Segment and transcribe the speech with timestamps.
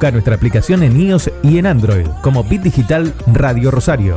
[0.00, 4.16] Busca nuestra aplicación en iOS y en Android como Bit Digital Radio Rosario.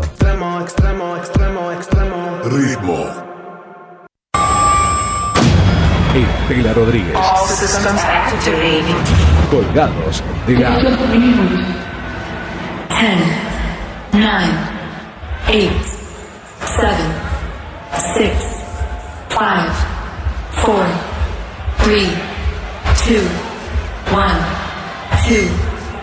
[6.16, 7.14] Estela Rodríguez.
[9.52, 10.70] Colgados de la.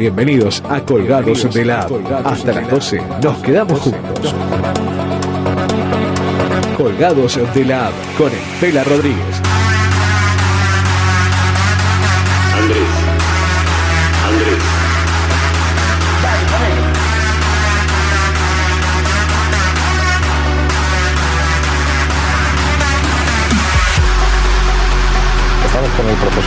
[0.00, 1.86] Bienvenidos a Colgados de la
[2.24, 4.34] Hasta las 12 nos quedamos juntos.
[6.74, 9.49] Colgados de la con Estela Rodríguez.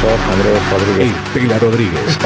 [0.03, 1.15] Profesor Andrés Rodríguez.
[1.27, 2.17] Estela Rodríguez.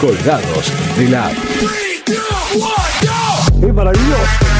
[0.00, 1.36] Colgados de la App.
[3.62, 4.59] ¡Es maravilloso!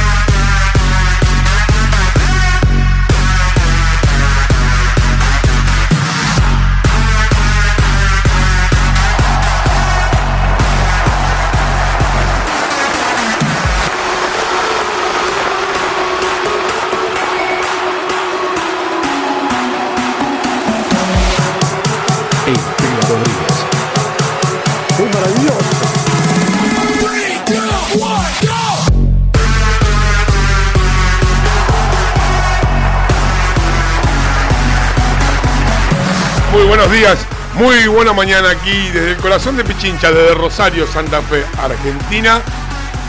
[36.80, 37.18] Buenos días,
[37.56, 42.40] muy buena mañana aquí desde el corazón de Pichincha, desde Rosario, Santa Fe, Argentina.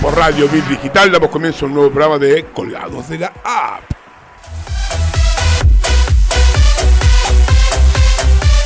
[0.02, 3.84] Por Radio Bit Digital damos comienzo a un nuevo programa de Colgados de la App.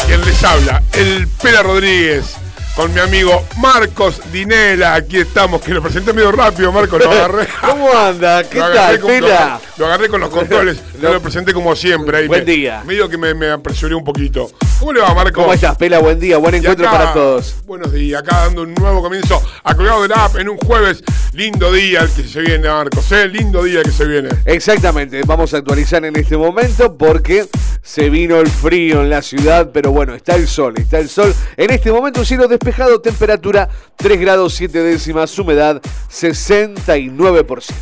[0.08, 2.36] Quien les habla, el Pela Rodríguez,
[2.76, 4.96] con mi amigo Marcos Dinela.
[4.96, 7.48] Aquí estamos, que lo presenté medio rápido, Marcos, lo agarré.
[7.62, 8.44] ¿Cómo anda?
[8.44, 9.22] ¿Qué Lo tal, con-?
[9.22, 9.28] Lo,
[9.78, 12.18] lo agarré con los controles, lo presenté como siempre.
[12.18, 12.82] Ahí Buen me- día.
[12.86, 14.50] Medio que me, me apresuré un poquito.
[14.86, 15.42] ¿Cómo le va, Marco?
[15.42, 15.98] ¿Cómo estás, Pela?
[15.98, 17.56] Buen día, buen Y encuentro acá, para todos.
[17.66, 21.04] Buenos días, acá dando un nuevo comienzo a Colgado de la App en un jueves.
[21.34, 23.28] Lindo día el que se viene, Marcos, ¿eh?
[23.28, 24.30] Lindo día el que se viene.
[24.46, 27.48] Exactamente, vamos a actualizar en este momento porque
[27.82, 31.34] se vino el frío en la ciudad, pero bueno, está el sol, está el sol.
[31.58, 35.82] En este momento cielo despejado, temperatura 3 grados 7 décimas, humedad
[36.12, 37.74] 69%.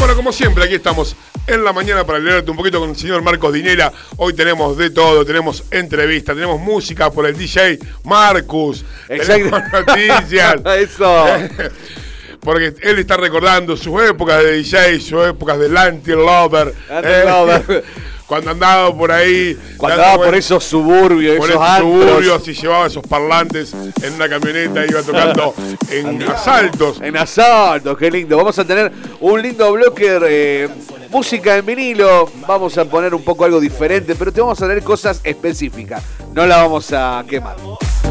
[0.00, 1.14] Bueno, como siempre, aquí estamos
[1.46, 3.92] en la mañana para leerte un poquito con el señor Marcos Dinera.
[4.16, 10.54] Hoy tenemos de todo, tenemos entrevista, tenemos música por el DJ Marcus, tenemos noticias.
[10.78, 11.26] Eso.
[12.40, 16.74] Porque él está recordando sus épocas de DJ, sus épocas de Lanty Lover.
[16.88, 17.84] Lanty Lover.
[18.30, 19.58] Cuando andaba por ahí.
[19.76, 24.86] Cuando andaba por esos suburbios, por esos suburbios y llevaba esos parlantes en una camioneta,
[24.86, 25.52] iba tocando
[25.90, 27.00] en asaltos.
[27.00, 28.36] En asalto, qué lindo.
[28.36, 30.68] Vamos a tener un lindo bloque, eh,
[31.10, 32.30] música en vinilo.
[32.46, 36.00] Vamos a poner un poco algo diferente, pero te vamos a traer cosas específicas.
[36.32, 37.56] No la vamos a quemar.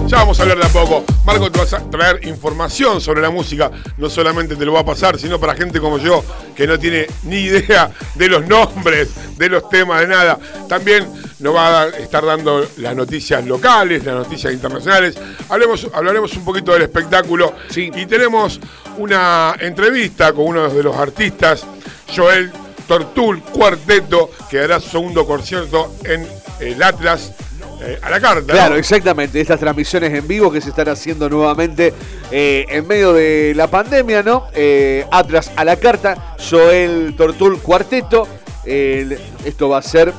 [0.09, 1.05] Ya vamos a hablar de a poco.
[1.23, 3.69] Marco, te vas a traer información sobre la música.
[3.99, 6.25] No solamente te lo va a pasar, sino para gente como yo,
[6.55, 10.39] que no tiene ni idea de los nombres, de los temas, de nada.
[10.67, 15.15] También nos va a estar dando las noticias locales, las noticias internacionales.
[15.47, 17.53] Hablemos, hablaremos un poquito del espectáculo.
[17.69, 17.91] Sí.
[17.94, 18.59] Y tenemos
[18.97, 21.67] una entrevista con uno de los artistas,
[22.15, 22.51] Joel
[22.88, 26.27] Tortul Cuarteto, que dará su segundo concierto en
[26.62, 27.31] el Atlas
[27.81, 28.41] eh, a la carta.
[28.41, 28.47] ¿no?
[28.47, 29.39] Claro, exactamente.
[29.39, 31.93] Estas transmisiones en vivo que se están haciendo nuevamente
[32.31, 34.47] eh, en medio de la pandemia, ¿no?
[34.53, 38.27] Eh, Atlas a la carta, Joel Tortul Cuarteto.
[38.65, 40.13] Esto va a ser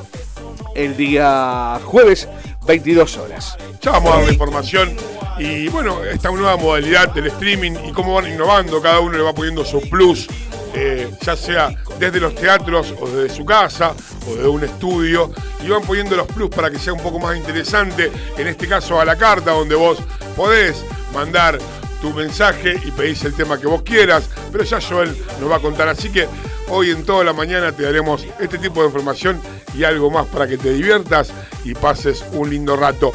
[0.75, 2.27] el día jueves,
[2.71, 3.57] 22 horas.
[3.81, 4.95] Ya vamos a dar la información
[5.37, 9.33] y bueno, esta nueva modalidad del streaming y cómo van innovando, cada uno le va
[9.33, 10.27] poniendo su plus,
[10.73, 13.93] eh, ya sea desde los teatros o desde su casa
[14.25, 15.33] o desde un estudio,
[15.65, 19.01] y van poniendo los plus para que sea un poco más interesante, en este caso
[19.01, 19.97] a la carta, donde vos
[20.37, 20.81] podés
[21.13, 21.59] mandar
[22.01, 25.59] tu mensaje y pedís el tema que vos quieras, pero ya Joel nos va a
[25.59, 25.87] contar.
[25.87, 26.27] Así que
[26.69, 29.39] hoy en toda la mañana te daremos este tipo de información
[29.77, 31.31] y algo más para que te diviertas
[31.63, 33.11] y pases un lindo rato.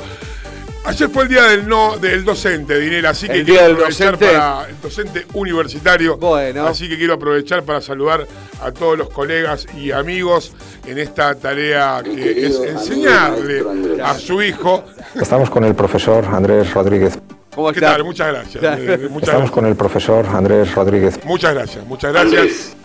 [0.85, 3.77] Ayer fue el día del no del docente, Dinero, así que El día quiero del
[3.77, 4.38] aprovechar docente.
[4.38, 6.17] para el docente universitario.
[6.17, 6.65] Bueno.
[6.65, 8.25] Así que quiero aprovechar para saludar
[8.62, 10.53] a todos los colegas y amigos
[10.87, 13.65] en esta tarea que es enseñarle
[14.00, 14.85] a su hijo.
[15.21, 17.19] Estamos con el profesor Andrés Rodríguez.
[17.56, 17.93] ¿Cómo ¿Qué está?
[17.94, 18.05] tal?
[18.05, 18.62] Muchas gracias.
[18.62, 19.50] Eh, Muchas Estamos gracias.
[19.50, 21.19] con el profesor Andrés Rodríguez.
[21.25, 21.85] Muchas gracias.
[21.87, 22.35] Muchas gracias.
[22.41, 22.76] Andrés.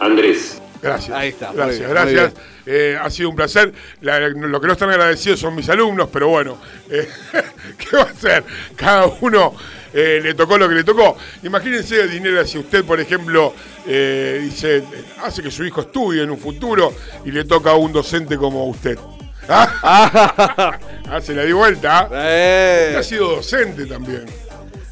[0.00, 0.58] Andrés.
[0.82, 1.16] Gracias.
[1.16, 2.32] Ahí está, Gracias, bien, gracias.
[2.66, 3.72] Eh, ha sido un placer.
[4.00, 6.58] La- lo que no están agradecidos son mis alumnos, pero bueno,
[6.90, 7.08] eh,
[7.78, 8.42] ¿qué va a hacer?
[8.74, 9.54] Cada uno
[9.94, 11.16] eh, le tocó lo que le tocó.
[11.44, 13.54] Imagínense, Dinero, si usted, por ejemplo,
[13.86, 14.82] eh, dice,
[15.22, 16.92] hace que su hijo estudie en un futuro
[17.24, 18.98] y le toca a un docente como usted.
[19.48, 20.78] ¿Ah?
[21.14, 22.08] Ah, se la di vuelta.
[22.10, 24.24] Eh, ha sido docente también.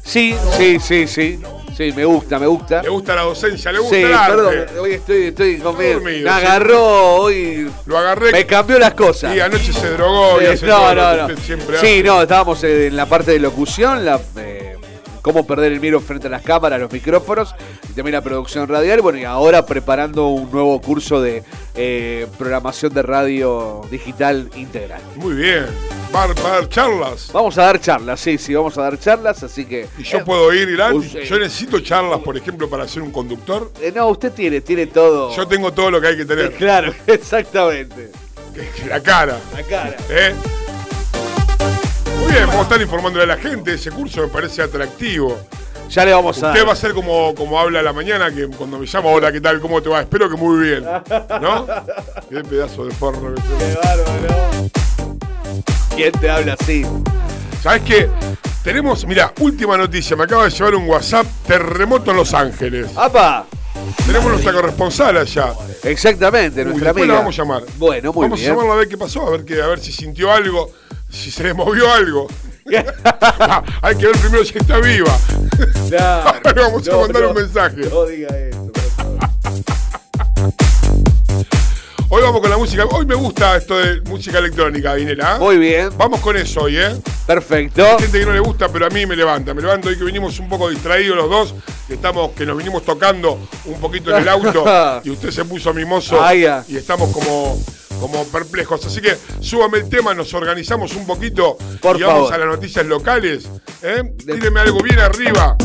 [0.03, 1.39] sí, sí, sí, sí.
[1.75, 2.83] Sí, me gusta, me gusta.
[2.83, 4.35] Le gusta la docencia, le gusta Sí, el arte.
[4.35, 5.93] perdón, hoy estoy, estoy conmigo.
[5.93, 6.27] Dormido, Me sí.
[6.45, 7.71] agarró hoy.
[7.87, 8.31] Lo agarré.
[8.33, 9.35] Me cambió las cosas.
[9.35, 11.35] Y anoche se drogó y Eh, hace todo no, no, no.
[11.37, 12.03] Sí, hace.
[12.03, 14.75] no, estábamos en la parte de locución, la, eh,
[15.21, 17.53] cómo perder el miedo frente a las cámaras, los micrófonos,
[17.89, 19.01] y también la producción radial.
[19.01, 21.43] Bueno, y ahora preparando un nuevo curso de
[21.75, 25.01] eh, programación de radio digital integral.
[25.15, 25.65] Muy bien.
[26.13, 27.29] Va, a- dar charlas.
[27.31, 29.87] Vamos a dar charlas, sí, sí, vamos a dar charlas, así que.
[29.97, 30.95] Y yo Eh, puedo ir, Irán.
[30.97, 33.71] usted- Yo necesito charlas, por ejemplo, para ser un conductor.
[33.81, 35.33] eh, no, usted tiene, tiene todo.
[35.35, 36.51] Yo tengo todo lo que hay que tener.
[36.57, 38.11] Claro, exactamente.
[38.89, 39.39] La cara.
[39.55, 39.95] La cara.
[40.09, 40.33] ¿eh?
[42.31, 43.73] Bien, vamos a estar informándole a la gente.
[43.73, 45.37] Ese curso me parece atractivo.
[45.89, 48.47] Ya le vamos a Usted va a ser como, como habla a la mañana, que
[48.47, 49.59] cuando me llama, hola, ¿qué tal?
[49.59, 49.99] ¿Cómo te va?
[49.99, 50.85] Espero que muy bien.
[51.41, 51.67] ¿No?
[52.29, 53.41] Qué pedazo de porro que.
[53.41, 54.69] Qué bárbaro.
[55.93, 56.85] ¿Quién te habla así?
[57.61, 58.09] ¿Sabes qué?
[58.63, 60.15] Tenemos, mira, última noticia.
[60.15, 61.25] Me acaba de llevar un WhatsApp.
[61.45, 62.95] Terremoto en Los Ángeles.
[62.95, 63.45] ¡Apa!
[64.05, 65.53] Tenemos nuestra corresponsal allá.
[65.83, 67.13] Exactamente, Uy, nuestra después amiga.
[67.13, 67.63] la vamos a llamar.
[67.77, 68.51] Bueno, muy vamos bien.
[68.51, 70.71] a llamarla a ver qué pasó, a ver, que, a ver si sintió algo,
[71.11, 72.27] si se le movió algo.
[73.11, 75.17] Ah, Hay que ver primero si está viva.
[75.89, 76.29] Claro.
[76.43, 77.75] Ahora le vamos a mandar no, un mensaje.
[77.89, 79.19] No diga eso, por favor.
[82.13, 82.85] Hoy vamos con la música.
[82.85, 85.37] Hoy me gusta esto de música electrónica, Dinera.
[85.39, 86.89] Muy bien, Vamos con eso hoy, ¿eh?
[87.25, 87.85] perfecto.
[87.85, 89.53] Hay gente que no le gusta, pero a mí me levanta.
[89.53, 91.55] Me levanto hoy que vinimos un poco distraídos los dos,
[91.87, 94.65] que estamos, que nos vinimos tocando un poquito en el auto
[95.05, 96.65] y usted se puso mimoso Ah, ya.
[96.67, 97.57] y estamos como,
[98.01, 98.85] como perplejos.
[98.85, 102.33] Así que súbame el tema, nos organizamos un poquito Por y vamos favor.
[102.33, 103.47] a las noticias locales.
[103.83, 104.03] ¿eh?
[104.17, 105.55] Tíreme algo bien arriba,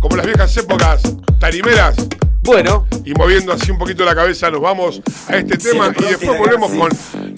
[0.00, 1.02] como las viejas épocas
[1.38, 1.96] tarimeras.
[2.42, 6.38] Bueno, Y moviendo así un poquito la cabeza nos vamos a este tema y después
[6.38, 6.88] volvemos con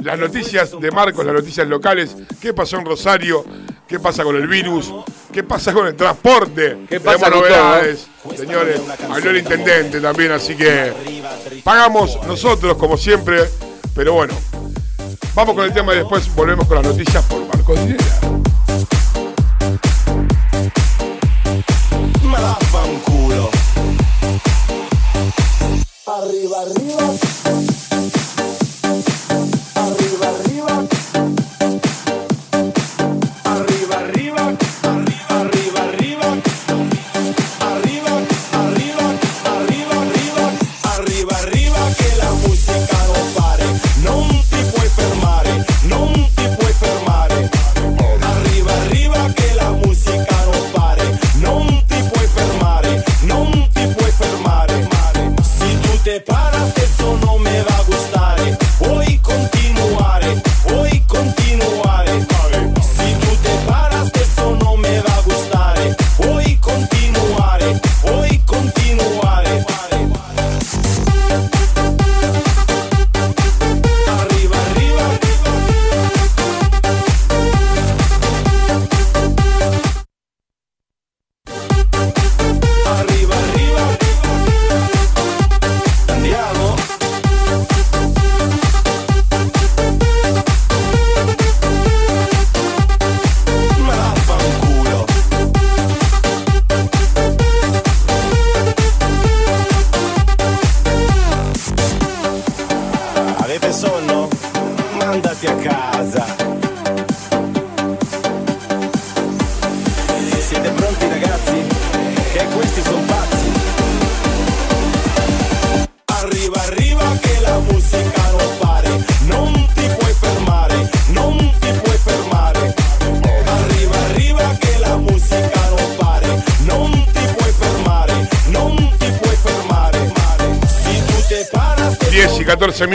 [0.04, 2.14] las noticias de Marcos, las noticias locales.
[2.40, 3.44] ¿Qué pasó en Rosario?
[3.88, 4.92] ¿Qué pasa con el virus?
[5.32, 6.76] ¿Qué pasa con el transporte?
[6.88, 8.06] ¿Qué pasa Tenemos con todo, novedades,
[8.36, 8.80] señores.
[9.10, 10.92] Habló el intendente también, así que
[11.64, 13.48] pagamos nosotros como siempre.
[14.00, 14.32] Pero bueno,
[15.34, 18.29] vamos con el tema y después volvemos con las noticias por Marcos Dinera.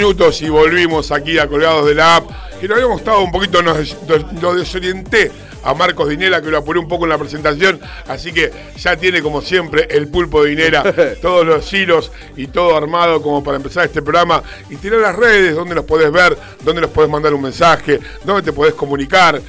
[0.05, 2.29] Minutos y volvimos aquí a Colgados de la App.
[2.61, 5.31] Que nos habíamos estado un poquito, nos, nos- lo desorienté
[5.63, 7.79] a Marcos Dinera, que lo apuré un poco en la presentación.
[8.07, 10.83] Así que ya tiene, como siempre, el pulpo de Dinera,
[11.21, 14.43] todos los hilos y todo armado como para empezar este programa.
[14.69, 18.43] Y tirar las redes, donde los podés ver, donde nos podés mandar un mensaje, donde
[18.43, 19.41] te podés comunicar,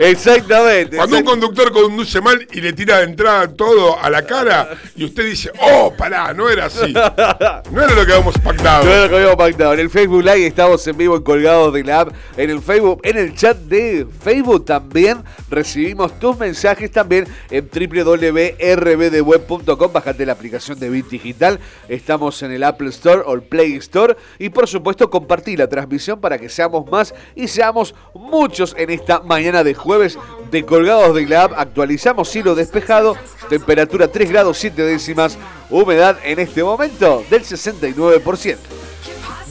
[0.00, 0.96] Exactamente.
[0.96, 5.04] Cuando un conductor conduce mal y le tira de entrada todo a la cara y
[5.04, 6.92] usted dice, oh, pará, no era así.
[6.92, 8.84] No era lo que habíamos pactado.
[8.84, 9.74] No era lo que habíamos pactado.
[9.74, 12.14] En el Facebook Live estamos en vivo en Colgados de la App.
[12.36, 19.92] En el Facebook, en el chat de Facebook también recibimos tus mensajes también en www.rbdweb.com.
[19.92, 21.58] Bajate la aplicación de Bit Digital.
[21.88, 24.16] Estamos en el Apple Store o el Play Store.
[24.38, 29.20] Y por supuesto, compartí la transmisión para que seamos más y seamos muchos en esta
[29.20, 30.18] mañana de jueves
[30.50, 31.52] de Colgados de la App.
[31.56, 33.16] Actualizamos cielo despejado,
[33.48, 35.38] temperatura 3 grados 7 décimas,
[35.70, 38.56] humedad en este momento del 69%.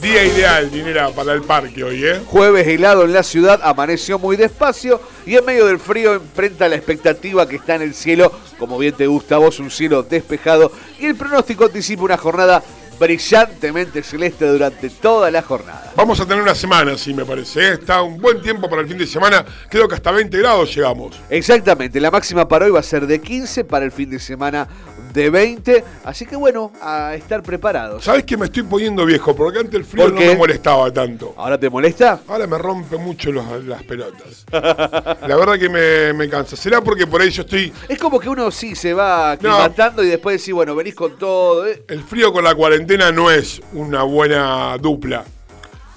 [0.04, 2.20] Día ideal, dinera, para el parque hoy, ¿eh?
[2.26, 6.76] Jueves helado en la ciudad, amaneció muy despacio y en medio del frío enfrenta la
[6.76, 10.70] expectativa que está en el cielo, como bien te gusta a vos, un cielo despejado
[11.00, 12.62] y el pronóstico anticipa una jornada
[12.98, 15.92] brillantemente celeste durante toda la jornada.
[15.96, 17.60] Vamos a tener una semana, sí, me parece.
[17.60, 17.72] ¿eh?
[17.72, 19.44] Está un buen tiempo para el fin de semana.
[19.70, 21.18] Creo que hasta 20 grados llegamos.
[21.30, 24.68] Exactamente, la máxima para hoy va a ser de 15, para el fin de semana
[25.14, 28.02] de 20, así que bueno, a estar preparados.
[28.04, 29.34] ¿Sabes que me estoy poniendo viejo?
[29.34, 31.32] Porque antes el frío ¿Por no me molestaba tanto.
[31.36, 32.20] ¿Ahora te molesta?
[32.26, 34.44] Ahora me rompe mucho los- las pelotas.
[34.52, 36.56] La verdad que me, me cansa.
[36.56, 37.72] ¿Será porque por ahí yo estoy...
[37.88, 39.52] Es como que uno sí se va No.
[39.54, 41.64] aclimatando y después decís, bueno, venís con todo.
[41.66, 41.84] ¿eh?
[41.88, 45.24] El frío con la cuarentena no es una buena dupla.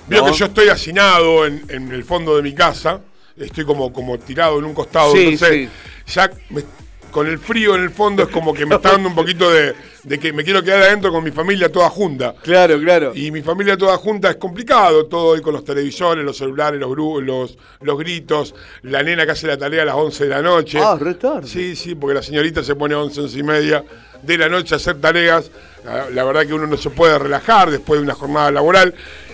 [0.08, 0.32] Veo No.
[0.32, 3.02] que yo estoy hacinado en, en el fondo de mi casa.
[3.36, 5.12] Estoy como, como tirado en un costado.
[5.14, 5.70] Sí, entonces,
[6.08, 6.64] ya me-
[7.12, 9.74] con el frío en el fondo es como que me está dando un poquito de,
[10.04, 12.36] de que me quiero quedar adentro con mi familia toda junta.
[12.42, 13.12] Claro, claro.
[13.16, 16.96] Y mi familia toda junta es complicado, todo hoy con los televisores, los celulares, los,
[17.24, 20.80] los, los gritos, la nena que hace la tarea a las 11 de la noche.
[20.82, 21.48] Ah, re tarde.
[21.48, 23.84] Sí, sí, porque la señorita se pone a 11, 11 y media
[24.22, 25.52] de la noche a hacer tareas.
[25.84, 28.94] La, la verdad que uno no se puede relajar después de una jornada laboral.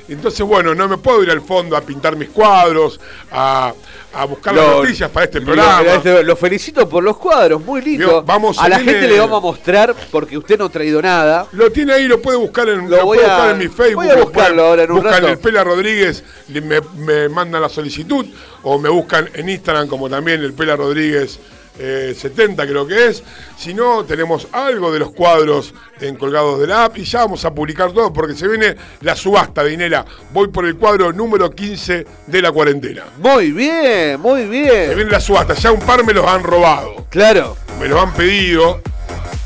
[0.09, 2.99] Entonces, bueno, no me puedo ir al fondo a pintar mis cuadros,
[3.31, 3.73] a,
[4.13, 5.81] a buscar las Lo- noticias para este lo- programa.
[5.93, 8.21] este- Lo, felicito por los cuadros, muy lindo.
[8.21, 11.47] Vamos, a la gente le vamos a mostrar, porque usted no ha traído nada.
[11.53, 13.67] Lo tiene ahí, lo puede buscar en, Lo lo voy puede a- buscar en mi
[13.69, 14.03] Facebook.
[14.03, 15.27] voy a lo buscarlo ahora en un buscan rato.
[15.29, 18.25] el Pela Rodríguez, me, me mandan la solicitud,
[18.61, 21.39] o me buscan en Instagram como también el Pela Rodríguez
[21.79, 23.23] eh, 70 creo que es.
[23.57, 27.43] Si no, tenemos algo de los cuadros en colgados de la app y ya vamos
[27.45, 30.05] a publicar todo porque se viene la subasta, Dinera.
[30.31, 33.03] Voy por el cuadro número 15 de la cuarentena.
[33.17, 34.95] Muy bien, muy Se bien.
[34.95, 37.57] viene la subasta, ya un par me los han robado Claro.
[37.79, 38.81] me lo han pedido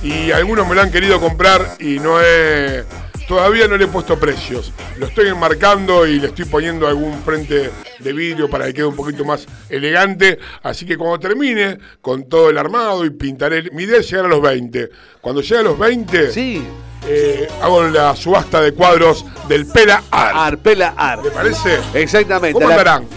[0.03, 2.83] y algunos me lo han querido comprar y no he.
[3.27, 4.71] Todavía no le he puesto precios.
[4.97, 8.95] Lo estoy enmarcando y le estoy poniendo algún frente de vidrio para que quede un
[8.95, 10.39] poquito más elegante.
[10.63, 13.69] Así que cuando termine con todo el armado y pintaré.
[13.71, 14.89] Mi idea es llegar a los 20.
[15.19, 16.65] Cuando llegue a los 20, Sí.
[17.05, 20.35] eh, hago la subasta de cuadros del Pela Art.
[20.37, 21.21] Arpela Ar.
[21.21, 21.79] ¿Le parece?
[21.95, 22.53] Exactamente.
[22.53, 23.07] ¿Cómo La- andarán?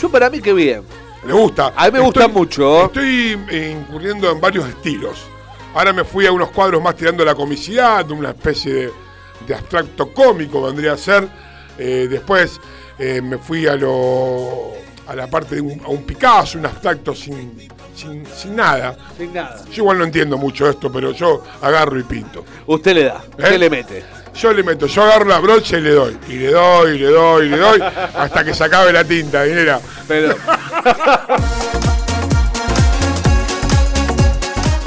[0.00, 0.82] Yo para mí que bien.
[1.26, 1.72] ¿Le gusta?
[1.74, 2.84] A mí me gusta mucho.
[2.86, 3.32] Estoy
[3.80, 5.18] incurriendo en varios estilos.
[5.74, 8.92] Ahora me fui a unos cuadros más tirando la comicidad, una especie de,
[9.46, 11.28] de abstracto cómico vendría a ser.
[11.78, 12.60] Eh, después
[12.98, 14.74] eh, me fui a lo
[15.06, 18.96] a la parte de un, a un Picasso, un abstracto sin, sin, sin nada.
[19.16, 19.62] Sin nada.
[19.70, 22.44] Yo igual no entiendo mucho esto, pero yo agarro y pinto.
[22.66, 23.58] Usted le da, usted ¿Eh?
[23.58, 24.04] le mete.
[24.34, 26.18] Yo le meto, yo agarro la brocha y le doy.
[26.28, 27.80] Y le doy, y le doy, y le doy,
[28.14, 29.80] hasta que se acabe la tinta, dinera.
[30.06, 30.36] Pero.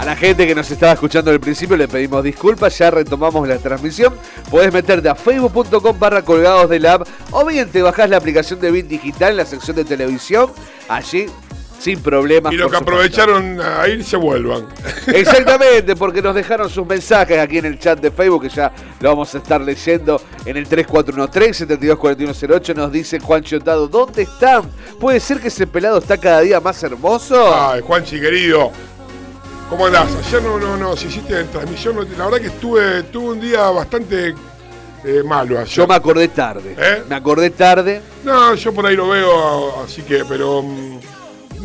[0.09, 4.15] La gente que nos estaba escuchando al principio le pedimos disculpas, ya retomamos la transmisión.
[4.49, 8.59] Podés meterte a facebook.com barra colgados de la app o bien te bajás la aplicación
[8.59, 10.49] de Bit Digital en la sección de televisión.
[10.87, 11.27] Allí
[11.77, 12.51] sin problemas.
[12.51, 14.65] Y los que aprovecharon a ir se vuelvan.
[15.05, 19.09] Exactamente, porque nos dejaron sus mensajes aquí en el chat de Facebook, que ya lo
[19.09, 22.75] vamos a estar leyendo en el 3413-724108.
[22.75, 24.63] Nos dice Juan Chiotado, ¿dónde están?
[24.99, 27.55] ¿Puede ser que ese pelado está cada día más hermoso?
[27.55, 28.71] Ay, Juanchi querido.
[29.69, 30.09] ¿Cómo andás?
[30.27, 33.69] Ayer no, no, no, si hiciste transmisión, no- la verdad que estuve, tuve un día
[33.69, 34.33] bastante
[35.03, 35.67] eh, malo ayer.
[35.75, 36.75] Yo me acordé tarde.
[36.77, 37.03] ¿Eh?
[37.07, 38.01] Me acordé tarde.
[38.23, 40.99] No, yo por ahí lo veo, así que, pero mm,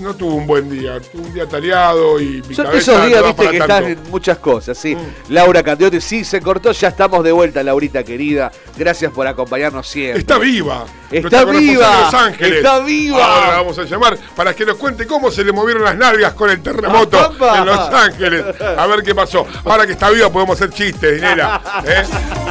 [0.04, 1.00] no tuve un buen día.
[1.00, 3.74] Tuve un día tareado y mi Son cabeza esos días, viste, que tanto.
[3.74, 4.94] están en muchas cosas, sí.
[4.94, 5.32] Mm.
[5.32, 8.52] Laura Candiotti, sí, se cortó, ya estamos de vuelta, Laurita querida.
[8.76, 10.20] Gracias por acompañarnos siempre.
[10.20, 10.84] Está viva.
[11.10, 12.00] Está viva.
[12.04, 12.56] Los Ángeles.
[12.58, 13.24] Está viva.
[13.24, 16.34] Ahora la vamos a llamar para que nos cuente cómo se le movieron las nalgas
[16.34, 17.58] con el terremoto ¡Papá!
[17.58, 18.44] en Los Ángeles.
[18.60, 19.46] A ver qué pasó.
[19.64, 21.60] Ahora que está viva podemos hacer chistes, Dinera.
[21.86, 22.02] ¿eh?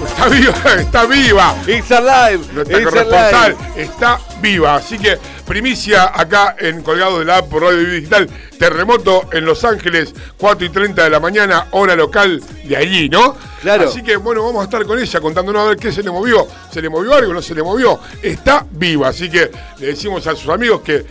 [0.06, 1.56] Está viva, está viva.
[1.68, 2.40] It's alive.
[2.54, 3.58] Nuestra it's corresponsal alive.
[3.76, 4.76] está viva.
[4.76, 8.30] Así que primicia acá en Colgado de la App por Radio Digital.
[8.58, 13.36] Terremoto en Los Ángeles, 4 y 30 de la mañana, hora local de allí, ¿no?
[13.62, 13.90] Claro.
[13.90, 16.48] Así que bueno, vamos a estar con ella contándonos a ver qué se le movió.
[16.72, 17.34] ¿Se le movió algo?
[17.34, 18.00] ¿No se le movió?
[18.22, 19.10] Está viva.
[19.10, 21.06] Así que le decimos a sus amigos que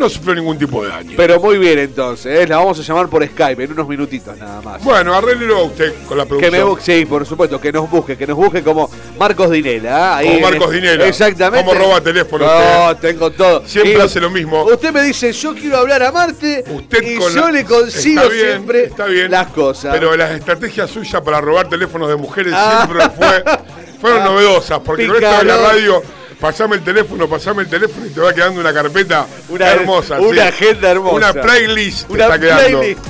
[0.00, 1.12] no sufrió ningún tipo de daño.
[1.16, 2.46] Pero muy bien entonces, ¿eh?
[2.48, 4.82] la vamos a llamar por Skype en unos minutitos nada más.
[4.82, 6.52] bueno, arréglelo a usted con la Que producción.
[6.52, 10.14] me bu- sí, por supuesto, que nos busque, que nos busque como Marcos Dinela.
[10.14, 10.16] ¿ah?
[10.18, 11.06] Ahí Como Marcos el- Dinela.
[11.06, 11.66] Exactamente.
[11.68, 13.08] Como roba teléfono No, usted.
[13.12, 13.62] tengo todo.
[13.66, 14.64] Siempre Y hace lo mismo.
[14.64, 18.22] Usted me dice, yo quiero hablar a Marte Usted y con yo la- le consigo
[18.22, 19.92] Está bien, siempre está bien, las cosas.
[19.92, 22.86] Pero las estrategias suyas para robar teléfonos de mujeres Ah.
[22.86, 23.44] siempre fue,
[24.00, 24.80] fueron novedosas.
[24.80, 25.64] Porque con esto de la Picarón.
[25.64, 26.02] radio,
[26.40, 30.18] pasame el teléfono, pasame el teléfono y te va quedando una carpeta Una- hermosa.
[30.20, 30.48] una sí.
[30.48, 31.16] agenda hermosa.
[31.32, 32.78] Una playlist te Una está quedando.
[32.80, 33.06] playlist.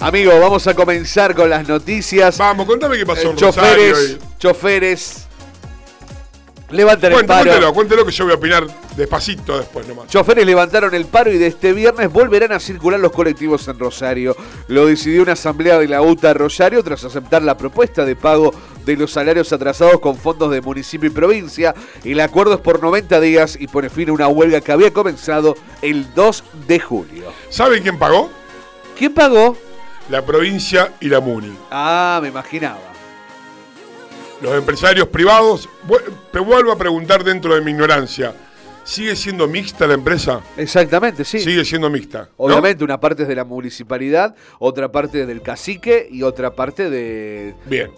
[0.00, 2.36] Amigo, vamos a comenzar con las noticias.
[2.36, 3.92] Vamos, contame qué pasó Eh, en Rosario.
[3.94, 5.20] choferes, y- choferes.
[6.70, 7.44] Levantan el paro.
[7.44, 10.08] cuéntelo, cuéntelo que yo voy a opinar despacito después nomás.
[10.08, 14.36] Choferes levantaron el paro y de este viernes volverán a circular los colectivos en Rosario.
[14.68, 18.52] Lo decidió una asamblea de la UTA Rosario tras aceptar la propuesta de pago
[18.84, 21.74] de los salarios atrasados con fondos de municipio y provincia.
[22.04, 25.56] El acuerdo es por 90 días y pone fin a una huelga que había comenzado
[25.82, 27.32] el 2 de julio.
[27.48, 28.30] ¿Sabe quién pagó?
[28.96, 29.56] ¿Quién pagó?
[30.08, 31.56] La provincia y la MUNI.
[31.70, 32.92] Ah, me imaginaba.
[34.42, 35.68] Los empresarios privados,
[36.30, 38.34] te vuelvo a preguntar dentro de mi ignorancia,
[38.84, 40.42] ¿sigue siendo mixta la empresa?
[40.56, 41.40] Exactamente, sí.
[41.40, 42.28] Sigue siendo mixta.
[42.38, 42.44] ¿no?
[42.44, 46.90] Obviamente, una parte es de la municipalidad, otra parte es del cacique y otra parte
[46.90, 47.54] de.
[47.64, 47.90] Bien.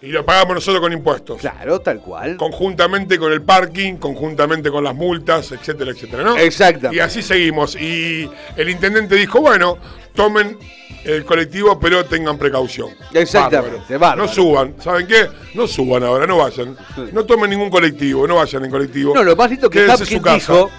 [0.00, 1.40] Y lo pagamos nosotros con impuestos.
[1.40, 2.36] Claro, tal cual.
[2.36, 6.36] Conjuntamente con el parking, conjuntamente con las multas, etcétera, etcétera, ¿no?
[6.36, 6.96] Exactamente.
[6.96, 7.74] Y así seguimos.
[7.74, 9.76] Y el intendente dijo, bueno,
[10.14, 10.56] tomen
[11.04, 12.90] el colectivo, pero tengan precaución.
[13.12, 14.22] Exactamente, bárbaro.
[14.26, 14.74] No suban.
[14.80, 15.26] ¿Saben qué?
[15.54, 16.76] No suban ahora, no vayan.
[17.12, 19.14] No tomen ningún colectivo, no vayan en colectivo.
[19.14, 20.04] No, lo más lindo que casa.
[20.04, 20.70] dijo,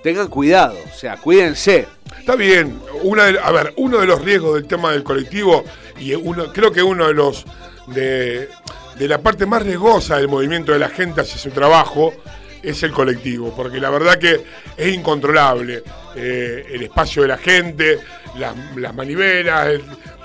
[0.00, 1.88] tengan cuidado, o sea, cuídense.
[2.20, 2.78] Está bien.
[3.02, 5.64] Una de- a ver, uno de los riesgos del tema del colectivo,
[5.98, 7.44] y uno, creo que uno de los
[7.86, 8.48] de,
[8.98, 12.12] de la parte más riesgosa del movimiento de la gente hacia su trabajo
[12.62, 14.42] es el colectivo, porque la verdad que
[14.76, 15.82] es incontrolable.
[16.16, 17.98] Eh, el espacio de la gente,
[18.38, 19.82] las, las manivelas, el-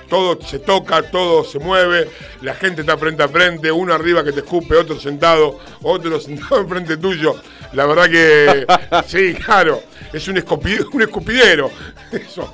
[0.08, 2.10] todo se toca, todo se mueve,
[2.42, 6.62] la gente está frente a frente, uno arriba que te escupe, otro sentado, otro sentado
[6.62, 7.36] enfrente tuyo.
[7.74, 8.66] La verdad que
[9.08, 11.70] sí, claro, es un, escopi- un escupidero.
[12.12, 12.52] Eso.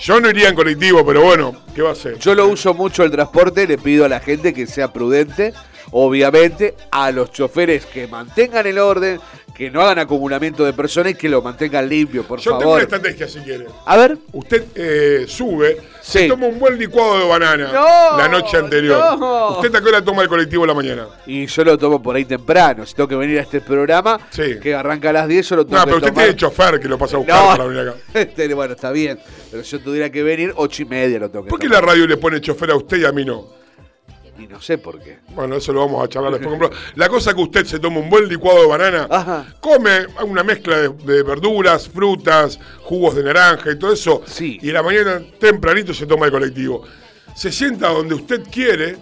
[0.00, 2.18] Yo no iría en colectivo, pero bueno, ¿qué va a hacer?
[2.18, 5.54] Yo lo uso mucho el transporte, le pido a la gente que sea prudente,
[5.92, 9.20] obviamente, a los choferes que mantengan el orden,
[9.54, 12.80] que no hagan acumulamiento de personas y que lo mantengan limpio, por Yo tengo una
[12.80, 12.82] favor.
[12.82, 13.66] estrategia si quiere.
[13.86, 16.28] A ver, Usted eh, sube, se Sí.
[16.28, 19.18] toma un buen licuado de banana No, la noche anterior.
[19.18, 19.52] no.
[19.52, 21.06] ¿Usted a qué hora toma el colectivo en la mañana?
[21.26, 24.60] y yo lo tomo por ahí temprano, si tengo que venir a este programa, Sí.
[24.60, 26.24] que arranca a las 10, yo lo tengo No, pero usted tomar.
[26.24, 27.94] tiene chofer que lo pasa a buscar No, para venir acá.
[28.20, 29.18] este, bueno, está bien,
[29.50, 32.06] pero yo tuviera que venir ocho y media lo tengo que ¿Por qué la radio
[32.06, 33.56] le pone chofer a usted y a mí no?
[34.38, 35.18] Y no sé por qué.
[35.28, 36.70] Bueno, eso lo vamos a charlar después.
[36.94, 39.46] La cosa que usted se toma un buen licuado de banana, Ajá.
[39.60, 44.58] come una mezcla de, de verduras, frutas, jugos de naranja y todo eso, Sí.
[44.60, 46.84] y en la mañana tempranito se toma el colectivo.
[47.34, 48.96] Se sienta donde usted quiere,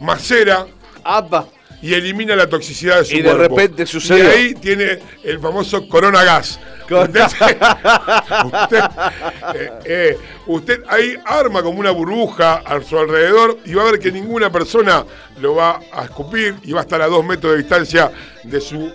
[0.00, 0.66] macera
[1.04, 1.48] ¡Apa!
[1.80, 3.56] y elimina la toxicidad de su Y de cuerpo.
[3.56, 4.24] repente sucedió.
[4.24, 6.58] Y ahí tiene el famoso corona gas.
[6.94, 8.84] Usted,
[9.54, 14.00] eh, eh, usted ahí arma como una burbuja a su alrededor y va a ver
[14.00, 15.04] que ninguna persona
[15.40, 18.10] lo va a escupir y va a estar a dos metros de distancia
[18.42, 18.92] de su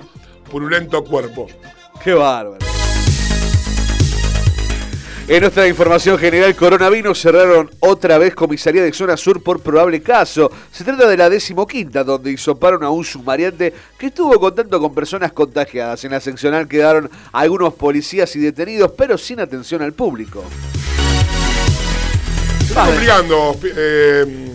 [0.50, 1.48] purulento cuerpo.
[2.04, 2.83] ¡Qué bárbaro!
[5.26, 10.52] En nuestra información general, coronavirus cerraron otra vez comisaría de zona sur por probable caso.
[10.70, 15.32] Se trata de la decimoquinta, donde hisoparon a un sumariante que estuvo contacto con personas
[15.32, 16.04] contagiadas.
[16.04, 20.44] En la seccional quedaron algunos policías y detenidos, pero sin atención al público.
[22.60, 22.90] Se está
[23.64, 24.53] eh,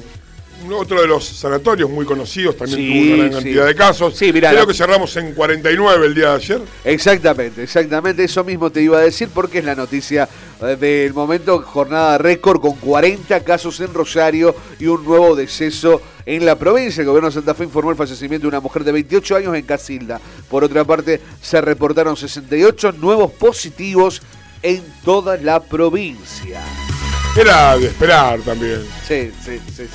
[0.72, 3.35] otro de los sanatorios muy conocidos también Sí, tuvo una gran sí.
[3.35, 4.16] cantidad de casos.
[4.16, 6.61] Sí, mirá, Creo la- que cerramos en 49 el día de ayer.
[6.85, 10.28] Exactamente, exactamente, eso mismo te iba a decir porque es la noticia
[10.61, 16.44] eh, del momento, jornada récord con 40 casos en Rosario y un nuevo deceso en
[16.44, 17.00] la provincia.
[17.02, 19.62] El gobierno de Santa Fe informó el fallecimiento de una mujer de 28 años en
[19.62, 20.20] Casilda.
[20.50, 24.20] Por otra parte, se reportaron 68 nuevos positivos
[24.62, 26.61] en toda la provincia.
[27.37, 28.83] Era de esperar también.
[29.07, 29.87] Sí, sí, sí, sí.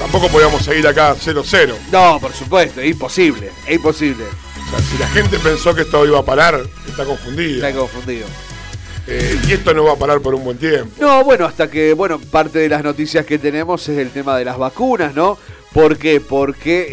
[0.00, 1.74] Tampoco podíamos seguir acá 0-0.
[1.92, 4.24] No, por supuesto, es imposible, es imposible.
[4.24, 6.58] O sea, si la gente pensó que esto iba a parar,
[6.88, 7.68] está confundida.
[7.68, 8.26] Está confundido.
[9.06, 10.90] Eh, y esto no va a parar por un buen tiempo.
[10.98, 14.46] No, bueno, hasta que, bueno, parte de las noticias que tenemos es el tema de
[14.46, 15.36] las vacunas, ¿no?
[15.70, 16.18] ¿Por qué?
[16.18, 16.86] Porque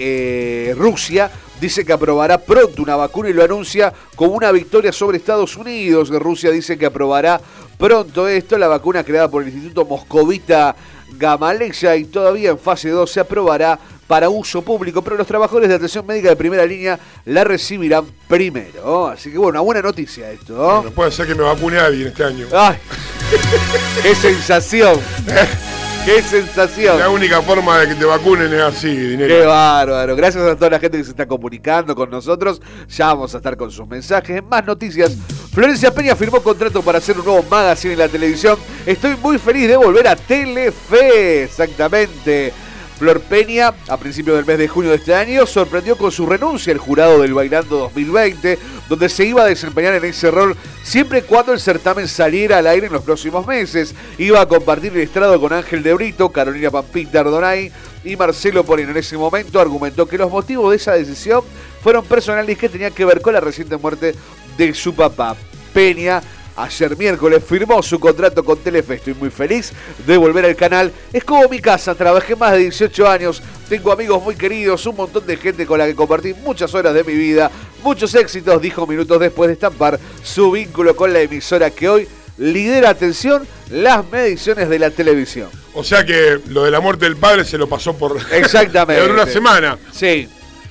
[0.71, 5.17] eh, Rusia dice que aprobará pronto una vacuna y lo anuncia como una victoria sobre
[5.17, 6.09] Estados Unidos.
[6.09, 7.39] Rusia dice que aprobará
[7.77, 10.75] pronto esto, la vacuna creada por el Instituto Moscovita
[11.13, 15.75] Gamaleya y todavía en fase 2 se aprobará para uso público, pero los trabajadores de
[15.75, 19.07] atención médica de primera línea la recibirán primero.
[19.07, 20.53] Así que bueno, una buena noticia esto.
[20.53, 20.75] ¿no?
[20.75, 22.47] Bueno, puede ser que me vacune alguien este año.
[22.53, 22.77] ¡Ay!
[24.01, 24.99] ¡Qué sensación!
[26.05, 26.99] ¡Qué sensación!
[26.99, 29.27] La única forma de que te vacunen es así, dinero.
[29.27, 30.15] ¡Qué bárbaro!
[30.15, 32.61] Gracias a toda la gente que se está comunicando con nosotros.
[32.87, 34.37] Ya vamos a estar con sus mensajes.
[34.37, 35.11] En más noticias,
[35.57, 38.59] Florencia Peña firmó contrato para hacer un nuevo magazine en la televisión.
[38.85, 41.45] Estoy muy feliz de volver a Telefe.
[41.45, 42.53] Exactamente.
[42.99, 46.71] Flor Peña, a principios del mes de junio de este año, sorprendió con su renuncia
[46.71, 51.21] al jurado del Bailando 2020, donde se iba a desempeñar en ese rol siempre y
[51.23, 53.95] cuando el certamen saliera al aire en los próximos meses.
[54.19, 57.71] Iba a compartir el estrado con Ángel de Brito, Carolina Pampita Ardonay
[58.03, 58.91] y Marcelo Porino.
[58.91, 61.41] En ese momento argumentó que los motivos de esa decisión
[61.81, 64.13] fueron personales que tenían que ver con la reciente muerte
[64.57, 65.35] de su papá.
[65.73, 66.21] Peña
[66.57, 68.95] Ayer miércoles firmó su contrato con Telefe.
[68.95, 69.71] Estoy muy feliz
[70.07, 70.91] de volver al canal.
[71.13, 73.43] Es como mi casa, trabajé más de 18 años.
[73.69, 77.03] Tengo amigos muy queridos, un montón de gente con la que compartí muchas horas de
[77.03, 77.51] mi vida.
[77.83, 82.07] Muchos éxitos, dijo minutos después de estampar su vínculo con la emisora que hoy
[82.39, 85.49] lidera, atención, las mediciones de la televisión.
[85.75, 88.17] O sea que lo de la muerte del padre se lo pasó por.
[88.31, 89.03] Exactamente.
[89.05, 89.77] por una semana.
[89.91, 90.27] Sí.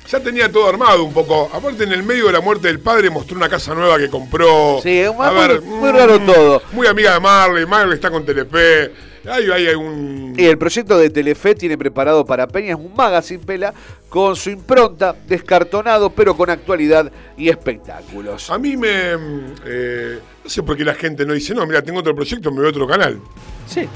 [0.08, 1.50] Ya tenía todo armado un poco.
[1.52, 4.78] Aparte, en el medio de la muerte del padre mostró una casa nueva que compró.
[4.82, 6.62] Sí, es muy- ver, muy mm, raro todo.
[6.72, 7.66] Muy amiga de Marley.
[7.66, 8.92] Marley está con Telefe.
[9.28, 10.34] Ahí hay un.
[10.36, 13.74] Y el proyecto de Telefe tiene preparado para Peña es un magazine pela
[14.08, 18.48] con su impronta, descartonado, pero con actualidad y espectáculos.
[18.50, 19.16] A mí me.
[19.16, 22.52] mm, eh, no sé por qué la gente no dice, no, mira, tengo otro proyecto,
[22.52, 23.18] me voy a otro canal.
[23.66, 23.88] Sí.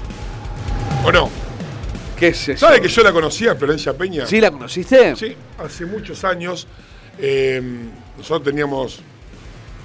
[1.05, 1.31] ¿O no?
[2.21, 2.67] ¿Qué es eso?
[2.67, 4.27] ¿Sabe que yo la conocía, Florencia Peña?
[4.27, 5.17] ¿Sí la conociste?
[5.17, 6.67] Sí, hace muchos años.
[7.19, 7.61] eh,
[8.17, 9.01] nosotros teníamos.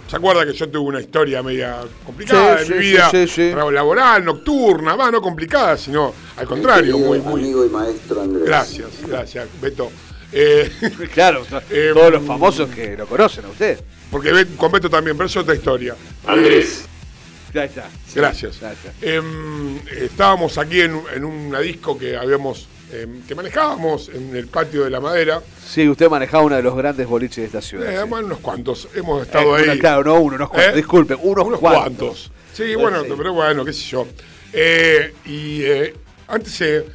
[0.09, 3.09] ¿Se acuerda que yo tuve una historia media complicada Sí, en mi sí, vida?
[3.09, 3.51] sí, sí, sí.
[3.55, 7.41] Laboral, nocturna, va, no complicada, sino al contrario, muy, muy.
[7.41, 8.45] amigo y maestro Andrés.
[8.45, 9.89] Gracias, gracias, Beto.
[10.37, 10.69] Eh,
[11.13, 13.79] Claro, to- Eh, todos los famosos que lo conocen a usted.
[14.11, 15.95] porque con Beto también, pero es otra historia.
[16.27, 16.85] Andrés,
[17.55, 17.89] Ya está.
[18.13, 18.59] Gracias.
[19.01, 24.83] Em, estábamos aquí en, en una disco que habíamos, em, que manejábamos en el patio
[24.83, 25.41] de la madera.
[25.65, 27.89] Sí, usted manejaba uno de los grandes boliches de esta ciudad.
[27.89, 28.09] Eh, sí.
[28.09, 29.79] bueno, unos cuantos, hemos Eh, estado una- ahí.
[29.79, 30.73] claro, no uno, unos cuantos.
[30.73, 30.75] ¿Eh?
[30.75, 31.81] Disculpe, unos, unos cuantos.
[31.97, 32.31] cuantos.
[32.53, 34.05] Sí, Eh, bueno, pero bueno, qué sé yo.
[34.51, 35.93] Eh, y eh,
[36.27, 36.85] antes se,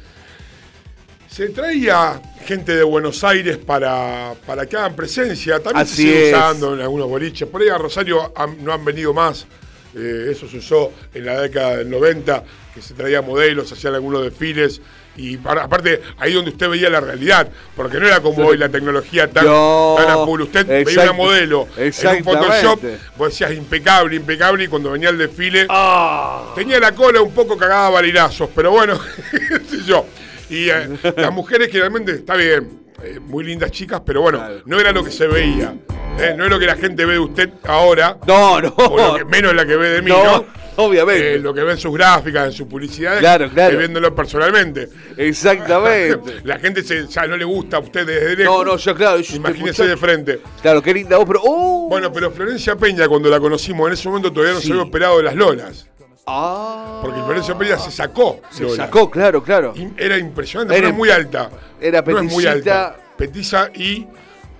[1.27, 5.59] se traía gente de Buenos Aires para, para que hagan presencia.
[5.59, 6.35] También se Así sigue es.
[6.35, 7.47] usando en algunos boliches.
[7.47, 9.47] Por ahí a Rosario han- no han venido más.
[9.95, 14.23] Eh, eso se usó en la década del 90, que se traía modelos, hacían algunos
[14.23, 14.81] desfiles.
[15.17, 18.69] Y para- aparte, ahí donde usted veía la realidad, porque no era como hoy la
[18.69, 20.41] tecnología tan, No, tan a full.
[20.43, 22.23] Usted veía una modelo en un.
[22.23, 22.79] Photoshop,
[23.17, 26.53] vos decías impecable, impecable, y cuando venía el desfile, Ah.
[26.55, 28.97] tenía la cola un poco cagada a balinazos, pero bueno,
[29.69, 30.05] sé yo.
[30.49, 34.61] Y eh, las mujeres generalmente, está bien, eh, muy lindas chicas, pero bueno, Claro.
[34.65, 35.75] no era lo que se veía.
[36.19, 38.73] Eh, no es lo que la gente ve de usted ahora, No, no.
[38.77, 40.45] o lo que, menos la que ve de mí, No, ¿no?
[40.77, 41.35] obviamente.
[41.35, 43.77] Eh, lo que ve en sus gráficas, en sus publicidades, Claro, claro.
[43.77, 44.87] viéndolo personalmente.
[45.17, 46.41] Exactamente.
[46.43, 48.65] La gente se, ya no le gusta a usted desde lejos.
[48.65, 49.19] No, no, yo claro.
[49.19, 50.41] yo- Imagínese de frente.
[50.61, 51.41] Claro, qué linda voz, pero.
[51.43, 51.89] ¡uh!
[51.89, 54.67] Bueno, pero Florencia Peña, cuando la conocimos, en ese momento todavía no Sí.
[54.67, 55.87] se había operado de las lolas.
[56.27, 56.99] Ah.
[57.01, 58.41] Porque Florencia Peña se sacó.
[58.51, 59.73] Se sacó, claro, claro.
[59.75, 61.49] Y Era impresionante, Era- pero es muy alta.
[61.81, 62.95] era No es muy alta.
[63.17, 64.07] Petiza y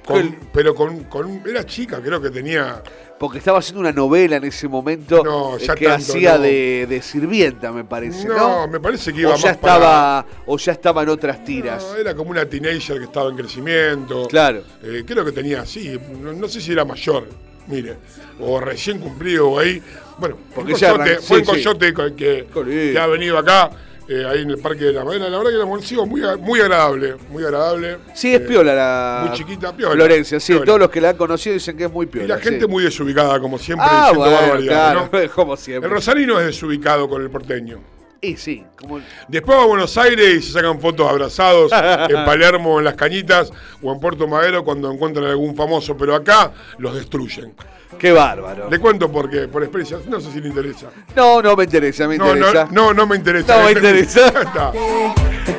[0.06, 1.44] con- pero con, con.
[1.48, 2.82] Era chica, creo que tenía.
[3.20, 6.44] Porque estaba haciendo una novela en ese momento No, eh, ya que tanto, hacía no.
[6.44, 8.36] de, de sirvienta, me parece, ¿no?
[8.36, 11.44] No, me parece que iba o más ya para- estaba o ya estaba en otras
[11.46, 11.84] tiras.
[11.92, 14.28] No, era como una teenager que estaba en crecimiento.
[14.28, 14.64] Claro.
[14.82, 17.28] Eh, creo que tenía, sí, no, sé si era mayor,
[17.68, 17.98] mire,
[18.40, 19.80] o recién cumplido o ahí.
[20.18, 21.58] Bueno, Porque un coyote, fue un sí, sí.
[21.64, 23.70] coyote co- que, que ha venido acá,
[24.08, 25.30] eh, ahí en el Parque de la Madera.
[25.30, 27.98] La verdad que la conocido muy, muy agradable, muy agradable.
[28.14, 29.24] Sí, es Eh, piola la.
[29.28, 30.66] muy chiquita, piola, Florencia, sí, piola.
[30.66, 32.26] todos los que la han conocido dicen que es muy piola.
[32.26, 35.32] Y la gente muy desubicada, como siempre, Ah, diciendo bueno, barbaridades, claro, ¿no?
[35.36, 35.88] como siempre.
[35.88, 37.80] El rosarino es desubicado con el porteño.
[38.24, 42.78] Y sí, como Después va a Buenos Aires y se sacan fotos abrazados en Palermo,
[42.78, 47.56] en las cañitas o en Puerto Madero cuando encuentran algún famoso, pero acá los destruyen.
[48.00, 48.70] Qué bárbaro.
[48.70, 50.88] Le cuento porque, por experiencia, no sé si le interesa.
[51.16, 52.66] No, no me interesa, me No, interesa.
[52.72, 53.58] no, no, no me interesa.
[53.58, 54.32] No me interesa.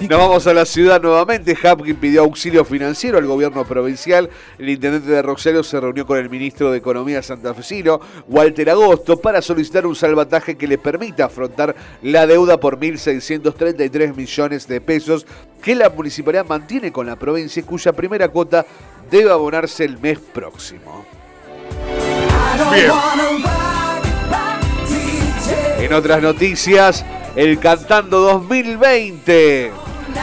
[0.08, 1.56] Nos vamos a la ciudad nuevamente.
[1.60, 4.28] Hapkin pidió auxilio financiero al gobierno provincial.
[4.58, 9.42] El intendente de Rosario se reunió con el ministro de Economía santafesino, Walter Agosto, para
[9.42, 15.26] solicitar un salvataje que le permita afrontar la deuda por 1.633 millones de pesos
[15.62, 18.66] que la municipalidad mantiene con la provincia y cuya primera cuota
[19.10, 21.04] debe abonarse el mes próximo.
[22.70, 22.90] Bien.
[25.78, 27.04] En otras noticias,
[27.36, 29.72] el Cantando 2020.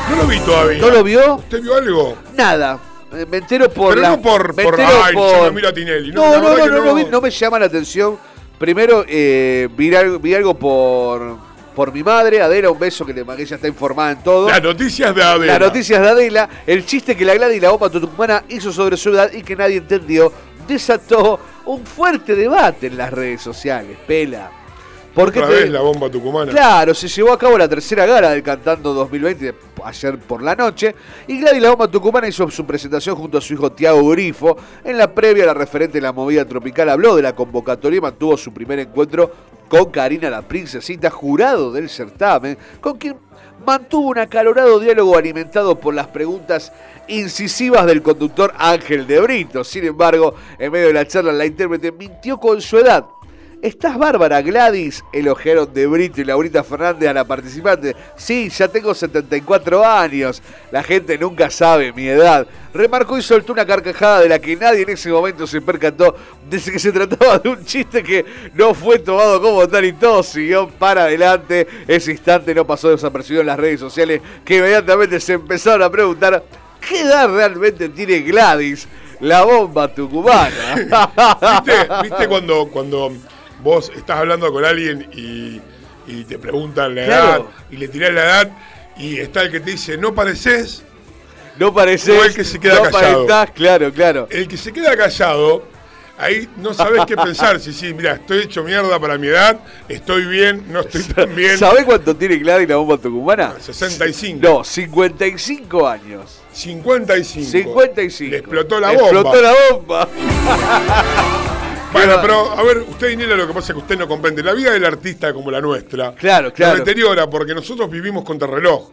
[0.10, 0.80] No lo vi todavía.
[0.82, 1.36] ¿No lo vio?
[1.36, 2.16] ¿Usted vio algo?
[2.36, 2.80] Nada.
[3.14, 5.74] Eh, Me entero por Pero la- no por- me por, entero ay, no miro a
[5.74, 6.12] Tinelli.
[6.12, 8.18] No, No, no, no, no, vi- no me llama la atención.
[8.58, 11.38] Primero, eh, vi, algo, vi algo por,
[11.76, 14.48] por mi madre, Adela, un beso que le que ella está informada en todo.
[14.50, 15.54] Las noticias de Adela.
[15.54, 18.96] Las noticias de Adela, el chiste que la Gladys y la bomba tucumana hizo sobre
[18.98, 20.32] su edad y que nadie entendió,
[20.68, 24.52] desató un fuerte debate en las redes sociales, pela.
[25.14, 26.52] Porque Otra vez la bomba tucumana.
[26.52, 29.54] Claro, se llevó a cabo la tercera gala del Cantando 2020
[29.84, 30.96] ayer por la noche
[31.28, 34.58] y Gladys La Bomba Tucumana hizo su presentación junto a su hijo Tiago Grifo.
[34.84, 38.38] En la previa, la referente de la movida tropical habló de la convocatoria y mantuvo
[38.38, 39.32] su primer encuentro
[39.68, 43.18] con Karina la Princesita, jurado del certamen, con quien
[43.66, 46.72] mantuvo un acalorado diálogo alimentado por las preguntas
[47.10, 49.64] incisivas del conductor Ángel de Brito.
[49.64, 53.06] Sin embargo, en medio de la charla, la intérprete mintió con su edad.
[53.62, 57.94] Estás bárbara, Gladys, elogiaron de Brito y Laurita Fernández a la participante.
[58.16, 60.42] Sí, ya tengo 74 años.
[60.72, 62.48] La gente nunca sabe mi edad.
[62.74, 66.16] Remarcó y soltó una carcajada de la que nadie en ese momento se percató,
[66.50, 70.24] desde que se trataba de un chiste que no fue tomado como tal y todo
[70.24, 71.68] siguió para adelante.
[71.86, 76.42] Ese instante no pasó desapercibido en las redes sociales, que inmediatamente se empezaron a preguntar
[76.88, 78.88] qué edad realmente tiene Gladys,
[79.20, 80.76] la bomba tucumana.
[80.76, 83.12] ¿Viste, viste cuando, cuando
[83.64, 85.62] vos estás hablando con alguien y,
[86.08, 87.28] y te preguntan la Claro.
[87.28, 88.52] edad y le tirás la edad
[88.98, 90.84] y está el que te dice, no pareces,
[91.58, 92.18] No pareces.
[92.20, 93.28] O el que se queda no callado.
[93.54, 94.28] claro, claro.
[94.32, 95.64] el que se queda callado,
[96.18, 97.60] ahí no sabes qué pensar.
[97.60, 101.58] Si sí, mira, estoy hecho mierda para mi edad, estoy bien, no estoy tan bien.
[101.58, 103.56] ¿Sabés cuánto tiene Gladys la bomba tucumana?
[103.60, 104.40] 65.
[104.42, 106.39] No, 55 años.
[106.60, 107.50] 55.
[107.50, 108.32] 55.
[108.32, 109.10] Le explotó la Le bomba.
[109.20, 110.10] Explotó la bomba.
[111.92, 114.44] Bueno, pero a ver, usted, Inela, lo que pasa es que usted no comprende.
[114.44, 116.14] La vida del artista como la nuestra.
[116.14, 116.78] Claro, claro.
[116.78, 118.92] Nos deteriora porque nosotros vivimos contra reloj.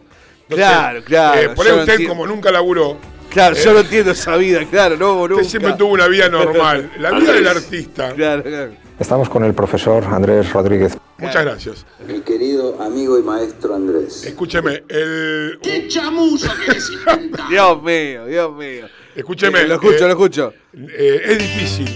[0.49, 2.97] Claro, claro, eh, por ahí usted, como nunca laburó,
[3.29, 3.61] Claro, Eh.
[3.63, 5.35] yo no entiendo esa vida, claro, no, nunca.
[5.35, 6.91] usted siempre tuvo una vida normal.
[6.97, 8.13] La vida del artista.
[8.13, 8.71] Claro, claro.
[8.99, 10.97] Estamos con el profesor Andrés Rodríguez.
[11.19, 11.85] Muchas gracias.
[12.07, 14.23] Mi querido amigo y maestro Andrés.
[14.23, 15.59] Escúcheme, el.
[17.49, 18.87] Dios mío, Dios mío.
[19.15, 19.61] Escúcheme.
[19.61, 20.53] Eh, lo escucho, eh, lo escucho.
[20.73, 21.87] eh, es difícil.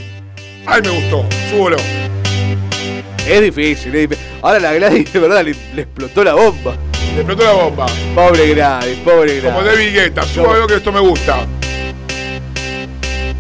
[0.66, 1.26] Ay, me gustó.
[1.50, 1.78] Súbolo.
[3.28, 4.26] Es difícil, es difícil.
[4.42, 6.76] Ahora la Gladys, de verdad, le, le explotó la bomba.
[7.16, 7.86] Le explotó la bomba.
[8.16, 9.78] Pobre Gladys, pobre Como Gladys.
[9.80, 10.24] David Guetta.
[10.24, 11.48] Súbalo que esto me gusta.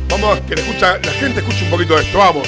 [0.09, 2.17] Vamos, que le escucha, la gente escuche un poquito de esto.
[2.17, 2.47] Vamos.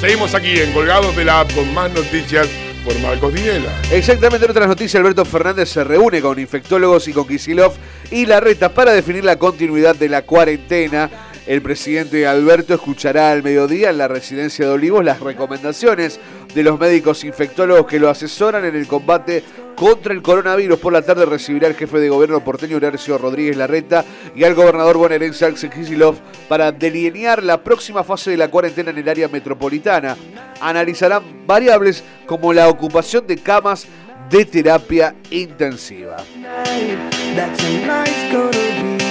[0.00, 2.46] Seguimos aquí en Colgados de la App con más noticias
[2.84, 3.72] por Marcos Dinela.
[3.90, 7.72] Exactamente, en otras noticias, Alberto Fernández se reúne con infectólogos y con Kisilov
[8.12, 11.10] y la reta para definir la continuidad de la cuarentena.
[11.48, 16.20] El presidente Alberto escuchará al mediodía en la residencia de Olivos las recomendaciones
[16.54, 19.42] de los médicos infectólogos que lo asesoran en el combate
[19.74, 20.78] contra el coronavirus.
[20.78, 24.04] Por la tarde recibirá al jefe de gobierno porteño Horacio Rodríguez Larreta
[24.36, 26.18] y al gobernador bonaerense Axel Kicillof
[26.50, 30.18] para delinear la próxima fase de la cuarentena en el área metropolitana.
[30.60, 33.86] Analizarán variables como la ocupación de camas
[34.30, 36.16] de terapia intensiva.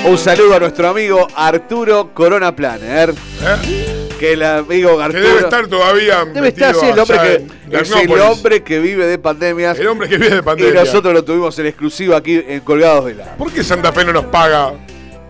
[0.06, 3.10] Un saludo a nuestro amigo Arturo Corona Planner.
[3.12, 4.06] ¿eh?
[4.20, 5.24] Que el amigo Que Arturo.
[5.28, 6.26] debe estar todavía.
[6.26, 7.18] Debe estar, sí, el hombre
[7.70, 9.78] que es el hombre que vive de pandemias.
[9.78, 10.80] El hombre que viene de Y pandemia.
[10.82, 13.36] nosotros lo tuvimos en exclusiva aquí en Colgados de la.
[13.38, 14.74] ¿Por qué Santa Fe no nos paga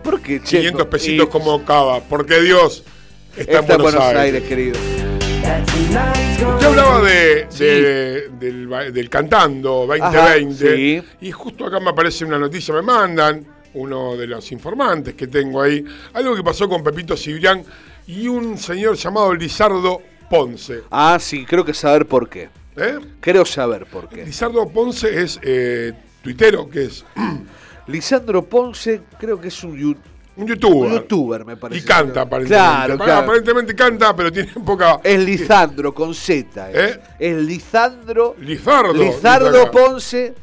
[0.03, 0.57] ¿por qué, che?
[0.59, 2.83] 500 pesitos Y- como cava, porque Dios
[3.35, 4.43] está, Está en Buenos, Aires.
[4.43, 4.77] querido.
[6.61, 11.01] Yo hablaba de, de- del, cantando 2020 Ajá, sí.
[11.21, 15.61] y justo acá me aparece una noticia, me mandan uno de los informantes que tengo
[15.61, 15.83] ahí,
[16.13, 17.63] algo que pasó con Pepito Cibrián
[18.07, 20.81] y un señor llamado Lizardo Ponce.
[20.91, 22.49] Ah, sí, creo que saber por qué.
[22.75, 22.99] ¿eh?
[23.21, 24.25] Creo saber por qué.
[24.25, 27.05] Lizardo Ponce es eh, tuitero, que es
[27.87, 29.97] Lisandro Ponce, creo que es un,
[30.37, 30.91] un youtuber.
[30.91, 31.81] un youtuber, me parece.
[31.81, 32.55] Y canta, aparentemente.
[32.55, 33.21] Claro, claro.
[33.21, 34.99] Aparentemente canta, pero tiene poca.
[35.03, 36.71] Es Lisandro con Z.
[36.71, 37.01] Es, ¿Eh?
[37.19, 38.35] es Lisandro.
[38.39, 38.93] Lizardo.
[38.93, 39.71] Lizardo.
[39.71, 40.35] Ponce.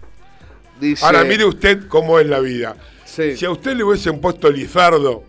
[0.81, 1.05] Dice.
[1.05, 2.77] Ahora mire usted cómo es la vida.
[3.05, 3.37] Sí.
[3.37, 5.23] Si a usted le hubiesen puesto Lizardo.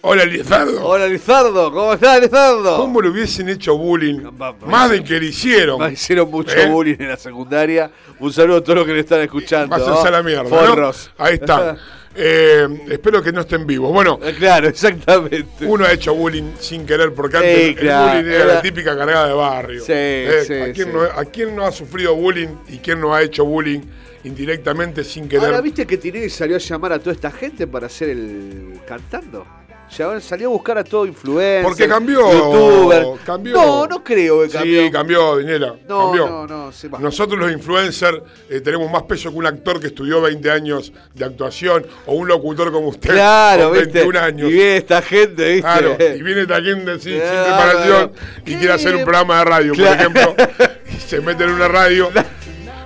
[0.00, 0.86] Hola Lizardo.
[0.86, 2.76] Hola Lizardo, ¿cómo estás Lizardo?
[2.76, 4.30] ¿Cómo le hubiesen hecho bullying?
[4.64, 5.80] Más del que le hicieron.
[5.80, 6.70] Me hicieron mucho ¿Eh?
[6.70, 7.90] bullying en la secundaria.
[8.20, 9.68] Un saludo a todos los que le están escuchando.
[9.68, 10.06] Váyanse ¿no?
[10.06, 10.44] a la mierda.
[10.44, 10.48] ¿no?
[10.48, 11.10] Forros.
[11.18, 11.76] Ahí está.
[12.18, 13.92] Eh, espero que no estén vivos.
[13.92, 15.66] Bueno, Eh, Claro, exactamente.
[15.66, 17.86] uno ha hecho bullying sin querer, porque antes Sí, el bullying
[18.32, 19.80] era era- la típica cargada de barrio.
[19.80, 23.14] Sí, Eh, sí, ¿a, quién no, ¿A quién no ha sufrido bullying y quién no
[23.14, 23.80] ha hecho bullying
[24.24, 25.46] indirectamente sin querer?
[25.46, 29.46] Ahora, ¿viste que Tinelli salió a llamar a toda esta gente para hacer el cantando?
[29.88, 31.62] Salió a buscar a todo influencer.
[31.62, 33.06] Porque cambió, youtuber.
[33.24, 33.54] cambió.
[33.56, 34.84] No, no creo que cambió.
[34.84, 35.74] Sí, cambió, Dinera.
[35.88, 36.26] No, cambió.
[36.28, 36.88] no, no, se.
[36.88, 38.18] Nosotros los influencers
[38.50, 42.28] eh, tenemos más peso que un actor que estudió 20 años de actuación o un
[42.28, 43.92] locutor como usted Claro, con ¿viste?
[44.00, 44.50] 21 años.
[44.50, 45.62] Y viene esta gente, ¿viste?
[45.62, 47.44] Claro, y viene esta gente sin Claro.
[47.44, 48.12] preparación
[48.44, 50.10] y quiere hacer un programa de radio, Claro.
[50.12, 50.46] por ejemplo,
[50.94, 52.10] y se mete en una radio.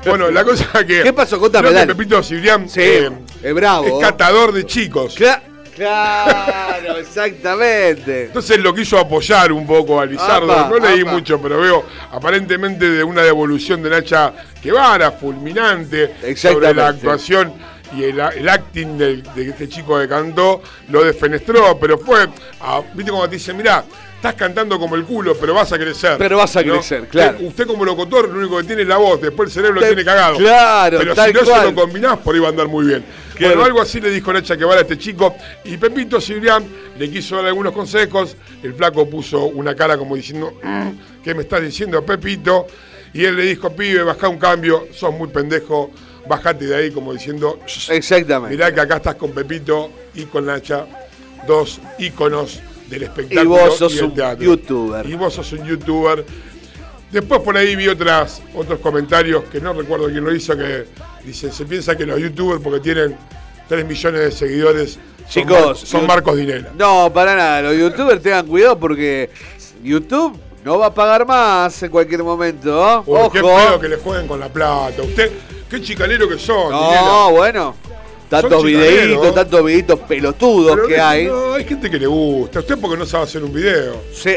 [0.02, 1.02] Bueno, la cosa que.
[1.02, 1.38] ¿Qué pasó?
[1.38, 1.86] Contame.
[1.86, 3.10] Pepito Cibrián Sí, eh,
[3.42, 3.84] es bravo.
[4.00, 5.14] es catador de chicos.
[5.84, 8.24] Claro, exactamente.
[8.24, 10.52] Entonces lo quiso apoyar un poco a Lizardo.
[10.52, 11.12] Apa, no leí apa.
[11.12, 17.52] mucho, pero veo aparentemente de una devolución de Nacha Guevara, fulminante, sobre la actuación
[17.96, 22.28] y el, el acting de, este chico que cantó, lo defenestró, pero fue,
[22.60, 26.16] a- viste como te dicen, mirá, estás cantando como el culo, pero vas a crecer.
[26.18, 27.32] Pero vas a crecer, claro.
[27.32, 29.86] Usted, usted como locutor, lo único que tiene es la voz, después el cerebro lo
[29.86, 30.36] tiene cagado.
[30.36, 31.60] claro, pero tal si no cual.
[31.60, 33.04] se lo combinás, por ahí va a andar muy bien.
[33.48, 35.34] Bueno, algo así le dijo Nacha Guevara a este chico.
[35.64, 36.64] Y Pepito Cibrián
[36.98, 38.36] le quiso dar algunos consejos.
[38.62, 40.90] El flaco puso una cara como diciendo, "Mm,
[41.24, 42.66] ¿qué me estás diciendo, Pepito?
[43.12, 45.90] Y él le dijo, pibe, bajá un cambio, sos muy pendejo,
[46.28, 48.54] bajate de ahí, como diciendo, "Shh, Exactamente.
[48.56, 50.86] mirá que acá estás con Pepito y con Nacha,
[51.46, 53.42] dos íconos del espectáculo.
[53.42, 54.44] Y vos sos un teatro.
[54.44, 55.06] youtuber.
[55.06, 56.24] Y vos sos un youtuber.
[57.10, 60.84] Después por ahí vi otras, otros comentarios que no recuerdo quién lo hizo, que
[61.24, 63.16] dicen, se piensa que los youtubers porque tienen
[63.68, 66.70] 3 millones de seguidores son, Chicos, Mar- son Marcos Dinera.
[66.78, 67.62] No, para nada.
[67.62, 69.28] Los youtubers tengan cuidado porque
[69.82, 73.02] YouTube no va a pagar más en cualquier momento.
[73.06, 73.30] Uy, Ojo.
[73.30, 75.02] qué pedo que le jueguen con la plata.
[75.02, 75.30] Usted,
[75.68, 77.74] qué chicanero que son, No, bueno.
[78.28, 81.26] Tantos videitos, tantos videitos pelotudos Pero que no- hay.
[81.26, 82.60] No, hay gente que le gusta.
[82.60, 83.96] Usted porque no sabe hacer un video.
[84.14, 84.36] Sí.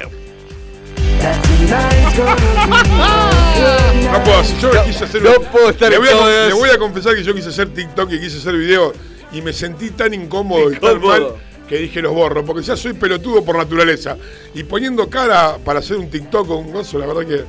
[4.12, 4.58] No puedo hacer.
[4.60, 7.24] Yo quise hacer no un- puedo estar le voy, a, le voy a confesar que
[7.24, 8.94] yo quise hacer TikTok y quise hacer video
[9.32, 11.28] y me sentí tan incómodo y tan mal
[11.68, 14.18] que dije los borro, porque ya soy pelotudo por naturaleza.
[14.54, 17.44] Y poniendo cara para hacer un TikTok o un gozo, la verdad que.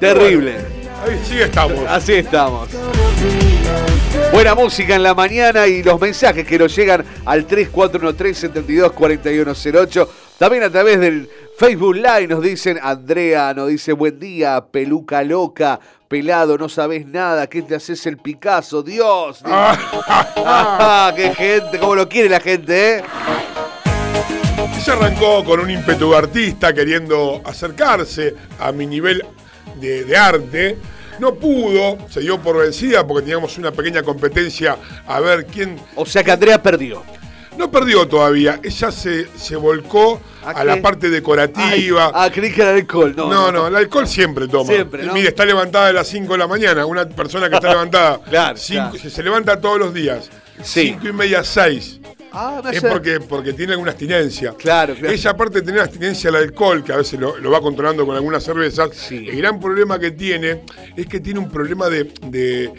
[0.00, 0.56] Terrible.
[1.06, 1.78] Ahí sí estamos.
[1.88, 2.68] Así estamos.
[4.32, 10.08] Buena música en la mañana y los mensajes que nos llegan al 3413-724108.
[10.38, 15.78] También a través del Facebook Live nos dicen, Andrea nos dice, buen día, peluca loca,
[16.08, 18.82] pelado, no sabes nada, ¿qué te haces el Picasso?
[18.82, 19.42] Dios.
[20.46, 23.02] Ah, qué gente, cómo lo quiere la gente, ¿eh?
[24.82, 29.24] Se arrancó con un ímpetu artista queriendo acercarse a mi nivel
[29.80, 30.78] de, de arte.
[31.18, 36.04] No pudo, se dio por vencida porque teníamos una pequeña competencia a ver quién O
[36.04, 37.02] sea que Andrea perdió.
[37.56, 42.10] No perdió todavía, ella se, se volcó ¿A la parte decorativa.
[42.12, 43.14] Ah, creí que era el alcohol.
[43.16, 44.70] No, no, no, el alcohol siempre toma.
[44.72, 45.14] Siempre, ¿no?
[45.14, 46.84] Mire, está levantada a las 5 de la mañana.
[46.84, 49.10] Una persona que está levantada Claro, cinco- claro.
[49.10, 50.28] se levanta todos los días.
[50.62, 50.88] Sí.
[51.00, 52.00] 5 y media, 6.
[52.32, 52.88] Ah, no Es sé.
[52.90, 54.54] porque, porque tiene alguna abstinencia.
[54.58, 55.14] Claro, claro.
[55.14, 58.16] Ella, aparte de tener abstinencia al alcohol, que a veces lo, lo va controlando con
[58.16, 59.26] algunas cervezas, Sí.
[59.30, 60.62] el gran problema que tiene
[60.96, 62.72] es que tiene un problema de, de-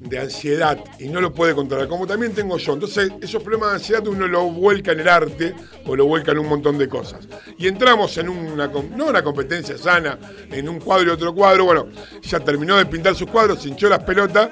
[0.00, 2.72] de ansiedad y no lo puede controlar, como también tengo yo.
[2.72, 6.38] Entonces, esos problemas de ansiedad uno lo vuelca en el arte o lo vuelca en
[6.38, 7.28] un montón de cosas.
[7.58, 10.18] Y entramos en una, no una competencia sana,
[10.50, 11.66] en un cuadro y otro cuadro.
[11.66, 11.88] Bueno,
[12.22, 14.48] ya terminó de pintar sus cuadros, se hinchó las pelotas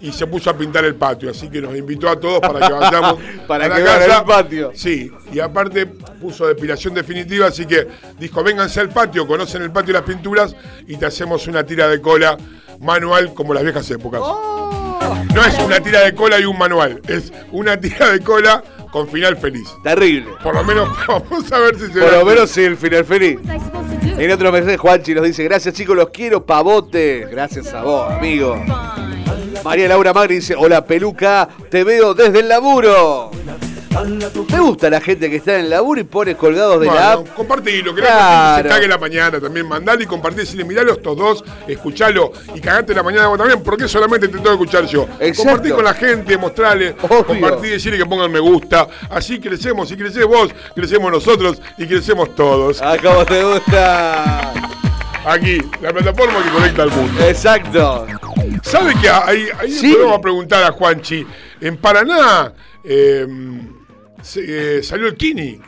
[0.00, 1.30] y se puso a pintar el patio.
[1.30, 4.18] Así que nos invitó a todos para que vayamos Para a la que casa.
[4.18, 4.70] el patio.
[4.74, 7.88] Sí, y aparte puso depilación definitiva, así que
[8.20, 10.54] dijo, vénganse al patio, conocen el patio y las pinturas
[10.86, 12.36] y te hacemos una tira de cola
[12.80, 14.20] manual como las viejas épocas.
[14.22, 14.71] Oh.
[15.34, 19.08] No es una tira de cola y un manual, es una tira de cola con
[19.08, 19.68] final feliz.
[19.82, 20.32] Terrible.
[20.42, 23.38] Por lo menos vamos a ver si se Por lo menos sí, el final feliz.
[24.02, 27.26] En otro mensaje, Juanchi nos dice, gracias chicos, los quiero, pavote.
[27.30, 28.62] Gracias a vos, amigo.
[29.64, 33.30] María Laura Magri dice, hola peluca, te veo desde el laburo.
[34.50, 37.08] Me gusta la gente que está en el laburo y pone colgados de la Bueno,
[37.30, 37.34] app.
[37.34, 38.16] compartilo, que Claro.
[38.18, 39.68] la gente se cague la mañana también.
[39.68, 43.86] Mandale y compartí, decirle, miralo estos dos, escuchalo y cagate la mañana vos también, porque
[43.88, 45.06] solamente te tengo que escuchar yo.
[45.20, 45.42] Exacto.
[45.42, 47.26] Compartí con la gente, mostrale, Obvio.
[47.26, 48.88] compartí, decirle que pongan me gusta.
[49.10, 52.80] Así crecemos, y crecés vos, crecemos nosotros y crecemos todos.
[52.80, 54.52] Ah, cómo te gusta.
[55.24, 57.22] Aquí, la plataforma que conecta al mundo.
[57.28, 58.06] Exacto.
[58.62, 59.92] ¿Sabe que ahí, ahí Sí.
[59.92, 61.26] podemos preguntar a Juanchi?
[61.60, 62.52] En Paraná
[62.84, 63.24] eh,
[64.22, 65.60] se- eh, salió el Kini.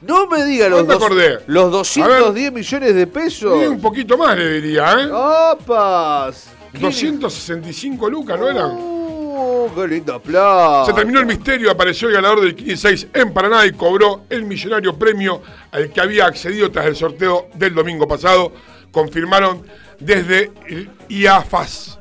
[0.00, 1.38] No me diga los, dos- acordé.
[1.48, 3.62] los 210 millones de pesos.
[3.62, 5.10] Y un poquito más le diría, ¿eh?
[5.12, 6.50] ¡Opas!
[6.72, 8.70] ¿Qué- 265 lucas, ¿no eran?
[8.76, 10.86] Uh, qué lindo plata.
[10.86, 14.44] Se terminó el misterio, apareció el ganador del Kini 6 en Paraná y cobró el
[14.44, 15.42] millonario premio
[15.72, 18.52] al que había accedido tras el sorteo del domingo pasado.
[18.92, 19.62] Confirmaron
[19.98, 21.98] desde el IAFAS.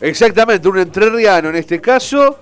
[0.00, 2.40] Exactamente, un entrerriano en este caso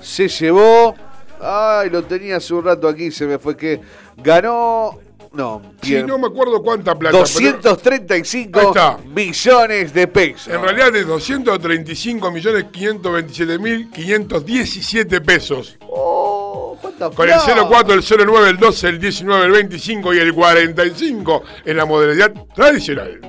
[0.00, 0.94] se llevó.
[1.42, 3.80] Ay, lo tenía hace un rato aquí, se me fue que
[4.16, 4.98] ganó.
[5.32, 7.12] No, Sí, no me acuerdo cuánta plata.
[7.12, 8.98] pero 235 Ahí está.
[9.06, 10.48] millones de pesos.
[10.52, 15.76] en realidad es 235 millones 527 mil 517 pesos.
[15.88, 17.64] Oh, cuánta Con el plata.
[17.68, 22.32] 04, el 09, el 12, el 19, el 25 y el 45 en la modalidad
[22.52, 23.20] tradicional.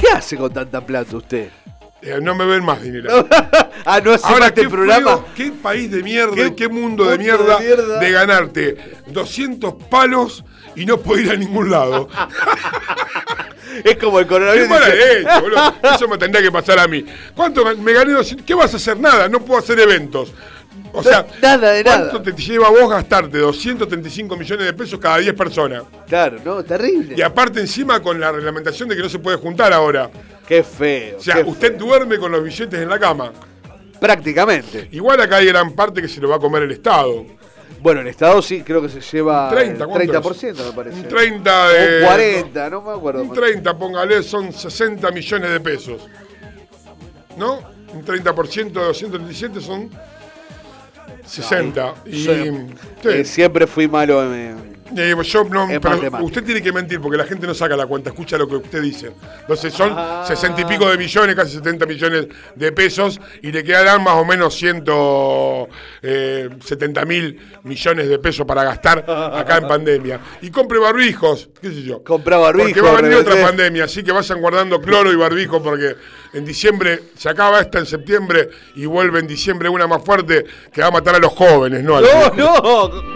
[0.00, 1.48] ¿Qué hace con tanta plata usted?
[2.04, 3.26] Eh, no me ven más dinero.
[3.86, 5.24] ah, no hace Ahora, este ¿qué, programa.
[5.34, 7.98] qué país de mierda, ¿Qué y qué mundo de mierda, de mierda?
[7.98, 8.76] de ganarte
[9.06, 10.44] 200 palos
[10.76, 12.08] y no poder ir a ningún lado.
[13.82, 14.68] Es como el ¡Qué coronavirus.
[14.68, 15.74] dice- boludo!
[15.96, 17.04] Eso me tendría que pasar a mí.
[17.34, 18.12] ¿Cuánto me gané?
[18.12, 18.46] 200?
[18.46, 18.96] ¿Qué vas a hacer?
[19.00, 20.32] Nada, no puedo hacer eventos.
[20.94, 22.22] O sea, Nada de ¿cuánto nada.
[22.22, 25.82] te lleva a vos gastarte 235 millones de pesos cada 10 personas?
[26.06, 27.14] Claro, no, terrible.
[27.16, 30.08] Y aparte encima con la reglamentación de que no se puede juntar ahora.
[30.46, 31.16] Qué feo.
[31.18, 31.86] O sea, usted feo.
[31.86, 33.32] duerme con los billetes en la cama.
[34.00, 34.88] Prácticamente.
[34.92, 37.24] Igual acá hay gran parte que se lo va a comer el Estado.
[37.80, 40.96] Bueno, el Estado sí creo que se lleva 30, el ¿cuánto 30% me parece.
[40.96, 42.02] Un 30 de...
[42.02, 43.22] O 40, no me acuerdo.
[43.22, 46.08] Un 30, póngale, son 60 millones de pesos.
[47.36, 47.60] ¿No?
[47.92, 49.90] Un 30% de 237 son
[51.26, 51.94] 60.
[52.06, 52.30] Y, sí.
[53.04, 54.63] Eh, siempre fui malo en...
[54.96, 56.22] Eh, yo no, en pero matemáticas.
[56.22, 58.80] usted tiene que mentir porque la gente no saca la cuenta, escucha lo que usted
[58.82, 59.12] dice.
[59.40, 60.24] Entonces son Ah.
[60.26, 64.24] 60 y pico de millones, casi 70 millones de pesos y le quedarán más o
[64.24, 64.54] menos
[66.02, 70.20] 170 mil millones de pesos para gastar acá en pandemia.
[70.42, 72.02] Y compre barbijos, qué sé yo.
[72.04, 75.62] Compra barbijo, Porque va a venir otra pandemia, así que vayan guardando cloro y barbijo
[75.62, 75.94] porque
[76.32, 80.80] en diciembre se acaba esta en septiembre y vuelve en diciembre una más fuerte que
[80.80, 82.00] va a matar a los jóvenes, ¿no?
[82.00, 83.13] ¡No, no!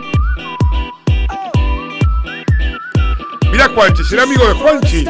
[3.59, 5.05] Mirá Juanchi, será amigo de Juanchi.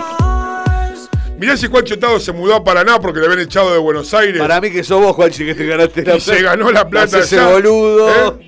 [1.39, 4.41] Mirá si Juanchi Otado se mudó a Paraná porque le habían echado de Buenos Aires
[4.41, 7.19] Para mí que sos vos, Juanchi, que te ganaste la y se ganó la plata.
[7.19, 8.09] Ese boludo.
[8.09, 8.48] ¿Eh?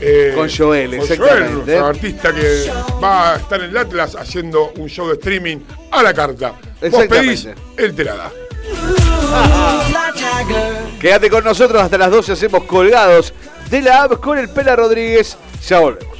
[0.00, 1.78] eh, Con Joel, con exactamente.
[1.78, 5.58] Joel, artista que va a estar en el Atlas haciendo un show de streaming
[5.92, 6.54] a la carta.
[6.90, 7.46] Vos pedís,
[7.76, 8.32] él te la da.
[11.00, 13.32] Quédate con nosotros hasta las 12, hacemos Colgados
[13.70, 15.36] de la App con el Pela Rodríguez.
[15.66, 16.19] Ya volvemos.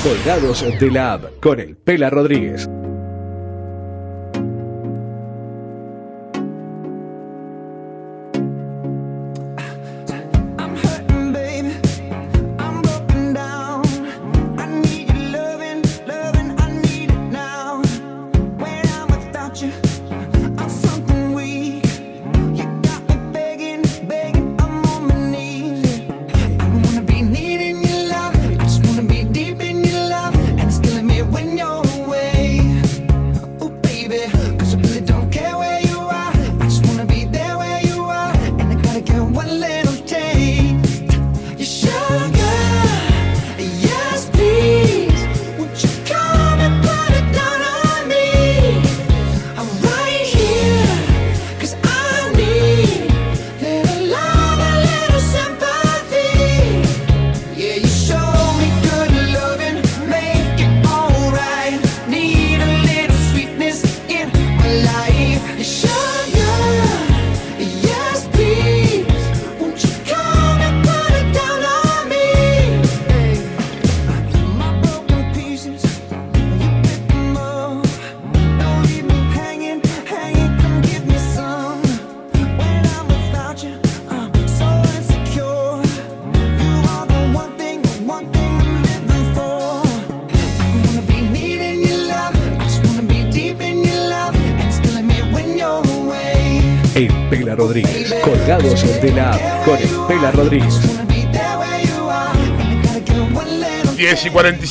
[0.04, 2.68] Colgados de la app con el Pela Rodríguez.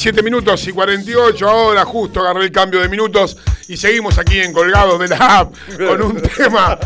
[0.01, 3.37] 47 minutos y 48 ahora, justo agarré el cambio de minutos
[3.69, 6.79] y seguimos aquí en Colgados de la App con un tema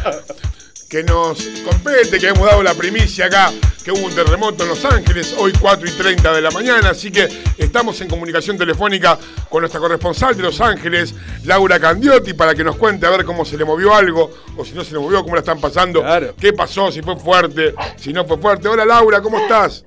[0.89, 3.53] que nos compete, que hemos dado la primicia acá,
[3.85, 7.13] que hubo un terremoto en Los Ángeles, hoy 4 y 30 de la mañana, así
[7.13, 9.17] que estamos en comunicación telefónica
[9.49, 13.45] con nuestra corresponsal de Los Ángeles, Laura Candiotti, para que nos cuente a ver cómo
[13.45, 16.35] se le movió algo, o si no se le movió, cómo la están pasando, Claro.
[16.41, 18.67] qué pasó, si fue fuerte, si no fue fuerte.
[18.67, 19.85] Hola Laura, ¿cómo estás?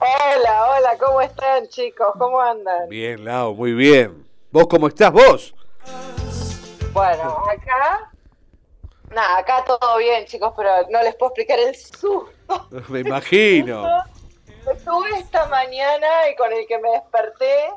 [0.00, 2.08] Hola, hola, ¿cómo están chicos?
[2.18, 2.88] ¿Cómo andan?
[2.88, 4.26] Bien, Lau, muy bien.
[4.50, 5.54] ¿Vos cómo estás vos?
[6.92, 8.10] Bueno, acá...
[9.10, 12.28] Nada, acá todo bien chicos, pero no les puedo explicar el susto.
[12.88, 13.84] Me imagino.
[14.64, 17.70] que tuve esta mañana y con el que me desperté.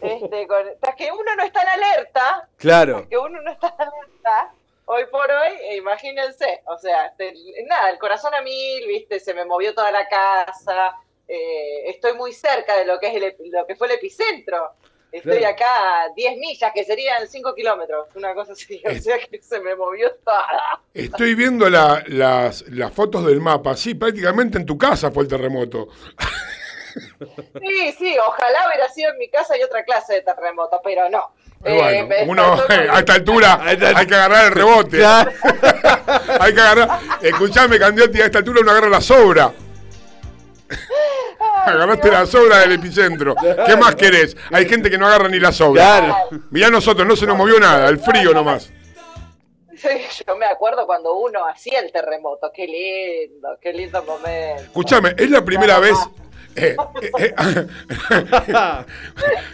[0.00, 2.96] Este, con, tras que uno no está en alerta, Claro.
[2.98, 4.52] tras que uno no está en alerta,
[4.84, 7.34] hoy por hoy, eh, imagínense, o sea, este,
[7.66, 10.94] nada, el corazón a mil, viste, se me movió toda la casa,
[11.28, 14.70] eh, estoy muy cerca de lo que es el, lo que fue el epicentro.
[15.12, 15.54] Estoy Claro.
[15.54, 15.66] acá
[16.02, 19.76] a 10 millas, que serían 5 kilómetros, una cosa así, o sea que se me
[19.76, 20.44] movió toda.
[20.92, 23.76] Estoy viendo la- las, las fotos del mapa.
[23.76, 25.88] Sí, prácticamente en tu casa fue el terremoto.
[27.60, 31.32] Sí, sí, ojalá hubiera sido en mi casa y otra clase de terremoto, pero no.
[31.60, 35.04] Bueno, uno con- a esta altura hay que agarrar el rebote.
[36.40, 36.98] hay que agarrar.
[37.22, 39.52] Escuchame, Candiotti, a esta altura uno agarra la sobra.
[41.66, 43.34] Agarraste la sobra del epicentro.
[43.66, 44.36] ¿Qué más querés?
[44.52, 45.82] Hay gente que no agarra ni la sobra.
[45.82, 46.16] Claro.
[46.50, 48.70] Mirá nosotros, no se nos movió nada, el frío nomás.
[49.76, 49.88] Sí,
[50.26, 52.50] yo me acuerdo cuando uno hacía el terremoto.
[52.54, 54.62] Qué lindo, qué lindo momento.
[54.62, 55.96] Escúchame, es la primera vez.
[56.56, 56.76] eh,
[57.18, 57.66] eh, eh,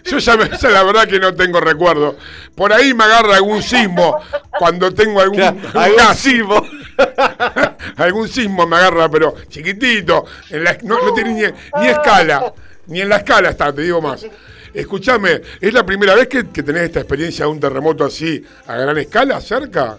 [0.05, 2.17] yo ya, me- ya la verdad que no tengo recuerdo.
[2.55, 4.19] Por ahí me agarra algún sismo
[4.59, 6.63] cuando tengo algún, algún sismo.
[7.97, 10.25] algún sismo me agarra, pero chiquitito.
[10.51, 12.53] en la- no, tiene ni, escala.
[12.87, 14.27] Ni en la escala está, te digo más.
[14.73, 18.77] Escúchame, ¿es la primera vez que, que tenés esta experiencia de un terremoto así a
[18.77, 19.99] gran escala cerca?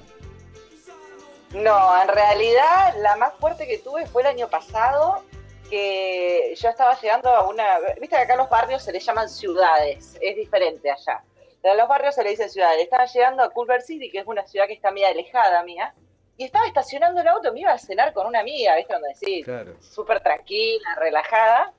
[1.54, 5.24] No, en realidad la más fuerte que tuve fue el año pasado,
[5.70, 7.80] que yo estaba llegando a una...
[7.99, 11.22] Viste que acá los barrios se les llaman ciudades, es diferente allá.
[11.64, 12.82] A los barrios se le dicen ciudades.
[12.82, 15.93] Estaba llegando a Culver City, que es una ciudad que está media alejada mía,
[16.42, 18.94] y estaba estacionando el auto, me iba a cenar con una amiga, ¿viste?
[18.94, 19.76] Donde decís, Claro.
[19.80, 21.72] súper tranquila, relajada.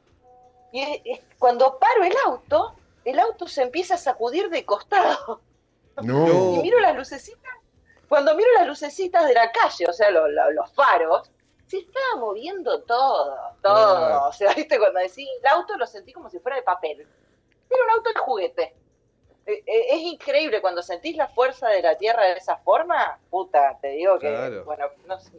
[0.70, 5.40] Y es- es- cuando paro el auto, el auto se empieza a sacudir de costado.
[5.96, 6.24] No.
[6.60, 7.52] Y miro las lucecitas,
[8.08, 11.28] cuando miro las lucecitas de la calle, o sea, lo- lo- los faros,
[11.66, 14.28] se estaba moviendo todo, todo.
[14.28, 17.00] O sea, viste, cuando decís el auto lo sentí como si fuera de papel.
[17.00, 18.74] Era un auto de juguete.
[19.46, 23.78] Eh, eh, Es increíble cuando sentís la fuerza de la tierra de esa forma, puta,
[23.80, 24.64] te digo que, Claro.
[24.64, 25.32] bueno, no sé,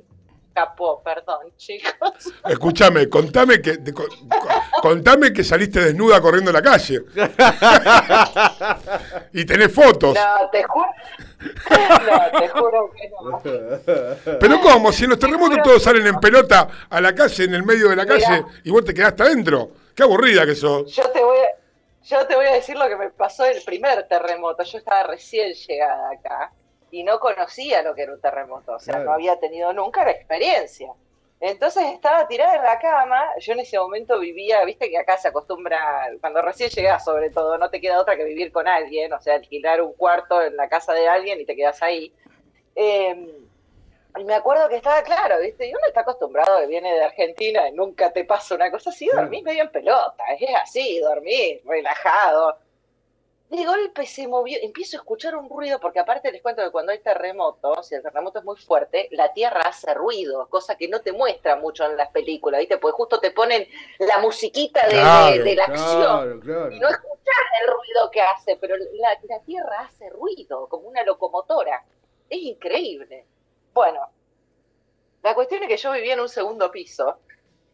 [0.49, 2.33] escapó, perdón, chicos.
[2.47, 3.93] Escúchame, contame que, de-
[4.81, 7.01] contame que saliste desnuda corriendo en la calle.
[9.33, 10.15] y tenés fotos.
[10.15, 10.87] No, te juro,
[11.69, 13.41] no, te juro que no.
[14.39, 14.91] Pero ¿cómo?
[14.91, 17.95] Si en los terremotos todos salen en pelota a la calle, en el medio de
[17.95, 18.19] la Mirá.
[18.19, 19.71] calle, y vos te quedaste adentro.
[19.95, 20.91] Qué aburrida que sos.
[20.93, 21.47] Yo te voy a,
[22.03, 24.63] yo te voy a decir lo que me pasó el primer terremoto.
[24.63, 26.51] Yo estaba recién llegada acá
[26.91, 29.05] y no conocía lo que era un terremoto, o sea, Claro.
[29.09, 30.91] no había tenido nunca la experiencia.
[31.39, 35.27] Entonces estaba tirada en la cama, yo en ese momento vivía, viste que acá se
[35.27, 39.19] acostumbra, cuando recién llegás sobre todo, no te queda otra que vivir con alguien, o
[39.19, 42.13] sea, alquilar un cuarto en la casa de alguien y te quedas ahí.
[42.75, 43.42] Eh,
[44.17, 45.67] y me acuerdo que estaba claro, ¿viste?
[45.67, 49.09] Y uno está acostumbrado que viene de Argentina y nunca te pasa una cosa así,
[49.11, 52.57] dormís medio en pelota, es así, dormís relajado.
[53.49, 56.91] De golpe se movió, empiezo a escuchar un ruido, porque aparte les cuento que cuando
[56.91, 61.01] hay terremotos, si el terremoto es muy fuerte, la tierra hace ruido, cosa que no
[61.01, 62.77] te muestra mucho en las películas, ¿viste?
[62.77, 63.67] Porque justo te ponen
[63.99, 66.71] la musiquita de, Claro, de la acción Claro, claro.
[66.71, 71.03] y no escuchás el ruido que hace, pero la, la tierra hace ruido, como una
[71.03, 71.83] locomotora.
[72.29, 73.25] Es increíble.
[73.73, 74.09] Bueno,
[75.23, 77.19] la cuestión es que yo vivía en un segundo piso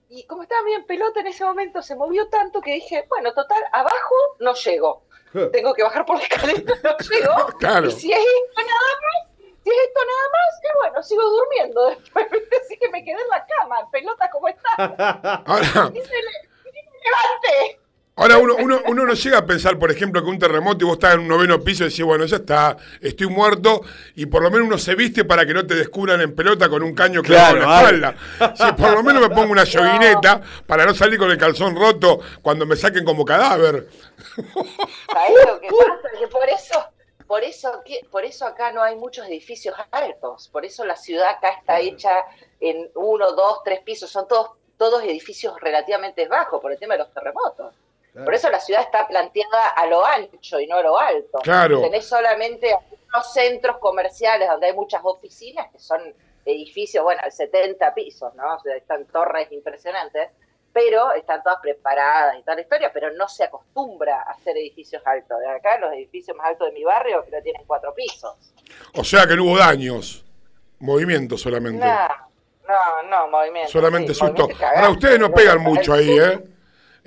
[0.10, 3.64] y como estaba bien pelota en ese momento, se movió tanto que dije, bueno, total,
[3.72, 5.04] abajo no llego.
[5.52, 7.48] Tengo que bajar por la escalera, no llego.
[7.60, 7.88] Claro.
[7.88, 11.86] Y si es esto nada más, si es esto nada más, que bueno, sigo durmiendo
[11.90, 12.26] después.
[12.66, 14.70] Así que me quedé en la cama, en pelota como está.
[15.46, 17.80] Ahora, Y se le- y me levanté.
[18.20, 20.94] Ahora uno, uno, uno no llega a pensar, por ejemplo, que un terremoto y vos
[20.98, 23.82] estás en un noveno piso y decís, bueno, ya está, estoy muerto,
[24.16, 26.84] y por lo menos uno se viste para que no te descubran en pelota con
[26.84, 28.56] un caño clavado en la Claro, espalda.
[28.56, 32.20] Si por lo menos me pongo una yoguineta para no salir con el calzón roto
[32.42, 33.88] cuando me saquen como cadáver.
[34.38, 36.20] ¿Sabés lo que pasa?
[36.20, 36.86] Que por eso,
[37.28, 40.50] por eso, que, por eso acá no hay muchos edificios altos.
[40.50, 42.10] Por eso la ciudad acá está hecha
[42.60, 44.10] en uno, dos, tres pisos.
[44.10, 47.74] Son todos, todos edificios relativamente bajos por el tema de los terremotos.
[48.24, 51.40] Por eso la ciudad está planteada a lo ancho y no a lo alto.
[51.44, 51.82] Claro.
[51.82, 56.02] Tenés solamente algunos centros comerciales donde hay muchas oficinas que son
[56.46, 58.56] edificios, bueno, de 70 pisos, ¿no?
[58.56, 60.30] O sea, están torres impresionantes,
[60.72, 65.02] pero están todas preparadas y toda la historia, pero no se acostumbra a hacer edificios
[65.06, 65.40] altos.
[65.40, 68.36] De acá, los edificios más altos de mi barrio, creo tienen cuatro pisos.
[68.96, 70.26] O sea que no hubo daños,
[70.80, 71.86] movimiento solamente.
[71.86, 72.08] No,
[72.68, 73.72] no, no, movimiento.
[73.72, 74.44] Solamente sí, susto.
[74.44, 76.18] movimiento Ahora ustedes no pegan mucho ahí.
[76.18, 76.40] ¿eh?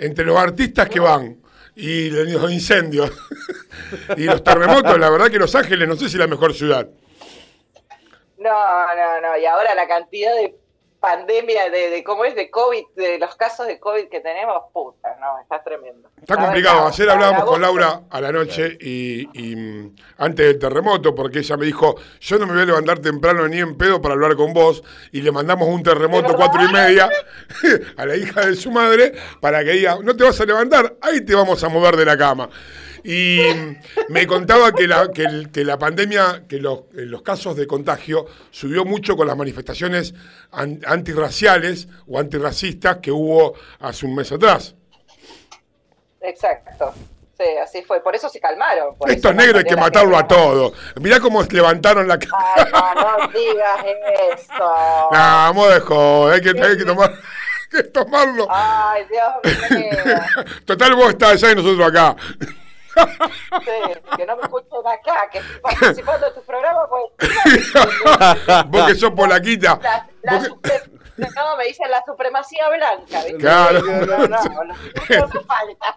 [0.02, 1.40] Entre los artistas que van
[1.76, 3.10] y los incendios
[4.16, 6.88] y los terremotos, la verdad que Los Ángeles no sé si es la mejor ciudad.
[8.38, 9.38] No, no, no.
[9.38, 10.56] Y ahora la cantidad de
[11.02, 15.16] pandemia, de, de cómo es, de COVID, de los casos de COVID que tenemos, puta,
[15.20, 16.08] no, está tremendo.
[16.16, 16.86] Está complicado.
[16.86, 21.56] Ayer hablábamos con Laura a la noche y, y, mm, antes del terremoto, porque ella
[21.56, 24.52] me dijo, yo no me voy a levantar temprano ni en pedo para hablar con
[24.52, 27.10] vos, y le mandamos un terremoto cuatro y media
[27.96, 31.20] a la hija de su madre para que diga, no te vas a levantar, ahí
[31.22, 32.48] te vamos a mover de la cama.
[33.04, 33.40] Y
[34.08, 37.66] me contaba que la, que, el- que la pandemia, que los, eh, los casos de
[37.66, 40.14] contagio subió mucho con las manifestaciones
[40.52, 44.74] an- antirraciales o antirracistas que hubo hace un mes atrás.
[46.20, 46.94] Exacto.
[47.38, 48.00] Sí, así fue.
[48.00, 48.94] Por eso se calmaron.
[48.96, 50.72] por Estos negros hay que matarlo a todos.
[51.00, 52.32] Mirá cómo levantaron la cara.
[52.54, 53.84] Ay, no, no digas
[54.34, 54.52] eso.
[55.12, 57.18] No, vamos de joder, hay que, hay que tomar, hay
[57.70, 58.46] que tomarlo.
[58.48, 60.14] Ay, Dios mío.
[60.64, 62.14] Total, vos estás allá y nosotros acá.
[62.94, 67.72] Sí, que no me escuchen acá, que estoy participando en tu programa, pues.
[68.68, 69.78] Vos que sos polaquita.
[69.82, 70.90] La, la Vos que- supre-
[71.36, 73.22] No, me dicen la supremacía blanca.
[73.24, 73.36] ¿viste?
[73.38, 73.80] Claro.
[73.80, 74.38] No,
[75.46, 75.96] falta.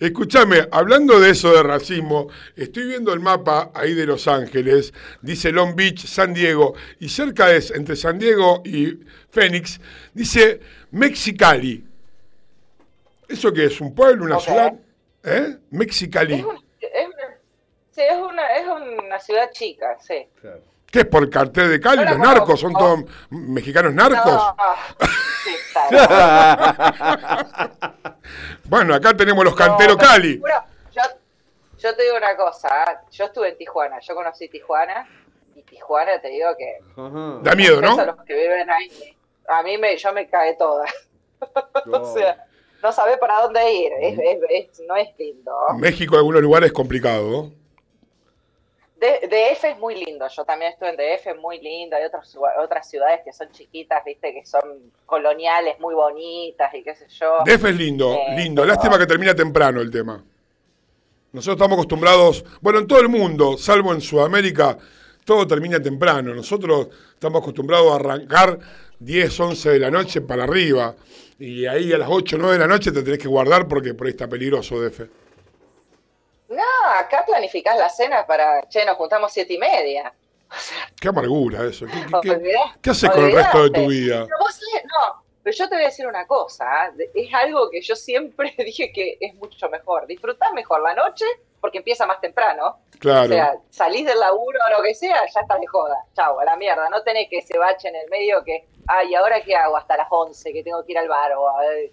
[0.00, 5.52] Escúchame, hablando de eso de racismo, estoy viendo el mapa ahí de Los Ángeles, dice
[5.52, 8.98] Long Beach, San Diego, y cerca de, entre San Diego y
[9.30, 9.80] Phoenix,
[10.12, 10.60] dice
[10.90, 11.84] Mexicali.
[13.28, 13.80] ¿Eso qué es?
[13.80, 14.72] ¿Un pueblo, una ciudad?
[15.24, 15.56] ¿Eh?
[15.70, 16.34] Mexicali.
[16.34, 17.38] Es, un- es una,
[17.90, 18.66] sí, es una, es
[19.02, 20.28] una ciudad chica, sí.
[20.90, 22.04] ¿Qué es por el cartel de Cali?
[22.04, 22.60] No ¿Los narcos?
[22.60, 23.00] ¿Son todos
[23.30, 24.32] mexicanos narcos?
[24.32, 24.56] No,
[25.44, 26.94] sí, claro.
[28.64, 30.32] Bueno, acá tenemos los canteros pero Cali.
[30.34, 30.54] seguro,
[30.92, 31.02] yo,
[31.78, 33.02] yo te digo una cosa, ¿ah?
[33.10, 35.06] yo estuve en Tijuana, yo conocí Tijuana
[35.54, 36.78] y Tijuana te digo que
[37.42, 37.98] Da miedo, ¿no?
[37.98, 39.16] a los que viven ahí,
[39.48, 40.86] a mí me, yo me cae toda.
[41.92, 42.44] o sea,
[42.84, 45.52] no sabe para dónde ir, es, es- es- no es lindo.
[45.78, 47.50] México en algunos lugares es complicado,
[49.00, 52.48] DF es muy lindo, yo también estuve en DF, es muy lindo, hay otras, ciu-
[52.62, 54.62] otras ciudades que son chiquitas, viste, que son
[55.04, 57.38] coloniales, muy bonitas y qué sé yo.
[57.44, 58.62] DF es lindo, Eh, lindo.
[58.62, 60.24] pero- Lástima que termina temprano el tema.
[61.32, 64.78] Nosotros estamos acostumbrados, bueno, en todo el mundo, salvo en Sudamérica,
[65.26, 66.32] todo termina temprano.
[66.34, 68.58] Nosotros estamos acostumbrados a arrancar
[69.00, 70.94] 10, 11 de la noche para arriba.
[71.38, 74.06] Y ahí a las 8, 9 de la noche te tenés que guardar porque por
[74.06, 75.00] ahí está peligroso DF.
[76.48, 76.62] No,
[76.96, 80.12] acá planificás la cena para, che, nos juntamos siete y media.
[81.00, 81.86] Qué amargura eso.
[81.86, 84.24] ¿Qué, qué- qué- qué haces con el resto de tu vida?
[84.26, 86.92] Pero vos no, pero yo te voy a decir una cosa.
[86.94, 90.06] De- es algo que yo siempre dije que es mucho mejor.
[90.06, 91.24] Disfrutás mejor la noche
[91.60, 92.78] porque empieza más temprano.
[93.00, 93.24] Claro.
[93.24, 95.96] O sea, salís del laburo o lo que sea, ya estás de joda.
[96.14, 96.88] Chau, a la mierda.
[96.90, 100.06] No tenés que ese bache en el medio que, ay, ¿ahora qué hago hasta las
[100.10, 101.32] 11 que tengo que ir al bar?
[101.36, 101.92] O, eh,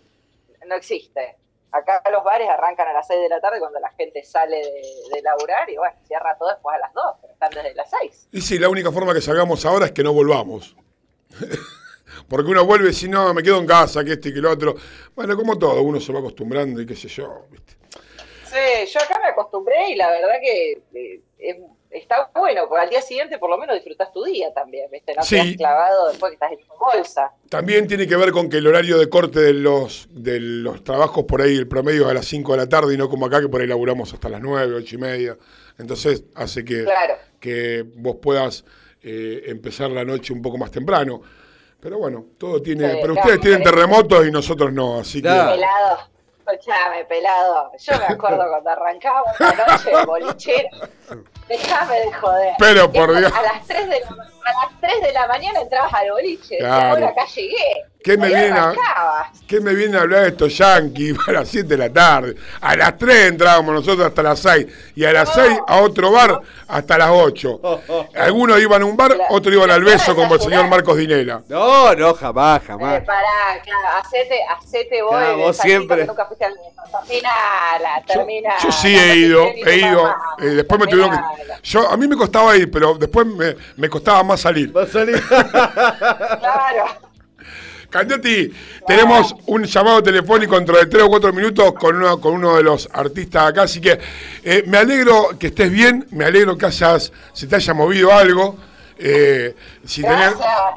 [0.66, 1.38] no existe.
[1.74, 4.84] Acá los bares arrancan a las 6 de la tarde cuando la gente sale de,
[5.16, 8.28] de laburar y bueno, cierra todo después a las 2, pero están desde las 6.
[8.34, 10.76] Y sí, la única forma que salgamos ahora es que no volvamos.
[12.28, 14.76] Porque uno vuelve si no, me quedo en casa, que este y que lo otro.
[15.16, 17.46] Bueno, como todo, uno se va acostumbrando y qué sé yo.
[17.50, 17.74] ¿viste?
[18.46, 21.58] Sí, yo acá me acostumbré y la verdad que eh, es-
[21.92, 25.14] está bueno, porque al día siguiente por lo menos disfrutás tu día también, ¿viste?
[25.16, 25.36] No Sí.
[25.36, 27.32] quedás clavado después que estás en tu bolsa.
[27.50, 31.26] También tiene que ver con que el horario de corte de los, de los trabajos
[31.26, 33.42] por ahí, el promedio es a las 5 de la tarde y no como acá
[33.42, 35.38] que por ahí laburamos hasta las 9, 8 y media.
[35.78, 37.16] Entonces hace que, Claro.
[37.40, 38.64] que vos puedas
[39.04, 41.22] eh, empezar la noche un poco más temprano.
[41.80, 42.88] Pero bueno, todo tiene...
[42.92, 45.28] Sí, pero claro, ustedes tienen terremotos y nosotros no, así que...
[45.30, 45.98] Pelado,
[46.46, 47.72] escuchame, pelado.
[47.80, 50.70] Yo me acuerdo cuando arrancábamos la noche de bolichera.
[51.52, 52.54] Déjame de joder.
[52.60, 53.34] Pero, por Esto, Dios.
[53.34, 56.58] A las, 3 de la, a las 3 de la mañana entrabas al boliche.
[56.58, 56.90] Claro.
[56.92, 57.84] bueno, acá llegué.
[58.04, 58.74] ¿Qué me viene a-.
[59.48, 62.36] ¿Qué me viene a hablar de estos yanquis a las 7 de la tarde?
[62.62, 66.42] A las 3 entrábamos nosotros hasta las 6 y a las 6 a otro bar
[66.68, 67.62] hasta las 8.
[68.16, 71.44] Algunos iban a un bar, otros iban al beso como el señor Marcos Dinela.
[71.48, 73.04] No, no, jamás, Eh, jamás.
[73.04, 75.12] pará, claro, hacete, hacete vos.
[75.12, 76.06] Claro, vos siempre.
[76.06, 76.56] Nunca fuiste al
[76.92, 78.58] terminala, terminala.
[78.64, 80.10] Yo sí he ido, he ido.
[80.40, 81.41] eh, después me tuvieron que.
[81.64, 84.76] Yo, a mí me costaba ir, pero después me, me costaba más salir.
[84.76, 85.22] Va a salir.
[85.32, 87.12] Claro.
[87.92, 88.50] Candiotti,
[88.88, 92.64] tenemos un llamado telefónico dentro de 3 o 4 minutos con uno, con uno de
[92.64, 94.00] los artistas acá, así que
[94.44, 98.58] eh, me alegro que estés bien, me alegro que hayas, se te haya movido algo.
[99.04, 100.36] Eh, si, tenés,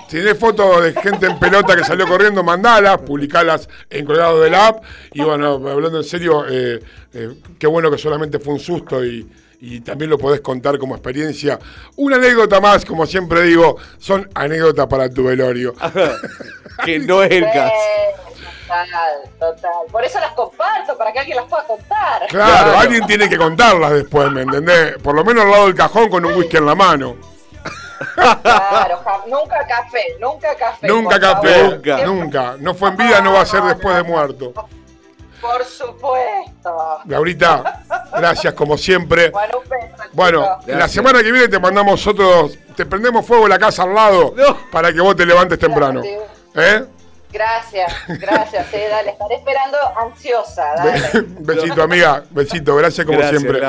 [0.09, 4.51] si tenés fotos de gente en pelota que salió corriendo, mandalas, publicalas en colgado de
[4.51, 4.85] la app.
[5.13, 6.81] Y bueno, hablando en serio, eh,
[7.13, 9.29] eh, qué bueno que solamente fue un susto y,
[9.67, 11.59] y también lo podés contar como experiencia.
[11.97, 15.75] Una anécdota más, como siempre digo, son anécdotas para tu velorio.
[16.85, 17.73] que no es el caso.
[18.69, 19.71] Total, total.
[19.91, 22.27] Por eso las comparto, para que alguien las pueda contar.
[22.29, 24.99] Claro, alguien tiene que contarlas después, ¿me entendés?
[24.99, 27.17] Por lo menos al lado del cajón con un whisky en la mano.
[28.15, 30.87] Claro, nunca café, nunca café.
[30.87, 32.57] Nunca café, nunca, nunca.
[32.59, 34.53] No fue en vida, no va a ser después de muerto.
[35.45, 37.01] Por supuesto.
[37.07, 37.83] Laurita,
[38.17, 39.31] gracias como siempre.
[39.35, 40.03] Bueno, un beso.
[40.13, 43.95] Bueno, la semana que viene te mandamos otros, te prendemos fuego en la casa al
[43.95, 44.35] lado
[44.73, 46.03] para que vos te levantes temprano.
[46.55, 46.85] ¿Eh?
[47.35, 51.03] Gracias, gracias, eh, dale, estaré esperando ansiosa, dale.
[51.41, 52.23] Besito, amiga.
[52.31, 53.61] Besito, gracias como Gracias, siempre.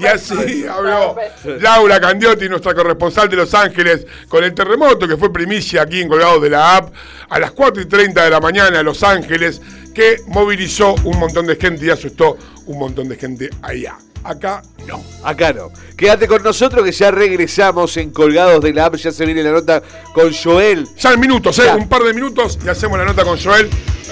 [0.00, 1.16] Y así habló
[1.60, 6.08] Laura Candiotti, nuestra corresponsal de Los Ángeles, con el terremoto que fue primicia aquí en
[6.10, 6.92] Colgado de la App
[7.30, 9.62] a las 4 y 30 de la mañana en Los Ángeles,
[9.96, 12.36] que movilizó un montón de gente y asustó
[12.66, 13.96] un montón de gente allá.
[14.22, 15.02] Acá no.
[15.24, 15.70] Acá no.
[15.96, 18.96] Quédate con nosotros que ya regresamos en Colgados de la App.
[18.96, 19.82] Ya se viene la nota
[20.12, 20.86] con Joel.
[20.98, 21.74] Ya en minutos, ¿eh?
[21.74, 23.70] Un par de minutos y hacemos la nota con Joel.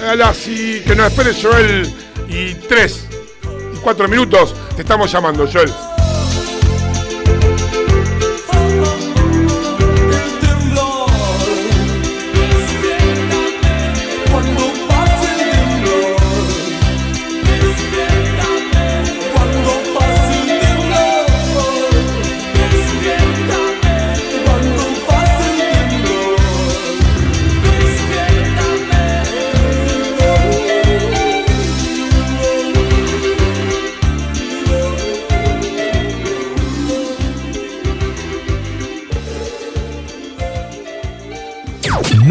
[0.09, 1.93] A las y que nos espere Joel
[2.29, 3.07] y 3
[3.75, 4.55] y cuatro minutos.
[4.75, 5.71] Te estamos llamando, Joel.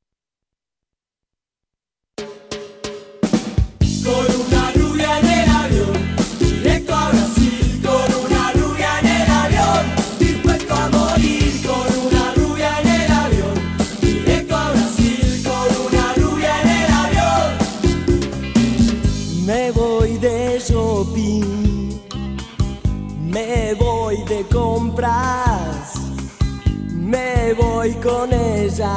[27.81, 28.93] Voy con ella,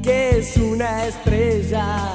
[0.00, 2.14] que es una estrella.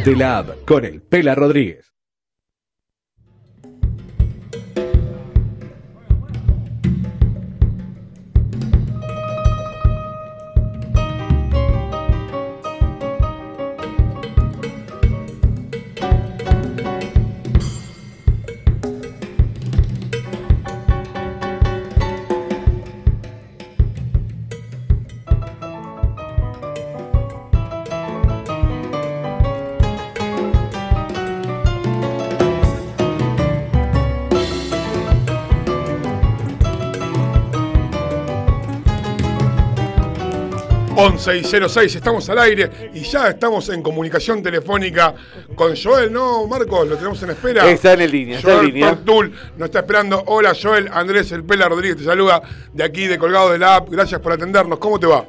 [0.00, 1.91] De la con el Pela Rodríguez.
[41.24, 45.14] Once y 06, estamos al aire y ya estamos en comunicación telefónica
[45.54, 46.88] con Joel, ¿no, Marcos?
[46.88, 47.70] Lo tenemos en espera.
[47.70, 48.88] Está en línea, está en Joel línea.
[48.88, 50.24] Tortul nos está esperando.
[50.26, 50.88] Hola, Joel.
[50.90, 52.42] Andrés El Pela Rodríguez te saluda
[52.72, 53.88] de aquí, de Colgado de la App.
[53.88, 54.80] Gracias por atendernos.
[54.80, 55.24] ¿Cómo te va?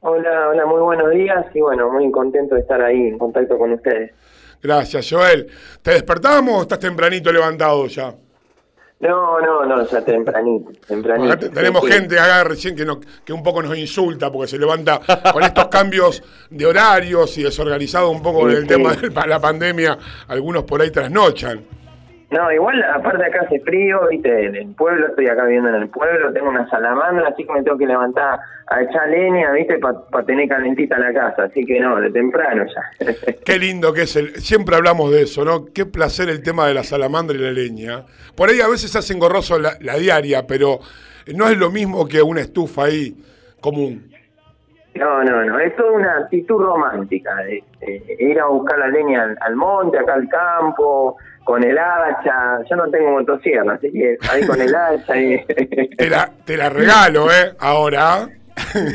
[0.00, 3.72] Hola, hola, muy buenos días y bueno, muy contento de estar ahí en contacto con
[3.72, 4.12] ustedes.
[4.62, 5.46] Gracias, Joel.
[5.80, 8.12] ¿Te despertamos o estás tempranito levantado ya?
[8.98, 11.50] No, no, no, ya tempranito, tempranito.
[11.50, 11.92] Tenemos Sí, sí.
[11.92, 15.00] gente acá recién que, no- que un poco nos insulta porque se levanta
[15.34, 18.68] con estos cambios de horarios y desorganizado un poco Sí, el sí.
[18.68, 19.98] tema de la pandemia.
[20.28, 21.60] Algunos por ahí trasnochan.
[22.28, 25.88] No, igual aparte acá hace frío, viste, en el pueblo, estoy acá viviendo en el
[25.88, 30.26] pueblo, tengo una salamandra, así que me tengo que levantar a echar leña, viste, para
[30.26, 33.06] tener calentita la casa, así que no, de temprano ya.
[33.44, 34.34] Qué lindo que es el.
[34.36, 35.66] Siempre hablamos de eso, ¿no?
[35.66, 38.04] Qué placer el tema de la salamandra y la leña.
[38.34, 40.80] Por ahí a veces se hace engorroso la, la diaria, pero
[41.32, 43.14] no es lo mismo que una estufa ahí
[43.60, 44.10] común.
[44.96, 49.24] No, no, no, es toda una actitud romántica, de, de ir a buscar la leña
[49.24, 54.18] al, al monte, acá al campo, con el hacha, yo no tengo motosierra, así que
[54.28, 55.38] ahí con el hacha y...
[55.96, 57.54] Te la, te la regalo, ¿eh?
[57.60, 58.28] Ahora.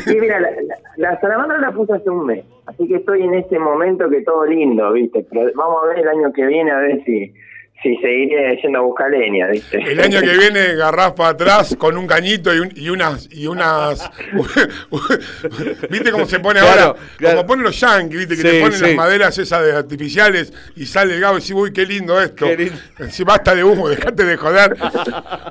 [0.04, 3.36] Sí, mira, la, la, la salamandra la puse hace un mes, así que estoy en
[3.36, 5.26] este momento que todo lindo, ¿viste?
[5.30, 7.34] Pero vamos a ver el año que viene a ver si,
[7.82, 9.78] si seguiré yendo a buscar leña, ¿viste?
[9.78, 13.48] El año que viene garrás para atrás con un cañito y, un- y unas y
[13.48, 14.10] unas
[15.90, 17.00] ¿Viste cómo se pone Claro, ahora?
[17.18, 17.38] claro.
[17.38, 18.36] Como ponen los yankees, ¿viste?
[18.36, 18.84] Que Sí, te ponen sí.
[18.86, 22.46] las maderas esas de artificiales y sale el gabo y dice, uy, qué lindo esto.
[22.46, 22.76] Qué lindo.
[23.10, 24.76] Si basta de humo, dejate de joder.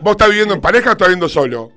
[0.02, 1.70] ¿Vos estás viviendo en pareja o estás viviendo solo?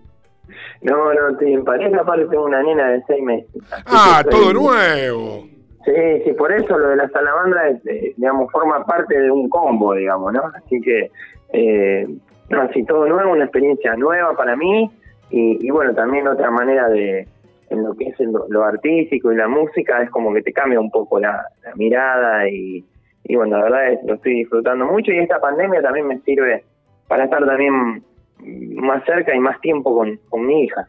[0.82, 3.48] No, no, estoy en pareja, aparte tengo una nena de seis meses.
[3.86, 5.48] Ah, todo nuevo.
[5.86, 5.92] Sí,
[6.24, 9.94] sí, por eso lo de la salamandra, es, eh, digamos, forma parte de un combo,
[9.94, 10.44] digamos, ¿no?
[10.56, 11.12] Así que,
[11.52, 12.08] eh,
[12.52, 14.90] así todo nuevo, una experiencia nueva para mí
[15.30, 17.28] y, bueno, también otra manera de,
[17.70, 20.80] en lo que es el- lo, artístico y la música, es como que te cambia
[20.80, 22.86] un poco la, la mirada y,
[23.24, 26.64] y bueno, la verdad es, lo estoy disfrutando mucho y esta pandemia también me sirve
[27.08, 28.04] para estar también
[28.40, 30.88] más cerca y más tiempo con, con mi hija.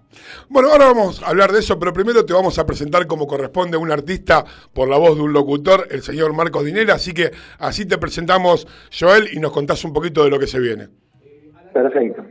[0.48, 3.76] Bueno, ahora vamos a hablar de eso, pero primero te vamos a presentar como corresponde
[3.76, 6.94] un artista por la voz de un locutor, el señor Marcos Dinera.
[6.94, 8.66] Así que así te presentamos,
[8.98, 10.88] Joel, y nos contás un poquito de lo que se viene.
[11.72, 12.24] Perfecto.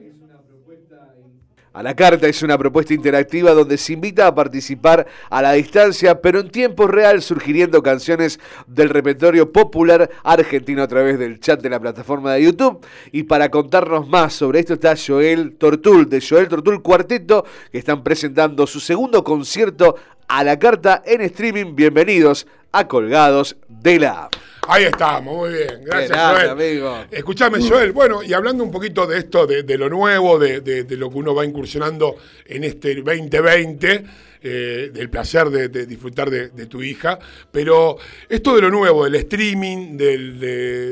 [1.76, 6.22] A la carta es una propuesta interactiva donde se invita a participar a la distancia,
[6.22, 11.72] pero en tiempo real, sugiriendo canciones del repertorio popular argentino a través del chat de
[11.72, 12.86] la plataforma de YouTube.
[13.12, 18.04] Y para contarnos más sobre esto está Joel Tortul, de Joel Tortul Cuarteto, que están
[18.04, 19.96] presentando su segundo concierto
[20.28, 21.74] a la carta en streaming.
[21.74, 24.30] Bienvenidos a Colgados de la.
[24.68, 25.82] Ahí estamos, muy bien.
[25.84, 26.50] Gracias, grande, Joel.
[26.50, 26.98] amigo.
[27.12, 27.92] Escuchame, Joel.
[27.92, 31.10] Bueno, y hablando un poquito de esto, de, de lo nuevo, de, de- de lo
[31.10, 34.04] que uno va incursionando en este 2020,
[34.46, 37.18] eh, del placer de, disfrutar de, tu hija,
[37.50, 40.38] pero esto de lo nuevo, del streaming, del,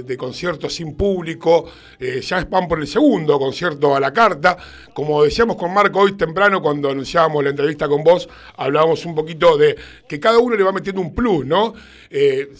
[0.05, 4.55] de, conciertos sin público, eh, ya van por el segundo concierto a la carta.
[4.93, 9.57] Como decíamos con Marco hoy temprano, cuando anunciábamos la entrevista con vos, hablábamos un poquito
[9.57, 9.75] de
[10.07, 11.73] que cada uno le va metiendo un plus, ¿no?
[12.09, 12.53] Eh,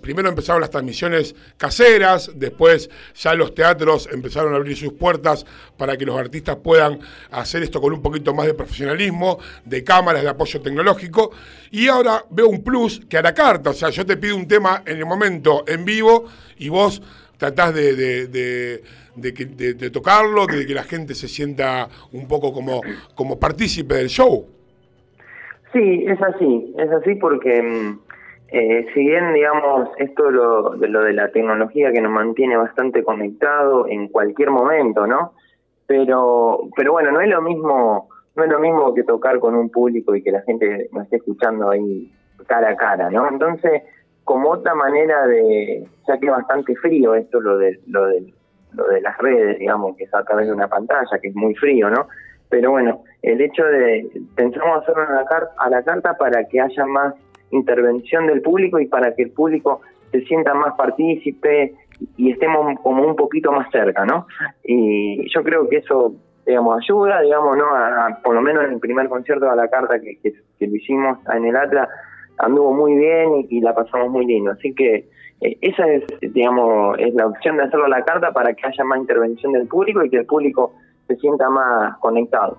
[0.00, 5.44] primero empezaron las transmisiones caseras, después ya los teatros empezaron a abrir sus puertas
[5.76, 10.22] para que los artistas puedan hacer esto con un poquito más de profesionalismo, de cámaras,
[10.22, 11.32] de apoyo tecnológico.
[11.72, 14.46] Y ahora veo un plus que a la carta, o sea, yo te pido un
[14.46, 16.26] tema en el momento en vivo
[16.58, 17.02] y vos
[17.36, 22.80] tratás de, de- de- de tocarlo, de que la gente se sienta un poco como,
[23.14, 24.46] como partícipe del show.
[25.72, 27.98] Sí, es así, es así porque mm,
[28.48, 33.02] eh, si bien, digamos, esto lo, de lo de la tecnología que nos mantiene bastante
[33.02, 35.32] conectado en cualquier momento, ¿no?
[35.86, 39.70] Pero, pero bueno, no es lo mismo, no es lo mismo que tocar con un
[39.70, 42.12] público y que la gente nos esté escuchando ahí
[42.46, 43.28] cara a cara, ¿no?
[43.28, 43.82] Entonces,
[44.24, 48.32] como otra manera de, ya que es bastante frío esto, lo de, lo de,
[48.74, 51.54] lo de las redes, digamos, que es a través de una pantalla, que es muy
[51.54, 52.08] frío, ¿no?
[52.48, 56.60] Pero bueno, el hecho de, pensamos hacerlo a la, car- a la carta para que
[56.60, 57.14] haya más
[57.50, 59.80] intervención del público y para que el público
[60.12, 61.74] se sienta más partícipe
[62.16, 64.26] y estemos como un poquito más cerca, ¿no?
[64.62, 66.14] Y yo creo que eso,
[66.46, 67.64] digamos, ayuda, digamos, ¿no?
[67.74, 70.76] A- por lo menos en el primer concierto a la carta que, que, que lo
[70.76, 71.88] hicimos en el Atlas,
[72.38, 74.52] anduvo muy bien y, y la pasamos muy lindo.
[74.52, 75.08] Así que
[75.40, 78.84] eh, esa es, digamos, es la opción de hacerlo a la carta para que haya
[78.84, 80.74] más intervención del público y que el público
[81.08, 82.58] se sienta más conectado.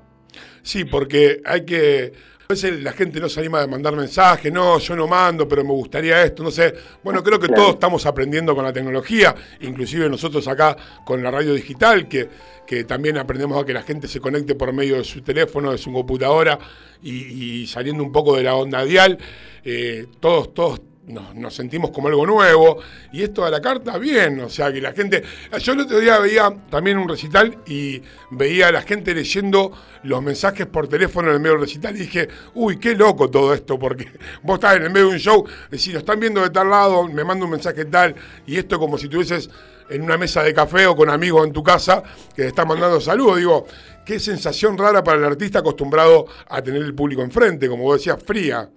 [0.62, 2.12] Sí, porque hay que.
[2.50, 5.66] A veces la gente no se anima a mandar mensajes, no, yo no mando, pero
[5.66, 6.74] me gustaría esto, no sé.
[7.04, 7.62] Bueno, creo que Claro.
[7.62, 12.30] todos estamos aprendiendo con la tecnología, inclusive nosotros acá con la radio digital, que,
[12.66, 15.78] que también aprendemos a que la gente se conecte por medio de su teléfono, de
[15.78, 16.58] su computadora
[17.04, 19.18] y, y saliendo un poco de la onda dial,
[19.66, 22.80] eh, todos, todos nos, sentimos como algo nuevo.
[23.12, 24.42] Y esto a la carta, bien.
[24.42, 25.24] O sea, que la gente.
[25.60, 28.02] Yo el otro día veía también un recital y
[28.32, 29.72] veía a la gente leyendo
[30.04, 33.54] los mensajes por teléfono en el medio del recital y dije, uy, qué loco todo
[33.54, 34.08] esto, porque
[34.44, 37.08] vos estás en el medio de un show, decís, lo están viendo de tal lado,
[37.08, 39.50] me manda un mensaje tal, y esto como si estuvieses
[39.90, 42.04] en una mesa de café o con amigos en tu casa
[42.36, 43.38] que te están mandando saludos.
[43.38, 43.68] Digo,
[44.06, 48.22] qué sensación rara para el artista acostumbrado a tener el público enfrente, como vos decías,
[48.24, 48.70] fría.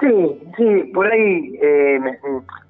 [0.00, 2.18] Sí, sí, por ahí eh, me,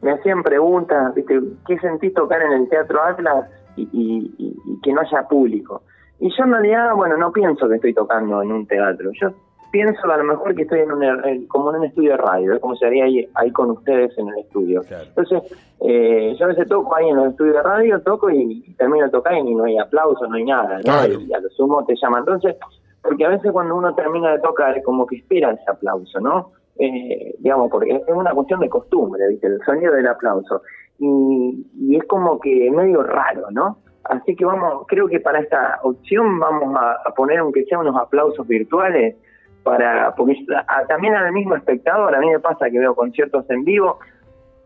[0.02, 1.40] me hacían preguntas, ¿viste?
[1.66, 3.46] ¿Qué sentís tocar en el Teatro Atlas
[3.76, 5.82] y, y- y- y que no haya público?
[6.20, 9.10] Y yo en realidad, bueno, no pienso que estoy tocando en un teatro.
[9.20, 9.32] Yo
[9.72, 12.60] pienso a lo mejor que estoy en un, como en un estudio de radio, es
[12.60, 14.82] como si haría ahí, ahí con ustedes en el estudio.
[15.08, 15.42] Entonces,
[15.80, 19.10] eh, yo a veces toco ahí en los estudios de radio, toco y, termino de
[19.10, 20.82] tocar y no hay aplauso, no hay nada, ¿no?
[20.82, 21.14] Claro.
[21.20, 22.20] Y a lo sumo te llaman.
[22.20, 22.56] Entonces,
[23.02, 26.50] porque a veces cuando uno termina de tocar, como que espera ese aplauso, ¿no?
[26.78, 29.46] Eh, digamos, porque es una cuestión de costumbre, ¿viste?
[29.46, 30.62] El sonido del aplauso.
[30.98, 33.78] Y, y es como que medio raro, ¿no?
[34.04, 37.96] Así que vamos, creo que para esta opción vamos a, a poner, aunque sea unos
[37.96, 39.16] aplausos virtuales,
[39.62, 43.64] para porque a- también al mismo espectador, a mí me pasa que veo conciertos en
[43.64, 43.98] vivo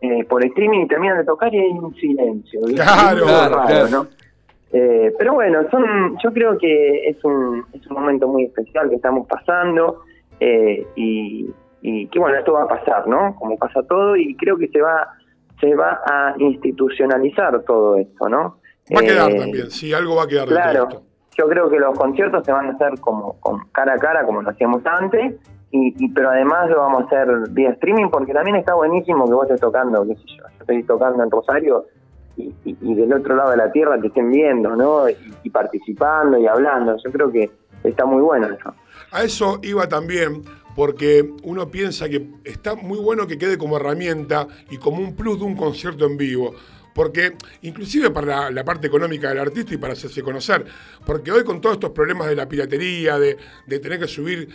[0.01, 2.61] eh, por streaming y terminan de tocar y hay un silencio.
[2.65, 2.81] ¿viste?
[2.81, 3.87] Claro, claro, raro, claro.
[3.91, 4.07] ¿no?
[4.73, 8.95] Eh, pero bueno, son, yo creo que es un, es un momento muy especial que
[8.95, 10.01] estamos pasando
[10.39, 11.49] eh, y,
[11.81, 13.35] y que bueno, esto va a pasar, ¿no?
[13.35, 15.07] Como pasa todo y creo que se va
[15.59, 18.57] se va a institucionalizar todo esto, ¿no?
[18.95, 21.03] Va a quedar Eh, también, sí, algo va a quedar de Claro, todo esto.
[21.37, 24.41] yo creo que los conciertos se van a hacer como con cara a cara, como
[24.43, 25.35] lo hacíamos antes,
[25.71, 29.33] y, y- pero además lo vamos a hacer vía streaming, porque también está buenísimo que
[29.33, 31.85] vos estés tocando, qué sé yo, yo estoy tocando en Rosario,
[32.37, 35.09] y, y- y del otro lado de la tierra te estén viendo, ¿no?
[35.43, 37.49] Y participando y hablando, yo creo que
[37.83, 38.73] está muy bueno eso.
[39.11, 40.43] A eso iba también
[40.77, 45.39] porque uno piensa que está muy bueno que quede como herramienta y como un plus
[45.39, 46.53] de un concierto en vivo.
[46.93, 47.33] Porque,
[47.63, 50.63] inclusive para la, parte económica del artista y para hacerse conocer,
[51.03, 53.37] porque hoy con todos estos problemas de la piratería, de,
[53.67, 54.49] tener que subir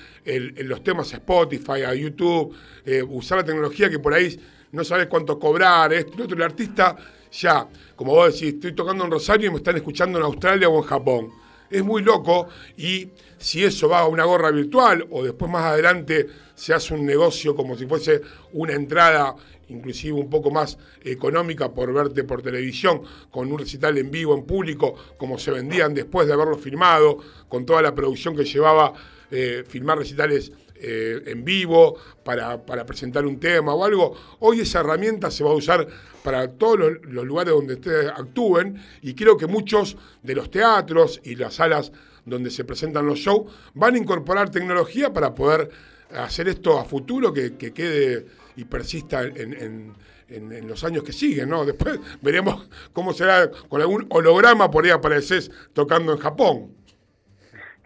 [0.58, 2.54] los temas a Spotify, a YouTube,
[2.86, 4.40] eh, usar la tecnología que por ahí
[4.70, 6.96] no sabes cuánto cobrar, esto, lo otro, el artista
[7.32, 7.66] ya,
[7.96, 10.84] como vos decís, estoy tocando en Rosario y me están escuchando en Australia o en
[10.84, 11.41] Japón
[11.72, 13.08] es muy loco y
[13.38, 17.56] si eso va a una gorra virtual o después más adelante se hace un negocio
[17.56, 18.20] como si fuese
[18.52, 19.34] una entrada
[19.68, 24.44] inclusive un poco más económica por verte por televisión, con un recital en vivo, en
[24.44, 27.18] público, como se vendían después de haberlo filmado,
[27.48, 28.92] con toda la producción que llevaba
[29.30, 34.16] eh, filmar recitales eh, en vivo para, para presentar un tema o algo.
[34.40, 35.86] Hoy esa herramienta se va a usar
[36.24, 41.36] para todos los, lugares donde ustedes actúen y creo que muchos de los teatros y
[41.36, 41.92] las salas
[42.24, 45.70] donde se presentan los shows van a incorporar tecnología para poder
[46.16, 48.26] hacer esto a futuro que, que quede
[48.56, 49.94] y persista en, en-
[50.28, 51.64] en- en los años que siguen, ¿no?
[51.66, 56.72] Después veremos cómo será con algún holograma por ahí apareces tocando en Japón.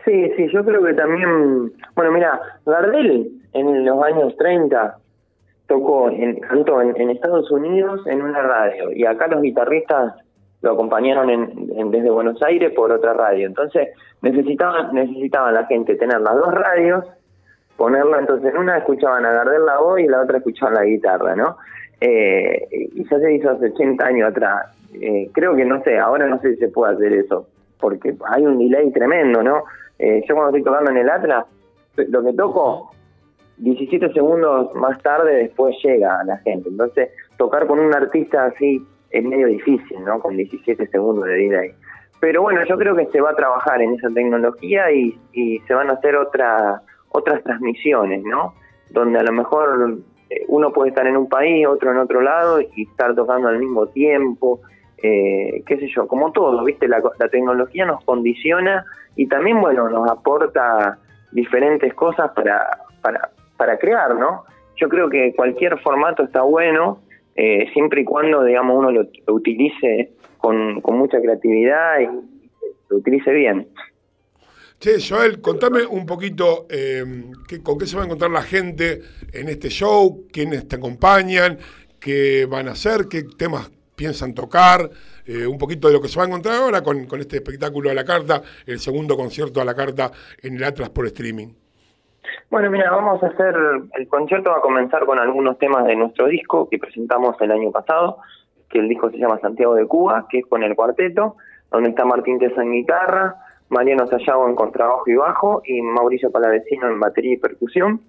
[0.06, 4.96] Sí, sí, yo creo que también, bueno, mira, Gardel en los años 30
[5.66, 10.14] tocó, en, cantó en, en Estados Unidos en una radio y acá los guitarristas
[10.62, 13.46] lo acompañaron en, en- desde Buenos Aires por otra radio.
[13.48, 13.88] Entonces
[14.22, 17.04] necesitaban, necesitaban la gente tener las dos radios,
[17.76, 21.34] ponerla, entonces en una escuchaban a Gardel la voz y la otra escuchaban la guitarra,
[21.34, 21.56] ¿no?
[22.00, 24.66] Eh, y ya se hizo hace 80 años atrás.
[24.94, 27.48] Eh, creo que no sé, ahora no sé si se puede hacer eso,
[27.80, 29.64] porque hay un delay tremendo, ¿no?
[29.98, 31.46] Eh, yo cuando estoy tocando en el Atlas,
[31.96, 32.90] lo que toco,
[33.58, 36.68] 17 segundos más tarde después llega a la gente.
[36.68, 40.20] Entonces, tocar con un artista así es medio difícil, ¿no?
[40.20, 41.72] Con 17 segundos de delay.
[42.20, 45.74] Pero bueno, yo creo que se va a trabajar en esa tecnología y, y se
[45.74, 48.54] van a hacer otra, otras transmisiones, ¿no?
[48.90, 49.98] Donde a lo mejor
[50.30, 53.58] eh, uno puede estar en un país, otro en otro lado y estar tocando al
[53.58, 54.60] mismo tiempo,
[55.02, 56.88] eh, qué sé yo, como todo, ¿viste?
[56.88, 60.98] La, la tecnología nos condiciona y también, bueno, nos aporta
[61.32, 62.66] diferentes cosas para,
[63.02, 64.44] para, para crear, ¿no?
[64.76, 67.00] Yo creo que cualquier formato está bueno,
[67.34, 72.06] eh, siempre y cuando, digamos, uno lo, utilice con, con mucha creatividad y
[72.88, 73.68] lo utilice bien.
[74.78, 77.02] Che, Joel, contame un poquito eh,
[77.62, 79.00] con qué se va a encontrar la gente
[79.32, 81.58] en este show, quiénes te acompañan,
[81.98, 84.90] qué van a hacer, qué temas piensan tocar,
[85.26, 87.90] eh, un poquito de lo que se va a encontrar ahora con, con este espectáculo
[87.90, 90.12] a la carta, el segundo concierto a la carta
[90.42, 91.48] en el Atlas por streaming.
[92.50, 93.56] Bueno, mira, vamos a hacer,
[93.94, 97.72] el concierto va a comenzar con algunos temas de nuestro disco que presentamos el año
[97.72, 98.18] pasado,
[98.68, 101.36] que el disco se llama Santiago de Cuba, que es con el cuarteto,
[101.70, 103.36] donde está Martín Tesa en guitarra,
[103.68, 108.00] Mariano Sayago en contrabajo y bajo, y Mauricio Palavecino en batería y percusión.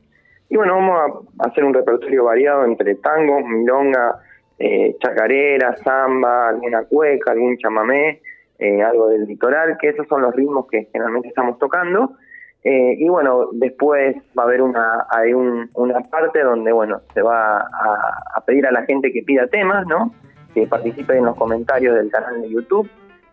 [0.50, 4.20] Y bueno, vamos a hacer un repertorio variado entre tango, milonga,
[4.60, 8.22] eh, chacarera, samba, alguna cueca, algún chamamé,
[8.60, 12.14] eh, algo del litoral, que esos son los ritmos que generalmente estamos tocando.
[12.64, 17.22] Eh, y bueno, después va a haber una, hay un- una parte donde, bueno, se
[17.22, 20.14] va a, pedir a la gente que pida temas, ¿no?
[20.54, 22.90] Que participe en los comentarios del canal de YouTube.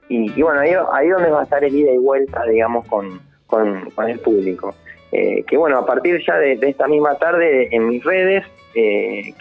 [0.09, 4.09] Y, bueno, ahí, ahí donde va a estar el ida y vuelta, digamos, con, con,
[4.09, 4.74] el público.
[5.10, 8.44] Eh, que bueno, a partir ya de, de esta misma tarde en mis redes,
[8.74, 9.32] eh,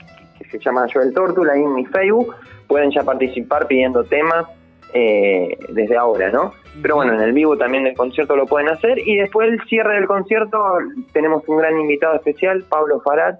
[0.57, 2.35] se llama Joel Tortula, ahí en mi Facebook,
[2.67, 4.47] pueden ya participar pidiendo temas
[4.93, 6.53] eh, desde ahora, ¿no?
[6.81, 8.99] Pero bueno, en el vivo también del concierto lo pueden hacer.
[8.99, 10.59] Y después el cierre del concierto
[11.11, 13.39] tenemos un gran invitado especial, Pablo Farad,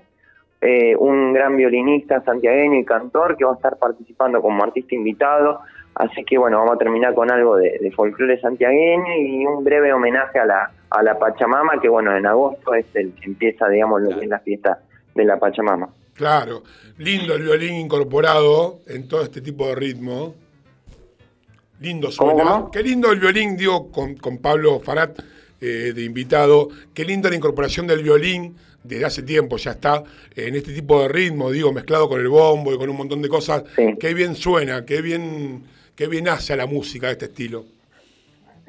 [0.61, 5.59] eh, un gran violinista santiagueño y cantor que va a estar participando como artista invitado.
[5.95, 10.39] Así que bueno, vamos a terminar con algo de, folclore santiagueño y un breve homenaje
[10.39, 14.25] a la, a la Pachamama, que bueno, en agosto es el empieza, digamos, lo que
[14.25, 14.79] es la fiesta
[15.13, 15.89] de la Pachamama.
[16.13, 16.63] Claro,
[16.99, 20.35] lindo el violín incorporado en todo este tipo de ritmo.
[21.81, 22.65] Lindo suena.
[22.71, 25.19] Qué lindo el violín, digo, con, con Pablo Farat
[25.59, 26.69] eh, de invitado.
[26.93, 30.03] Qué linda la incorporación del violín, desde hace tiempo ya está,
[30.35, 33.29] en este tipo de ritmo, digo, mezclado con el bombo y con un montón de
[33.29, 33.63] cosas.
[33.99, 35.63] Qué bien suena, qué bien,
[35.95, 37.65] qué bien hace a la música de este estilo.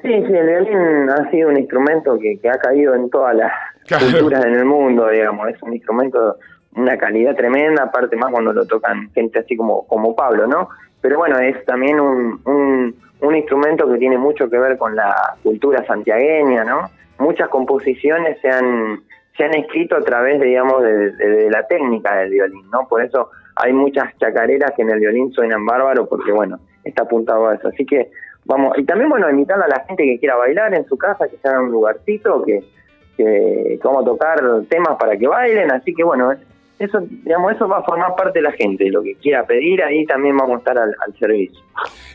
[0.01, 3.51] Sí, sí, el violín ha sido un instrumento que, que ha caído en todas las
[3.85, 4.07] Claro.
[4.07, 5.47] culturas en el mundo, digamos.
[5.49, 6.37] Es un instrumento
[6.75, 10.69] una calidad tremenda, aparte más cuando lo tocan gente así como, como Pablo, ¿no?
[11.01, 15.35] Pero bueno, es también un, un, un instrumento que tiene mucho que ver con la
[15.43, 16.89] cultura santiagueña, ¿no?
[17.19, 19.01] Muchas composiciones se han,
[19.37, 22.87] se han escrito a través, digamos, de, de- de la técnica del violín, ¿no?
[22.87, 27.47] Por eso hay muchas chacareras que en el violín suenan bárbaro, porque bueno, está apuntado
[27.47, 27.69] a eso.
[27.69, 28.09] Así que
[28.43, 31.37] vamos, y también bueno, invitar a la gente que quiera bailar en su casa, que
[31.37, 32.63] se haga un lugarcito, que,
[33.15, 36.33] que, que a tocar temas para que bailen, así que bueno,
[36.79, 40.05] eso, digamos, eso va a formar parte de la gente, lo que quiera pedir, ahí
[40.05, 41.61] también vamos a estar al, al servicio.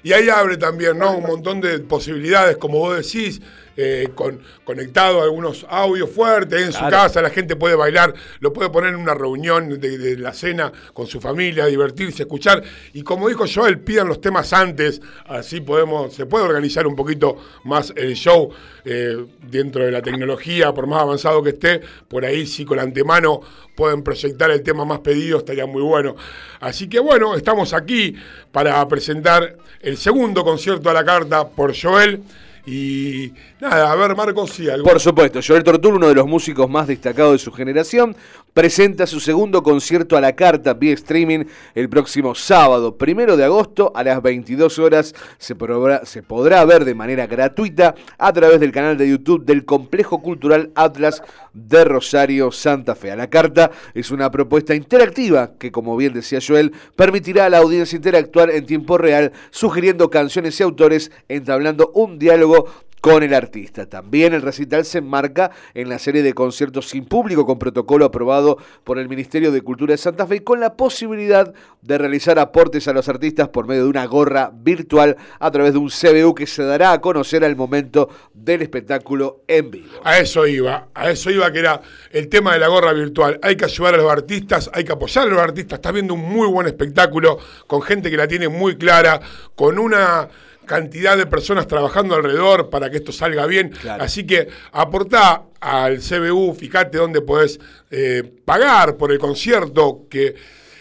[0.02, 1.16] Y ahí abre también, ¿no?
[1.16, 3.40] Un montón de posibilidades, como vos decís,
[3.82, 8.52] eh, con, conectado a algunos audios fuertes en su casa, la gente puede bailar, lo
[8.52, 12.62] puede poner en una reunión de, de la cena con su familia, divertirse, escuchar.
[12.92, 17.38] Y como dijo Joel, pidan los temas antes, así podemos, se puede organizar un poquito
[17.64, 18.50] más el show
[18.84, 23.40] eh, dentro de la tecnología, por más avanzado que esté, por ahí sí con antemano
[23.74, 26.16] pueden proyectar el tema más pedido, estaría muy bueno.
[26.60, 28.14] Así que bueno, estamos aquí
[28.52, 32.22] para presentar el segundo concierto a la carta por Joel
[32.66, 34.86] Y nada, a ver, Marcos, sí, algo.
[34.88, 38.14] Por supuesto, Joel Tortul, uno de los músicos más destacados de su generación,
[38.52, 43.92] presenta su segundo concierto a la carta vía streaming el próximo sábado, primero de agosto,
[43.94, 45.14] a las 22 horas.
[45.38, 49.64] Se, podrá- se podrá ver de manera gratuita a través del canal de YouTube del
[49.64, 51.22] Complejo Cultural Atlas
[51.54, 53.10] de Rosario, Santa Fe.
[53.12, 57.58] A la carta es una propuesta interactiva que, como bien decía Joel, permitirá a la
[57.58, 62.59] audiencia interactuar en tiempo real, sugiriendo canciones y autores, entablando un diálogo
[63.00, 63.86] con el artista.
[63.86, 68.58] También el recital se enmarca en la serie de conciertos sin público con protocolo aprobado
[68.84, 72.88] por el Ministerio de Cultura de Santa Fe y con la posibilidad de realizar aportes
[72.88, 76.46] a los artistas por medio de una gorra virtual a través de un CBU que
[76.46, 80.00] se dará a conocer al momento del espectáculo en vivo.
[80.04, 81.80] A eso iba, a eso iba que era
[82.10, 83.38] el tema de la gorra virtual.
[83.42, 85.78] Hay que ayudar a los artistas, hay que apoyar a los artistas.
[85.78, 89.20] Estás viendo un muy buen espectáculo con gente que la tiene muy clara,
[89.54, 90.28] con una
[90.70, 93.72] cantidad de personas trabajando alrededor para que esto salga bien.
[93.98, 97.58] Así que aportá al CBU, fíjate dónde podés
[97.90, 100.36] eh, pagar por el concierto, que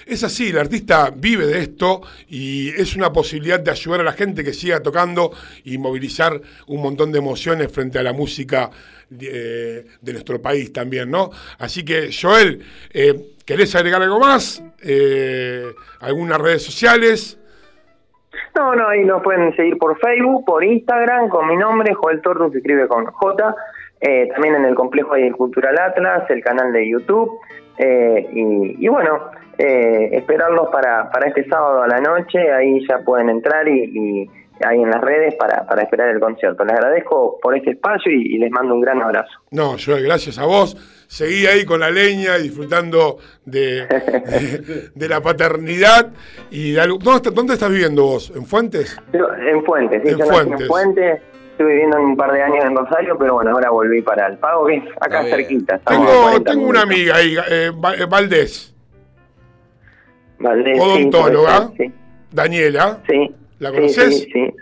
[0.05, 4.13] es así, el artista vive de esto y es una posibilidad de ayudar a la
[4.13, 5.31] gente que siga tocando
[5.63, 8.69] y movilizar un montón de emociones frente a la música
[9.19, 11.31] eh, de nuestro país también, ¿no?
[11.57, 12.63] Así que, Joel,
[12.93, 14.61] eh, ¿querés agregar algo más?
[14.83, 15.65] Eh,
[15.99, 17.38] ¿Algunas redes sociales?
[18.55, 22.51] No, no, ahí nos pueden seguir por Facebook, por Instagram, con mi nombre, Joel Tortus,
[22.51, 23.55] se escribe con J.
[24.01, 27.39] eh, también en el complejo del Cultural Atlas, el canal de YouTube.
[27.77, 32.99] eh, y, y bueno, eh, esperarlos para, para este sábado a la noche, ahí ya
[32.99, 34.29] pueden entrar y, y
[34.65, 36.63] ahí en las redes para, para esperar el concierto.
[36.65, 39.31] Les agradezco por este espacio y, y les mando un gran abrazo.
[39.51, 40.75] No, Joel, gracias a vos.
[41.11, 46.11] Seguí ahí con la leña y disfrutando de, de, de la paternidad.
[46.51, 48.31] y de algo- ¿Dónde, está- ¿Dónde estás viviendo vos?
[48.35, 48.95] ¿En Fuentes?
[49.11, 50.61] Yo, En Fuentes, sí, En yo nací Fuentes.
[50.61, 51.21] en Fuentes,
[51.53, 54.67] estuve viviendo un par de años en Rosario, pero bueno, ahora volví para el pago,
[54.67, 55.79] que es acá cerquita.
[55.79, 57.71] Tengo, 40 tengo una amiga ahí, eh, eh,
[58.07, 58.75] Valdés,
[60.37, 61.91] Valdés, odontóloga, sí.
[62.31, 62.99] Daniela.
[63.09, 63.35] Sí.
[63.57, 64.19] ¿La conoces?
[64.19, 64.53] Sí, sí.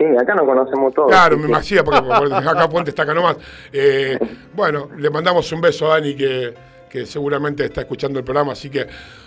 [0.00, 1.10] Sí, acá nos conocemos todos.
[1.10, 1.50] Claro, sí, me sí.
[1.50, 3.36] imagino, porque, acá Puente está acá nomás.
[3.70, 4.18] Eh,
[4.54, 6.54] bueno, le mandamos un beso a Dani, que,
[6.88, 8.52] que seguramente está escuchando el programa.
[8.52, 8.86] Así que,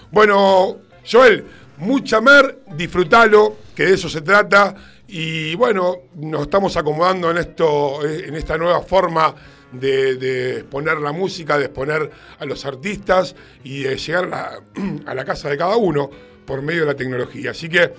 [0.10, 0.78] bueno,
[1.10, 1.46] Joel,
[1.78, 4.74] mucha mer, disfrútalo, que de eso se trata.
[5.08, 9.36] Y bueno, nos estamos acomodando en, esto, eh, en esta nueva forma
[9.72, 12.10] de, de exponer la música, de exponer
[12.40, 14.62] a los artistas y de llegar a la,
[15.06, 16.10] a la casa de cada uno
[16.48, 17.52] por medio de la tecnología.
[17.52, 17.94] Así que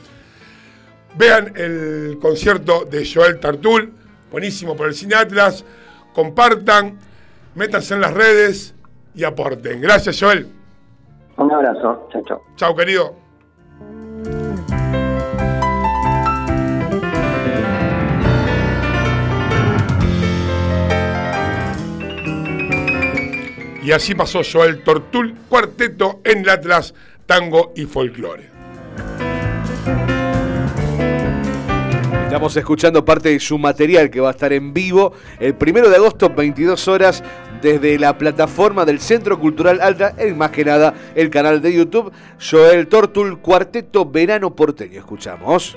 [1.16, 3.92] Vean el concierto de Joel Tartul,
[4.30, 5.64] buenísimo por el Cine Atlas.
[6.12, 6.98] Compartan,
[7.54, 8.74] métanse en las redes
[9.14, 9.80] y aporten.
[9.80, 10.48] Gracias, Joel.
[11.36, 12.42] Un abrazo, chao, chao.
[12.56, 13.16] Chao, querido.
[23.84, 26.94] Y así pasó Joel Tortul, cuarteto en el Atlas,
[27.26, 28.48] tango y folclore.
[32.24, 35.96] Estamos escuchando parte de su material que va a estar en vivo el primero de
[35.96, 37.22] agosto, 22 horas,
[37.62, 42.12] desde la plataforma del Centro Cultural Alta, en más que nada el canal de YouTube,
[42.40, 44.98] Joel Tortul, Cuarteto Verano Porteño.
[44.98, 45.76] Escuchamos.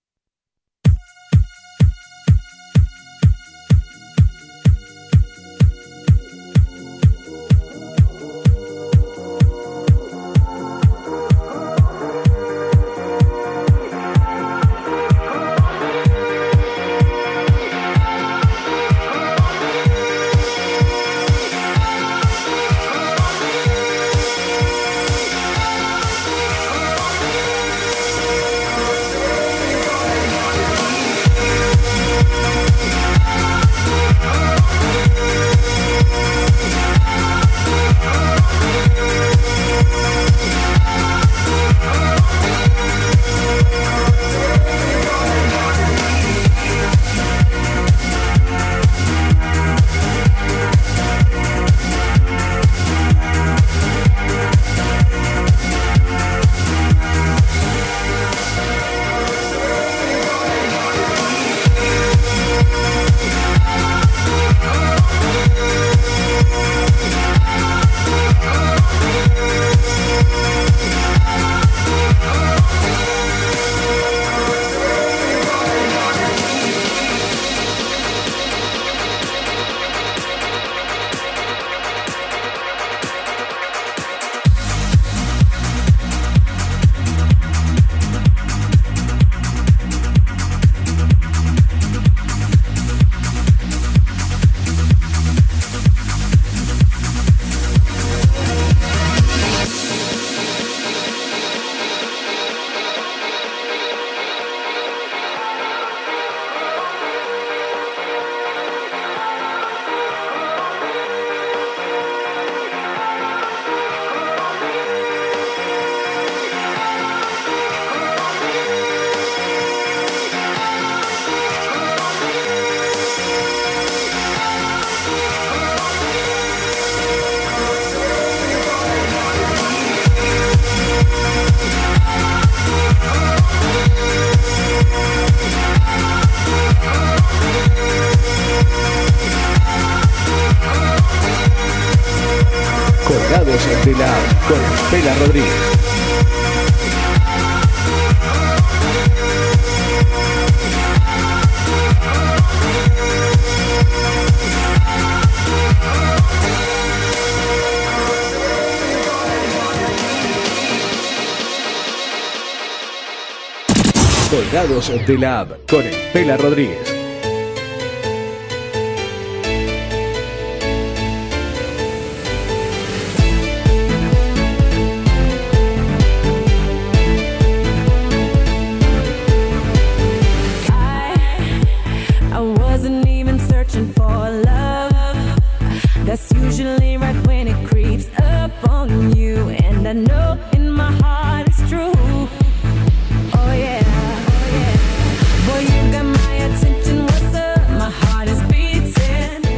[164.89, 167.00] De la App con el Pela Rodríguez.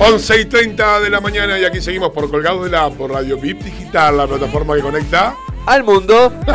[0.06, 3.38] 11 y 30 de la mañana y aquí seguimos por Colgados de la por Radio
[3.38, 5.34] VIP Digital, la plataforma que conecta
[5.66, 6.34] al mundo.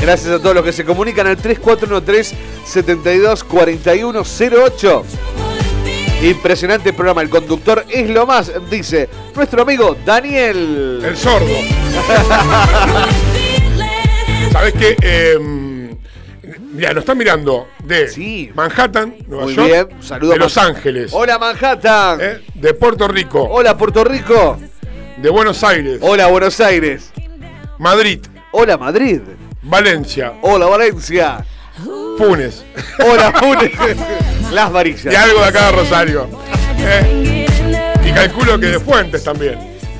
[0.00, 5.04] Gracias a todos los que se comunican al 3413 72 4108.
[6.22, 7.22] Impresionante programa.
[7.22, 11.02] El conductor es lo más, dice nuestro amigo Daniel.
[11.04, 11.48] El sordo.
[14.52, 14.96] ¿Sabes qué?
[15.02, 15.59] Eh,
[16.80, 21.38] mira, nos están mirando de Manhattan, Nueva Muy York, bien, saludos de Los Ángeles, Hola
[21.38, 22.18] Manhattan.
[22.22, 24.58] eh, de Puerto Rico, Hola Puerto Rico.
[25.18, 27.10] de Buenos Aires, Hola Buenos Aires.
[27.78, 28.20] Madrid,
[28.52, 29.20] Hola Madrid.
[29.62, 31.44] Valencia, Hola Valencia.
[32.16, 32.64] Funes
[33.06, 33.72] Hola Funes.
[34.50, 35.12] Las varillas.
[35.12, 36.28] y algo de acá de Rosario.
[36.78, 37.46] Eh,
[38.06, 39.58] y calculo que de Fuentes también.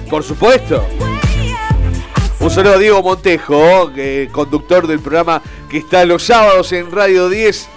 [0.08, 0.86] Por supuesto.
[2.40, 7.28] Un saludo a Diego Montejo, que- conductor del programa que está los sábados en Radio
[7.28, 7.68] 10.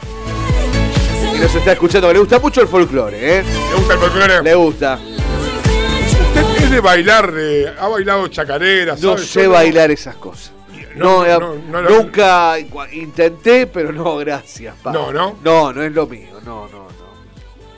[1.36, 2.12] Y nos está escuchando.
[2.14, 3.44] Le gusta mucho el folclore, ¿eh?
[3.44, 4.42] ¿Le gusta el folclore?
[4.44, 5.00] Le gusta.
[5.00, 7.32] ¿Usted es de bailar?
[7.32, 8.96] de- ¿Ha bailado chacarera?
[8.96, 9.26] No sabe?
[9.28, 10.52] sé bailar esas cosas.
[10.96, 12.56] No, No, eh, no, no lo- nunca
[12.92, 14.76] intenté, pero no, gracias.
[14.82, 14.92] pa.
[14.92, 15.38] No, ¿no?
[15.44, 16.40] No, no es lo mío.
[16.46, 16.88] No, no, no.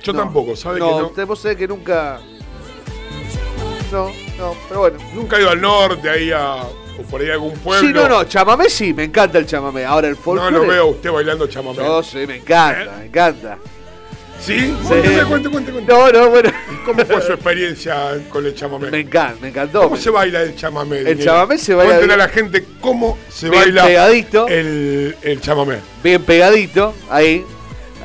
[0.03, 0.19] Yo No.
[0.19, 1.07] tampoco, ¿sabe no, que no?
[1.07, 2.19] usted- vos sabés que nunca.
[3.91, 4.97] No, no, pero bueno.
[5.13, 6.55] Nunca he ido al norte, ahí a.
[6.63, 7.87] o por ahí a algún pueblo.
[7.87, 9.85] Sí, no, no, chamamé sí, me encanta el chamamé.
[9.85, 10.51] Ahora el No folclore.
[10.55, 11.83] lo veo a usted bailando chamamé.
[11.83, 13.57] No, sí, me encanta, me encanta.
[14.39, 14.59] ¿Sí?
[14.59, 14.73] Sí.
[15.27, 15.91] Cuente, cuente, cuente.
[15.93, 16.51] No, no, bueno.
[16.85, 18.91] ¿Cómo fue su experiencia con el chamamé?
[18.91, 19.83] Me encanta, me encantó.
[19.83, 20.97] ¿Cómo se baila el chamamé?
[20.99, 21.23] El Dinero?
[21.25, 24.47] chamamé se baila Cuéntele a la gente cómo se bien baila pegadito.
[24.47, 25.77] El, el chamamé.
[26.03, 27.45] Bien pegadito, ahí.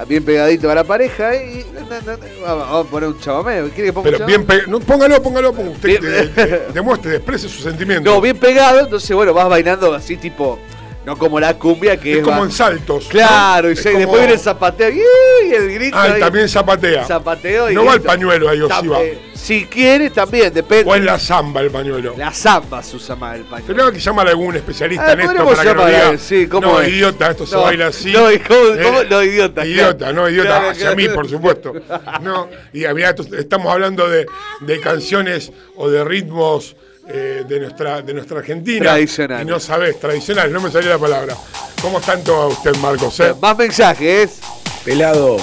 [0.05, 1.35] Bien pegadito a la pareja.
[1.37, 3.63] Y, no, no, vamos, a poner un chamamé.
[3.71, 4.61] ¿Quiere que ponga un Pero bien chamamé?
[4.63, 4.79] pegado.
[4.79, 5.73] No, póngalo, póngalo, póngalo.
[5.77, 8.13] Usted Bien- de- de- demuestre, exprese sus sentimientos.
[8.13, 10.59] No, bien pegado, entonces bueno, vas bailando así tipo.
[11.05, 12.25] No como la cumbia que es es.
[12.25, 13.05] como va- en saltos.
[13.05, 13.11] ¿no?
[13.11, 15.97] Claro, y, como- después viene el zapateo y, el grito.
[15.99, 17.05] Ah, y también zapatea.
[17.07, 18.99] Zapateo y No va el pañuelo ahí, o sí Tam- va.
[19.35, 20.91] Si quiere, también, depende.
[20.91, 22.15] O es la zamba el pañuelo.
[22.19, 23.67] La zamba se usa más el pañuelo.
[23.75, 26.19] Tenemos que llamar a algún especialista Ah, en esto para que nos diga.
[26.19, 26.89] sí, ¿cómo no, es?
[26.91, 28.13] idiota, esto se baila así.
[28.13, 29.03] no, ¿y cómo- Eh, cómo?
[29.05, 30.13] No, idiota, Idiota, claro.
[30.13, 30.49] no, idiota.
[30.51, 30.97] Claro, hacia claro.
[30.97, 31.73] mí, por supuesto.
[32.21, 34.27] No, y mirá, estamos hablando de,
[34.61, 36.77] de canciones o de ritmos
[37.09, 38.85] eh, de, nuestra, de nuestra Argentina.
[38.93, 39.47] Tradicionales.
[39.47, 41.37] Y no sabés, tradicional, no me salió la palabra.
[41.83, 43.19] ¿Cómo están todos usted, Marcos?
[43.21, 43.35] eh?
[43.41, 44.39] Más mensajes.
[44.85, 45.37] Pelado,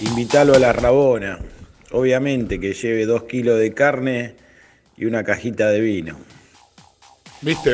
[0.00, 1.38] invítalo a la Rabona.
[1.92, 4.34] Obviamente que lleve dos kilos de carne
[4.96, 6.16] y una cajita de vino.
[7.42, 7.72] ¿Viste?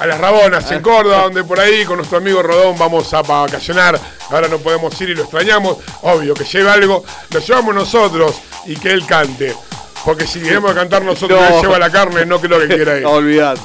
[0.00, 3.98] A las Rabonas, en Córdoba, donde por ahí con nuestro amigo Rodón vamos a vacacionar.
[4.30, 5.78] Ahora no podemos ir y lo extrañamos.
[6.02, 9.54] Obvio, que lleve algo, lo llevamos nosotros y que él cante.
[10.04, 11.60] Porque si queremos cantar nosotros, No.
[11.62, 13.02] lleva la carne, no creo que quiera ir.
[13.08, 13.60] No, olvidate.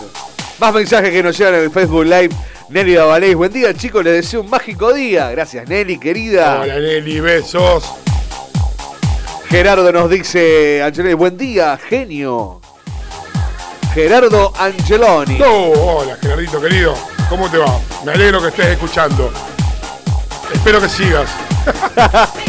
[0.60, 2.30] Más mensajes que nos llegan en el Facebook Live.
[2.69, 5.30] Nelly Davalés, buen día chicos, les deseo un mágico día.
[5.31, 6.61] Gracias Nelly, querida.
[6.61, 7.93] Hola Nelly, besos.
[9.49, 12.60] Gerardo nos dice, Angeloni, buen día, genio.
[13.93, 15.39] Gerardo Angeloni.
[15.45, 16.95] Oh, hola Gerardito querido,
[17.30, 17.77] ¿cómo te va?
[18.03, 19.31] Me alegro que estés escuchando.
[20.51, 21.30] Espero que sigas.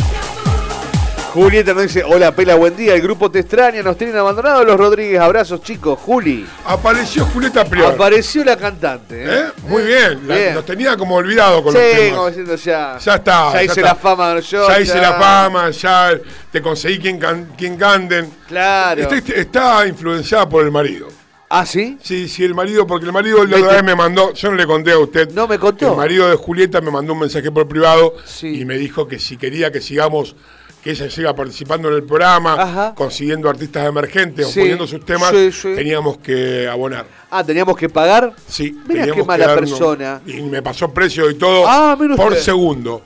[1.34, 4.76] Julieta nos dice, hola Pela, buen día, el grupo te extraña, nos tienen abandonados los
[4.76, 6.46] Rodríguez, abrazos chicos, Juli.
[6.64, 7.92] Apareció Julieta Prior.
[7.92, 9.24] Apareció la cantante.
[9.24, 9.28] ¿eh?
[9.40, 9.44] ¿Eh?
[9.66, 10.54] Muy bien, la- Bien.
[10.54, 12.14] nos tenía como olvidado con sí, los temas.
[12.14, 12.98] como diciendo ya.
[13.00, 13.52] Ya está.
[13.52, 13.82] Ya hice está.
[13.82, 14.68] la fama yo.
[14.68, 16.10] Ya hice la fama, ya
[16.52, 18.30] te conseguí quien, can- quien canten.
[18.46, 19.02] Claro.
[19.02, 21.08] Está, está influenciada por el marido.
[21.48, 21.98] ¿Ah, sí?
[22.00, 24.92] Sí, sí, el marido, porque el marido la vez me mandó, yo no le conté
[24.92, 25.30] a usted.
[25.32, 25.90] No me contó.
[25.90, 29.36] El marido de Julieta me mandó un mensaje por privado y me dijo que si
[29.36, 30.36] quería que sigamos,
[30.84, 35.30] que ella siga participando en el programa, consiguiendo artistas emergentes Sí, o poniendo sus temas,
[35.30, 35.74] sí, sí.
[35.74, 37.06] teníamos que abonar.
[37.30, 38.34] Ah, teníamos que pagar.
[38.46, 40.20] Sí, Mira teníamos qué mala darnos- persona.
[40.26, 42.38] Y me pasó precio y todo Ah, por usted.
[42.42, 43.00] segundo.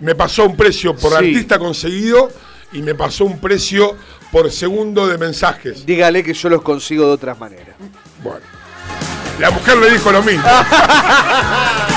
[0.00, 2.30] Me pasó un precio por artista conseguido
[2.72, 3.96] y me pasó un precio
[4.30, 5.86] por segundo de mensajes.
[5.86, 7.74] Dígale que yo los consigo de otras maneras.
[8.22, 8.40] Bueno.
[9.40, 10.44] La mujer le dijo lo mismo.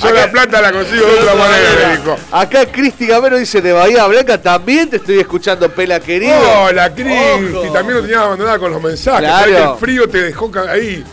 [0.00, 2.16] Yo la plata la consigo de otra manera, le dijo.
[2.30, 6.34] Acá Cristi Gamero dice de Bahía Blanca, también te estoy escuchando, Pela querido.
[6.62, 7.68] Hola, Cristi.
[7.72, 9.20] También lo tenías abandonada con los mensajes.
[9.28, 9.46] Claro.
[9.50, 11.04] Que El frío te dejó ahí.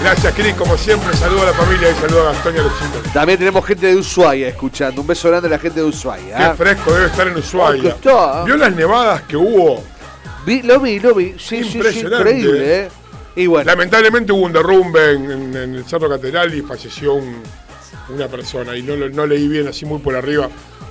[0.00, 1.12] Gracias, Cris, como siempre.
[1.16, 3.12] Saludo a la familia y saludo a Gastón y a los chicos.
[3.12, 5.00] También tenemos gente de Ushuaia escuchando.
[5.00, 6.36] Un beso grande a la gente de Ushuaia.
[6.36, 6.52] Qué ¿eh?
[6.56, 7.88] fresco debe estar en Oh, Ushuaia.
[7.90, 8.44] está.
[8.44, 9.82] ¿Vio las nevadas que hubo?
[10.46, 11.32] Vi- lo vi, lo vi.
[11.32, 12.30] Sí, sí, sí, Impresionante.
[12.30, 12.88] increíble, ¿eh?
[13.34, 17.42] Y bueno, Lamentablemente hubo un derrumbe en, en- en el Cerro Catedral y falleció un-
[18.08, 18.76] una persona.
[18.76, 20.48] Y no, no leí bien así muy por arriba,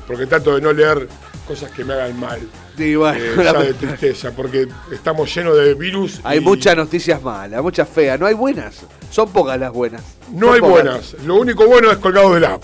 [0.07, 1.07] porque trato de no leer
[1.47, 2.39] cosas que me hagan mal.
[2.77, 6.19] y bueno, Eh, la- ya de tristeza, porque estamos llenos de virus.
[6.23, 8.19] hay y muchas noticias malas, muchas feas.
[8.19, 8.81] No hay buenas.
[9.09, 10.01] Son pocas las buenas.
[10.31, 10.83] No Son hay pocas.
[10.83, 11.15] buenas.
[11.25, 12.61] Lo único bueno es colgado del app.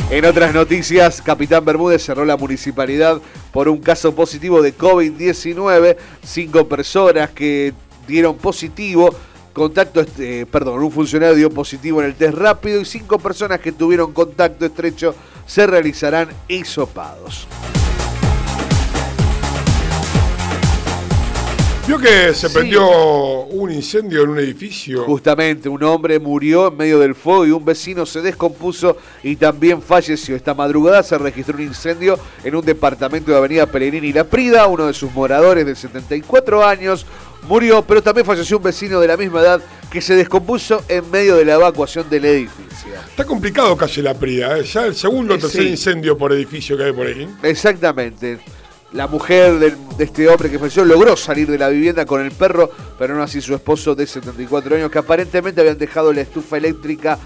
[0.10, 3.20] En otras noticias, Capitán Bermúdez cerró la municipalidad
[3.52, 5.98] por un caso positivo de COVID-19.
[6.24, 7.74] Cinco personas que
[8.08, 9.14] dieron positivo.
[9.56, 13.62] Contacto, est- eh, perdón, un funcionario dio positivo en el test rápido y cinco personas
[13.62, 15.16] que tuvieron contacto estrecho
[15.48, 17.48] se realizarán hisopados.
[21.88, 22.54] ¿Vio que se Sí.
[22.54, 22.84] prendió
[23.46, 25.04] un incendio en un edificio?
[25.04, 29.84] Justamente, un hombre murió en medio del fuego y un vecino se descompuso y también
[29.84, 30.36] falleció.
[30.36, 34.66] Esta madrugada se registró un incendio en un departamento de Avenida Pellegrini y La Prida.
[34.66, 37.06] Uno de sus moradores de 74 años
[37.48, 41.36] murió, pero también falleció un vecino de la misma edad que se descompuso en medio
[41.36, 42.94] de la evacuación del edificio.
[43.08, 44.64] Está complicado calle La Prida, ¿eh?
[44.64, 45.68] ya el segundo o tercer sí.
[45.70, 47.30] incendio por edificio que hay por ahí.
[47.44, 48.40] Exactamente.
[48.96, 52.72] La mujer de este hombre que falleció logró salir de la vivienda con el perro,
[52.98, 57.20] pero no así su esposo de 74 años, que aparentemente habían dejado la estufa eléctrica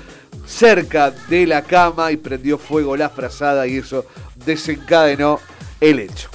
[0.48, 4.06] cerca de la cama y prendió fuego la frazada y eso
[4.46, 5.40] desencadenó
[5.80, 6.30] el hecho.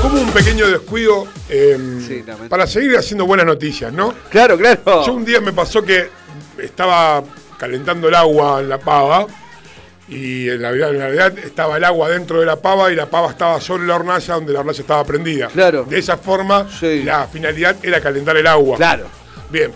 [0.00, 1.76] Como un pequeño descuido eh,
[2.06, 2.48] Sí, lamento.
[2.48, 4.14] para seguir haciendo buenas noticias, ¿no?
[4.30, 5.04] Claro, claro.
[5.04, 6.08] Yo un día me pasó que
[6.62, 7.22] estaba
[7.58, 9.26] calentando el agua en la pava
[10.08, 13.30] y en la, en realidad estaba el agua dentro de la pava y la pava
[13.30, 15.48] estaba sobre la hornalla donde la hornalla estaba prendida.
[15.48, 15.84] Claro.
[15.84, 17.02] De esa forma, Sí.
[17.02, 18.76] la finalidad era calentar el agua.
[18.76, 19.06] Claro.
[19.50, 19.72] Bien.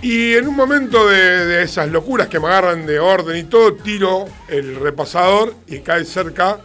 [0.00, 3.74] Y en un momento de, de esas locuras que me agarran de orden y todo,
[3.74, 6.58] tiro el repasador y cae cerca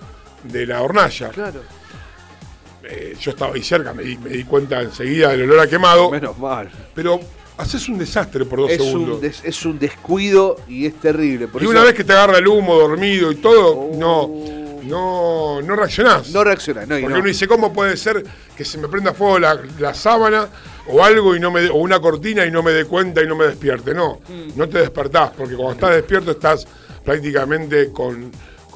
[0.43, 1.29] de la hornalla.
[1.29, 1.61] Claro.
[2.83, 6.11] Eh, yo estaba ahí cerca, me di, me di cuenta enseguida del olor a quemado.
[6.11, 6.69] Menos mal.
[6.93, 7.19] Pero
[7.57, 9.15] haces un desastre por dos Es segundos.
[9.15, 11.47] un, des- es un descuido y es terrible.
[11.47, 14.29] Por y eso una vez que te agarra el humo dormido y todo, no,
[14.83, 16.29] no, no reaccionás.
[16.31, 16.43] No
[16.97, 17.19] y Porque no.
[17.19, 18.23] uno dice, ¿cómo puede ser
[18.57, 20.47] que se me prenda fuego la, la sábana
[20.87, 23.35] o algo y no me o una cortina y no me dé cuenta y no
[23.35, 23.93] me despierte?
[23.93, 24.57] No, Mm.
[24.57, 26.67] no te despertás, porque cuando estás despierto estás
[27.05, 28.31] prácticamente con,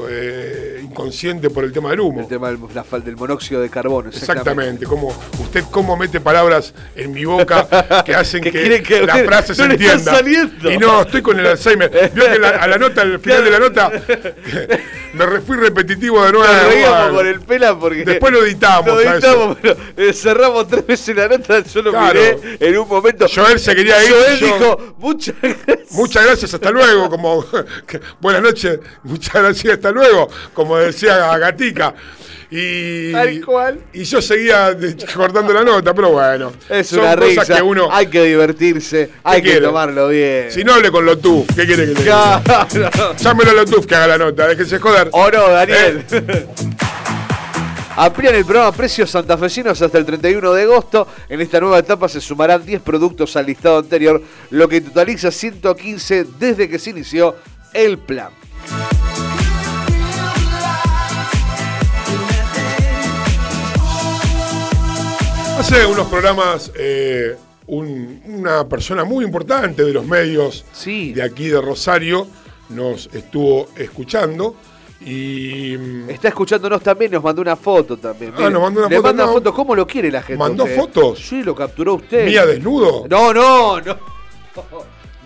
[0.10, 2.22] eh, inconsciente por el tema del humo.
[2.22, 4.10] El tema del, la del monóxido de carbono.
[4.10, 5.08] Exactamente, como
[5.40, 7.68] usted cómo mete palabras en mi boca
[8.06, 10.16] que hacen Que que, que- la frase se no entienda.
[10.16, 10.72] saliendo.
[10.72, 12.12] Y no, estoy con el Alzheimer.
[12.14, 13.92] Vio que la- a la nota, al final de la nota,
[15.14, 16.52] me fui repetitivo de nuevo.
[16.54, 17.16] Nos reíamos bueno.
[17.16, 18.06] con el pela porque.
[18.06, 18.88] Después lo editamos.
[18.88, 21.64] Lo editamos, pero eh, cerramos tres veces la nota.
[21.64, 22.20] Yo lo Claro.
[22.20, 23.26] miré en un momento.
[23.34, 25.92] Joel se quería ir, Joel yo- dijo, muchas gracias.
[25.92, 27.10] Muchas gracias, hasta luego.
[27.10, 27.46] Como
[28.22, 30.30] buenas noches, muchas gracias, hasta luego.
[30.54, 31.94] Como decía Gatica.
[32.50, 33.80] Y, Tal cual.
[33.92, 34.74] y yo seguía
[35.16, 36.54] cortando la nota, pero bueno.
[36.70, 37.56] Es son una cosas risa.
[37.58, 37.90] que uno.
[37.92, 39.10] Hay que divertirse.
[39.24, 39.66] Hay que quiere?
[39.66, 40.50] tomarlo bien.
[40.50, 42.42] Si no hable con Lotuf, ¿qué quiere que le diga?
[42.44, 43.16] Claro.
[43.18, 45.10] Llámelo a Lotuf que haga la nota, déjese joder.
[45.12, 46.06] ¿O no, Daniel?
[46.10, 46.48] Eh.
[48.00, 51.08] Amplían el programa Precios Santafesinos hasta el 31 de agosto.
[51.28, 56.28] En esta nueva etapa se sumarán 10 productos al listado anterior, lo que totaliza 115
[56.40, 57.36] desde que se inició
[57.74, 58.30] el plan.
[65.70, 67.36] Hace unos programas, eh,
[67.66, 72.26] un- una persona muy importante de los medios de aquí de Rosario
[72.70, 74.56] nos estuvo escuchando
[75.02, 78.32] y mm, Está escuchándonos también, nos mandó una foto también.
[78.38, 79.34] Ah, nos mandó una Le foto, manda no.
[79.34, 80.38] foto, ¿cómo lo quiere la gente?
[80.40, 80.76] ¿Mandó usted?
[80.78, 81.20] fotos?
[81.20, 82.26] Sí, lo capturó usted.
[82.26, 83.06] ¿Mía desnudo?
[83.10, 83.98] No, no, no.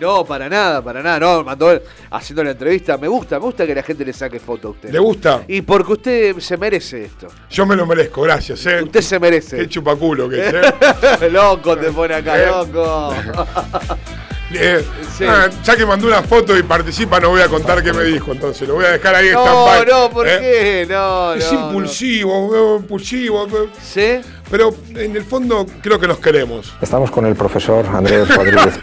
[0.02, 1.20] No, para nada, para nada.
[1.20, 1.80] No, mandó
[2.10, 2.98] haciendo la entrevista.
[2.98, 4.90] Me gusta, me gusta que la gente le saque foto a usted.
[4.90, 5.44] ¿Le gusta?
[5.46, 7.28] Y porque usted se merece esto.
[7.48, 8.82] Yo me lo merezco, gracias, ¿eh?
[8.82, 9.56] Usted se merece.
[9.58, 11.30] Qué chupaculo que es, ¿eh?
[11.30, 12.46] loco te pone acá, ¿Eh?
[12.46, 13.14] loco.
[14.54, 14.84] Eh,
[15.28, 18.32] ah, ya que mandó una foto y participa, no voy a contar qué me dijo,
[18.32, 20.38] entonces lo voy a dejar ahí en No, stand-by, no, ¿por ¿eh?
[20.40, 20.86] qué?
[20.92, 23.46] No, Es no, impulsivo, impulsivo.
[23.82, 24.20] ¿Sí?
[24.50, 26.74] Pero en el fondo creo que nos queremos.
[26.80, 28.74] Estamos con el profesor Andrés Rodríguez.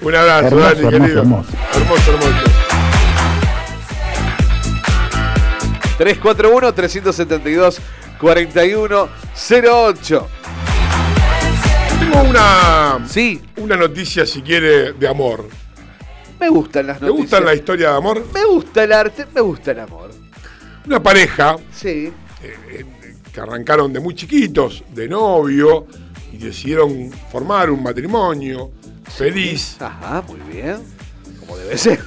[0.00, 1.20] Un abrazo, Hermoso, Dani, hermoso, querido.
[1.20, 1.48] hermoso.
[1.74, 2.44] hermoso, hermoso.
[8.20, 10.26] 341-372-4108.
[12.18, 13.40] Tengo una, sí.
[13.58, 15.48] una noticia, si quiere, de amor.
[16.40, 17.22] Me gustan las ¿Te noticias.
[17.30, 18.26] gusta la historia de amor?
[18.34, 20.10] Me gusta el arte, me gusta el amor.
[20.86, 22.12] Una pareja Sí.
[22.42, 22.84] eh,
[23.32, 25.86] que arrancaron de muy chiquitos, de novio,
[26.32, 28.72] y decidieron formar un matrimonio
[29.16, 29.76] feliz.
[29.80, 30.78] Ajá, muy bien.
[31.38, 32.00] Como debe ser.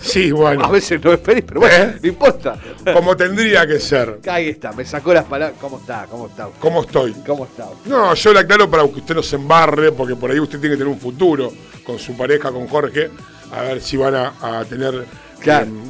[0.00, 0.64] Sí, bueno.
[0.64, 1.98] A veces no es feliz, pero bueno, ¿Eh?
[2.02, 2.58] no importa.
[2.92, 4.20] Como tendría que ser.
[4.28, 5.58] Ahí está, me sacó las palabras.
[5.60, 6.06] ¿Cómo está?
[6.10, 6.48] ¿Cómo está?
[6.60, 7.12] ¿Cómo estoy?
[7.26, 7.68] ¿Cómo está?
[7.86, 10.74] No, yo le aclaro para que usted no se embarre, porque por ahí usted tiene
[10.76, 11.52] que tener un futuro
[11.84, 13.10] con su pareja, con Jorge,
[13.52, 15.04] a ver si van a, a tener...
[15.40, 15.66] Claro.
[15.66, 15.82] em,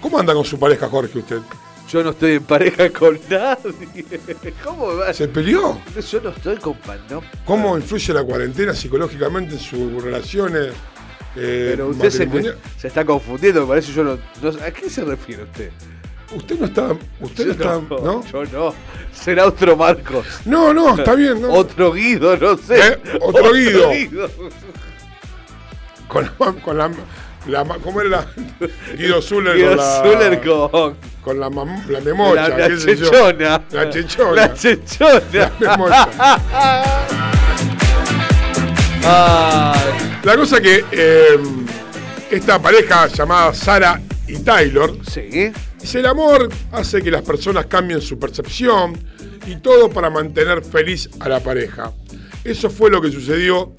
[0.00, 1.38] ¿Cómo anda con su pareja, Jorge, usted?
[1.90, 4.04] Yo no estoy en pareja con nadie.
[4.64, 5.12] ¿Cómo va?
[5.14, 5.80] ¿Se peleó?
[6.10, 7.22] Yo no estoy con pa- no.
[7.44, 10.72] ¿Cómo influye la cuarentena psicológicamente en sus relaciones?
[11.36, 15.42] Eh, Pero usted se, está confundiendo, me parece yo no, no- ¿A qué se refiere
[15.44, 15.70] usted?
[16.34, 16.96] Usted no está...
[17.20, 18.02] Usted no Yo está...
[18.02, 18.24] ¿no?
[18.26, 18.74] Yo no.
[19.12, 20.26] Será otro Marcos.
[20.44, 21.40] No, no, está bien.
[21.40, 21.52] ¿no?
[21.52, 22.78] Otro Guido, no sé.
[22.78, 22.98] ¿Eh?
[23.20, 23.90] Otro Guido.
[26.08, 28.26] Con la, con la, ¿Cómo era la?
[28.96, 30.02] Guido Zuller Guido con la.
[30.02, 32.48] Zuller con- con la, mam- la memocha.
[32.48, 33.62] La- chechona.
[33.70, 34.32] La chechona.
[34.34, 35.20] La chechona.
[35.32, 37.22] La memocha.
[39.08, 40.20] Ay.
[40.24, 41.38] La cosa que eh,
[42.28, 44.98] esta pareja llamada Sara y Taylor.
[45.08, 45.52] Sí.
[45.80, 48.98] Dice: el amor hace que las personas cambien su percepción
[49.46, 51.92] y todo para mantener feliz a la pareja.
[52.42, 53.74] Eso fue lo que sucedió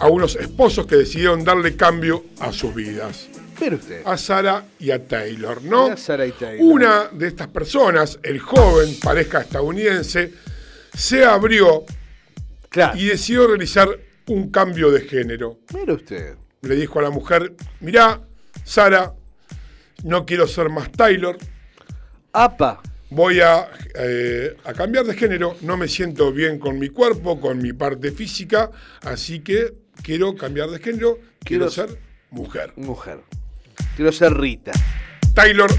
[0.00, 3.28] a unos esposos que decidieron darle cambio a sus vidas.
[3.60, 4.02] Usted.
[4.06, 5.96] A Sara y a Taylor, ¿no?
[5.96, 6.64] Sara y Taylor.
[6.66, 10.32] Una de estas personas, el joven, pareja estadounidense,
[10.96, 11.84] se abrió
[12.94, 13.88] y decidió realizar
[14.30, 15.58] un cambio de género.
[15.74, 16.36] Mire usted.
[16.62, 18.20] Le dijo a la mujer, mirá,
[18.64, 19.14] Sara,
[20.04, 21.36] no quiero ser más Taylor.
[22.32, 22.80] Apa.
[23.10, 27.58] Voy a, eh, a cambiar de género, no me siento bien con mi cuerpo, con
[27.58, 28.70] mi parte física,
[29.02, 31.98] así que quiero cambiar de género, quiero, Quiero- ser
[32.30, 32.72] mujer.
[32.76, 33.18] Mujer.
[33.96, 34.70] Quiero ser Rita.
[35.34, 35.70] Taylor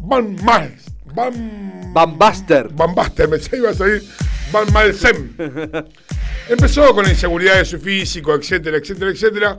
[0.00, 0.76] Van Mal.
[1.14, 2.68] Van, Van Buster.
[2.74, 4.02] Van Buster, me iba a salir
[4.52, 5.34] Van Malsem.
[6.48, 9.58] Empezó con la inseguridad de su físico, etcétera, etcétera, etcétera.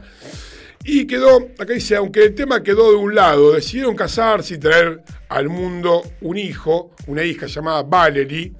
[0.83, 5.01] Y quedó, acá dice, aunque el tema quedó de un lado, decidieron casarse y traer
[5.29, 8.51] al mundo un hijo, una hija llamada Valerie.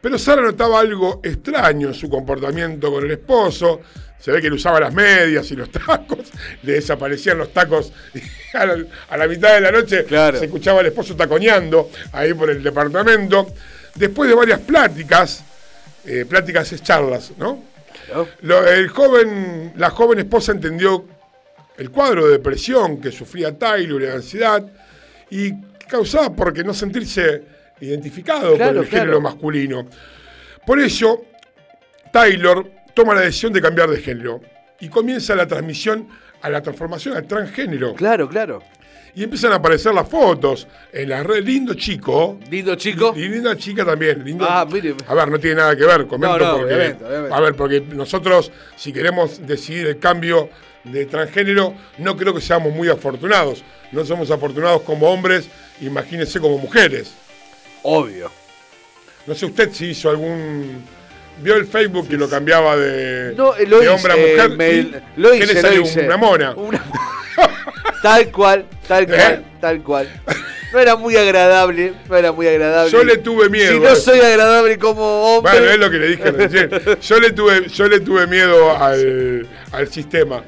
[0.00, 3.80] Pero Sara notaba algo extraño en su comportamiento con el esposo.
[4.18, 6.32] Se ve que le usaba las medias y los tacos,
[6.64, 8.20] le desaparecían los tacos y
[8.56, 12.50] a la, a la mitad de la noche se escuchaba al esposo taconeando ahí por
[12.50, 13.54] el departamento.
[13.94, 15.44] Después de varias pláticas,
[16.06, 17.62] eh, pláticas es charlas, ¿no?
[18.42, 21.06] Lo- el joven, la joven esposa entendió
[21.78, 24.64] el cuadro de depresión que sufría Taylor y de ansiedad
[25.30, 25.52] y
[25.88, 27.42] causaba porque no sentirse
[27.80, 29.04] identificado Claro, con el claro.
[29.04, 29.86] género masculino.
[30.66, 31.22] Por ello,
[32.12, 34.40] Taylor toma la decisión de cambiar de género
[34.80, 36.08] y comienza la transmisión
[36.42, 37.94] a la transformación al transgénero.
[37.94, 38.62] Claro, claro.
[39.14, 41.44] Y empiezan a aparecer las fotos en la red.
[41.44, 42.38] Lindo chico.
[42.50, 43.12] Lindo chico.
[43.14, 44.24] Y linda chica también.
[44.24, 44.94] Lindo- Ah, mire.
[45.06, 46.74] A ver, no tiene nada que ver, comento No, no, porque.
[46.74, 47.34] obviamente, obviamente.
[47.36, 50.48] A ver, porque nosotros, si queremos decidir el cambio
[50.84, 53.62] de transgénero, no creo que seamos muy afortunados.
[53.92, 55.46] No somos afortunados como hombres,
[55.82, 57.12] imagínense como mujeres.
[57.82, 58.30] Obvio.
[59.26, 60.82] No sé usted si hizo algún.
[61.42, 64.56] Vio el Facebook y lo cambiaba de, No, eh, lo de hice, hombre a mujer.
[64.56, 65.80] me- lo ¿qué hice, le lo salió?
[65.82, 66.06] hice.
[66.06, 66.54] Una mona.
[68.02, 69.06] Tal cual, tal ¿Eh?
[69.06, 70.08] cual, tal cual.
[70.72, 72.90] No era muy agradable, no era muy agradable.
[72.90, 74.00] Yo le tuve miedo Si no eso.
[74.10, 75.52] soy agradable como hombre.
[75.52, 76.70] Bueno, es lo que le dije recién.
[77.00, 80.42] Yo le tuve, yo le tuve miedo al, al sistema.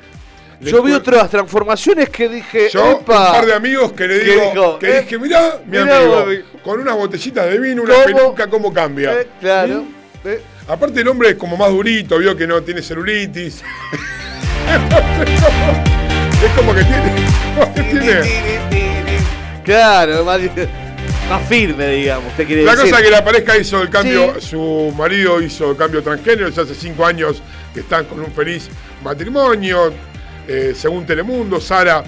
[0.61, 3.27] Yo vi otras transformaciones que dije, Yo, "Epa".
[3.27, 4.79] un par de amigos que le ¿Qué digo, dijo?
[4.79, 6.27] que Eh, dije, mirá, mi mirá, amigo,
[6.63, 8.05] con unas botellitas de vino, una ¿Cómo?
[8.07, 9.13] peluca, cómo cambia.
[9.13, 9.83] Eh, claro.
[9.83, 10.29] ¿Mm?
[10.29, 13.63] Eh, Aparte el hombre es como más durito, vio que no tiene celulitis.
[16.47, 17.13] es como que tiene.
[17.59, 18.55] como que tiene-
[19.65, 20.41] Claro, más,
[21.29, 22.27] más firme, digamos.
[22.33, 22.91] Usted quiere La decir.
[22.91, 24.49] cosa es que la pareja hizo el cambio, Sí.
[24.49, 27.43] su marido hizo el cambio transgénero, ya hace cinco años
[27.73, 28.69] que están con un feliz
[29.03, 29.93] matrimonio.
[30.47, 32.05] Eh, según Telemundo, Sara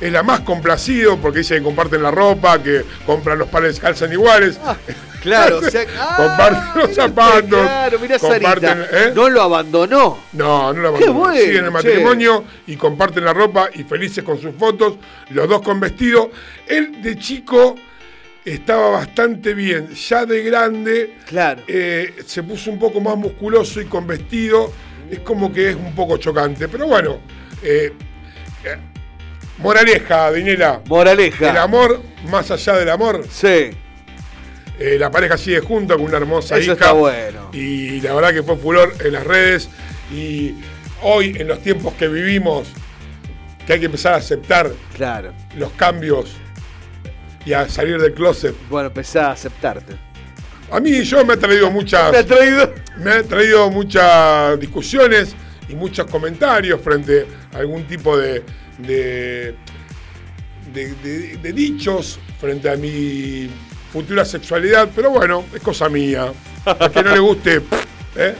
[0.00, 4.12] es la más complacido porque dice que comparten la ropa, que compran los pares calzan
[4.12, 4.58] iguales.
[5.22, 7.48] Claro, o sea, ah, comparten los zapatos.
[7.48, 8.86] Claro, mirá comparten.
[8.90, 9.12] ¿eh?
[9.14, 10.18] No lo abandonó.
[10.32, 11.14] No, no la Qué abandonan.
[11.18, 11.70] bueno, Siguen el che.
[11.70, 14.94] matrimonio y comparten la ropa y felices con sus fotos,
[15.30, 16.30] los dos con vestido.
[16.66, 17.76] Él de chico
[18.44, 21.62] estaba bastante bien, ya de grande Claro.
[21.68, 24.72] eh, se puso un poco más musculoso y con vestido
[25.08, 26.66] es como que es un poco chocante.
[26.68, 27.20] Pero bueno,
[27.62, 27.92] eh,
[28.64, 28.76] eh,
[29.58, 30.80] moraleja, Dinela.
[30.88, 31.50] Moraleja.
[31.50, 32.00] El amor,
[32.30, 33.24] más allá del amor.
[33.30, 33.70] Sí.
[34.78, 36.72] Eh, la pareja sigue junta con una hermosa Eso hija.
[36.72, 37.50] está bueno.
[37.52, 39.68] Y la verdad que fue furor en las redes.
[40.12, 40.54] Y
[41.02, 42.68] hoy, en los tiempos que vivimos,
[43.66, 45.32] que hay que empezar a aceptar Claro.
[45.56, 46.32] los cambios
[47.44, 48.54] y a salir del closet.
[48.70, 49.94] Bueno, empezá a aceptarte.
[50.70, 52.10] A mí yo me ha traído muchas.
[52.10, 52.74] Me ha traído.
[52.98, 55.34] Me ha traído muchas discusiones
[55.68, 58.42] y muchos comentarios frente a algún tipo de.
[58.78, 59.54] de,
[60.72, 63.50] de- de- de dichos frente a mi
[63.92, 66.32] futura sexualidad, pero bueno, es cosa mía.
[66.64, 67.62] A que no le guste.
[68.16, 68.34] ¿eh?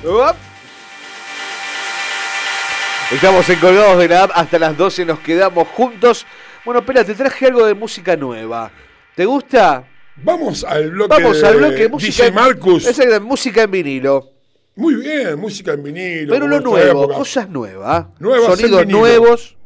[3.13, 6.25] Estamos en Colgados de la App hasta las 12, nos quedamos juntos.
[6.65, 8.71] Bueno, espera, te traje algo de música nueva.
[9.15, 9.85] ¿Te gusta?
[10.17, 11.23] Vamos al bloque.
[11.23, 12.25] Vamos al bloque de de música.
[12.25, 12.87] DJ Marcus.
[12.87, 14.31] Exacto, música en vinilo.
[14.77, 16.33] Muy bien, música en vinilo.
[16.33, 18.07] Pero lo nuevo, cosas nuevas.
[18.19, 19.57] Nuevas en Sonidos nuevos,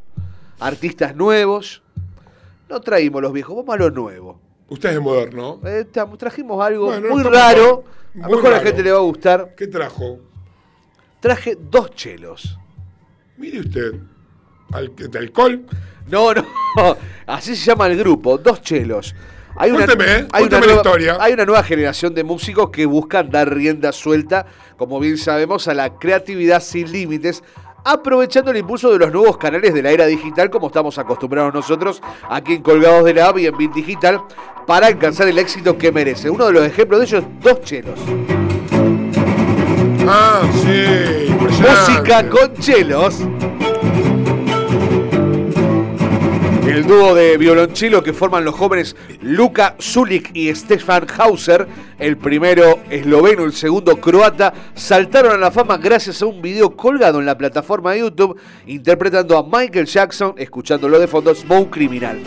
[0.59, 1.81] artistas nuevos.
[2.67, 4.46] No traímos los viejos, vamos a lo nuevo.
[4.69, 5.59] Usted es moderno.
[5.65, 5.85] Eh,
[6.17, 7.83] trajimos algo Bueno, muy raro.
[8.13, 9.53] con- A muy lo mejor a la gente le va a gustar.
[9.55, 10.19] ¿Qué trajo?
[11.19, 12.57] Traje dos chelos.
[13.37, 13.93] Mire usted.
[14.71, 15.65] Al, ¿De alcohol?
[16.09, 16.45] No, no.
[17.25, 19.15] Así se llama el grupo, dos chelos.
[19.59, 21.17] Hay una, Cuénteme, hay, una la nueva, historia.
[21.19, 24.45] hay una nueva generación de músicos que buscan dar rienda suelta,
[24.77, 27.43] como bien sabemos, a la creatividad sin límites,
[27.87, 32.01] aprovechando el impulso de los nuevos canales de la era digital, como estamos acostumbrados nosotros
[32.29, 34.21] aquí en Colgados de la App y en Bit Digital,
[34.65, 36.29] para alcanzar el éxito que merece.
[36.29, 37.97] Uno de los ejemplos de ellos, dos chelos.
[40.05, 41.33] Ah, sí.
[41.61, 43.23] Música con chelos.
[46.67, 51.65] El dúo de violonchelo que forman los jóvenes Luka Zulik y Stefan Hauser,
[51.97, 57.19] el primero esloveno, el segundo croata, saltaron a la fama gracias a un video colgado
[57.19, 62.19] en la plataforma de YouTube interpretando a Michael Jackson, escuchándolo de fondo, Smoke Criminal.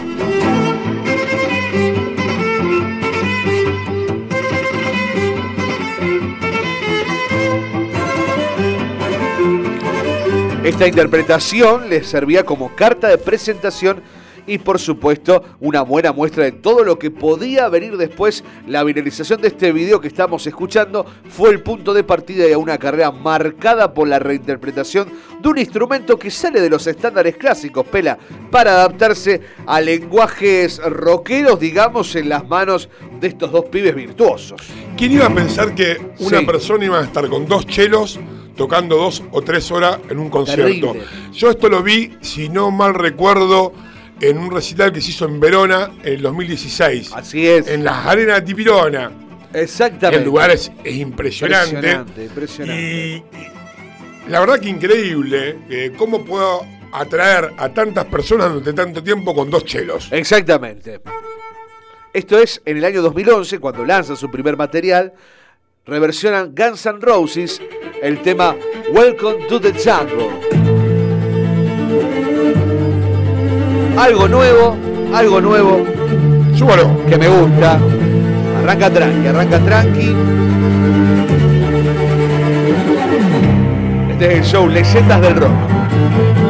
[10.65, 14.03] Esta interpretación les servía como carta de presentación
[14.51, 18.43] y por supuesto una buena muestra de todo lo que podía venir después.
[18.67, 22.77] La viralización de este video que estamos escuchando fue el punto de partida de una
[22.77, 25.09] carrera marcada por la reinterpretación
[25.41, 28.19] de un instrumento que sale de los estándares clásicos, Pela,
[28.51, 32.89] para adaptarse a lenguajes rockeros, digamos, en las manos
[33.21, 34.61] de estos dos pibes virtuosos.
[34.97, 36.45] ¿Quién iba a pensar que una Sí.
[36.47, 38.19] persona iba a estar con dos chelos
[38.57, 40.65] tocando dos o tres horas en un concierto?
[40.93, 41.03] Terrible.
[41.33, 43.73] Yo esto lo vi, si no mal recuerdo,
[44.21, 47.13] en un recital que se hizo en Verona en el 2016.
[47.15, 47.69] Así es.
[47.69, 49.11] En las arenas de Tipirona.
[49.53, 50.19] Exactamente.
[50.19, 51.75] El lugar es, es impresionante.
[51.75, 52.83] Impresionante, impresionante.
[52.83, 59.03] Y, y la verdad que increíble eh, cómo puedo atraer a tantas personas durante tanto
[59.03, 60.09] tiempo con dos chelos.
[60.13, 61.01] Exactamente.
[62.13, 65.15] Esto es en el año 2011, cuando lanzan su primer material,
[65.87, 67.61] reversionan Guns N' Roses
[68.03, 68.57] el tema
[68.93, 70.70] Welcome to the Jungle.
[74.01, 74.79] Algo nuevo,
[75.13, 75.85] algo nuevo.
[76.57, 77.05] Súbalo.
[77.07, 77.79] Que me gusta.
[78.63, 80.17] Arranca tranqui, arranca tranqui.
[84.11, 86.50] Este es el show Leyendas del Rock.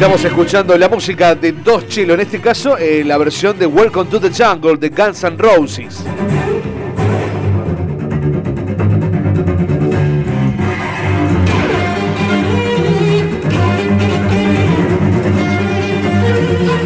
[0.00, 4.10] Estamos escuchando la música de Dos Chilo, en este caso eh, la versión de Welcome
[4.10, 6.02] to the Jungle de Guns N' Roses.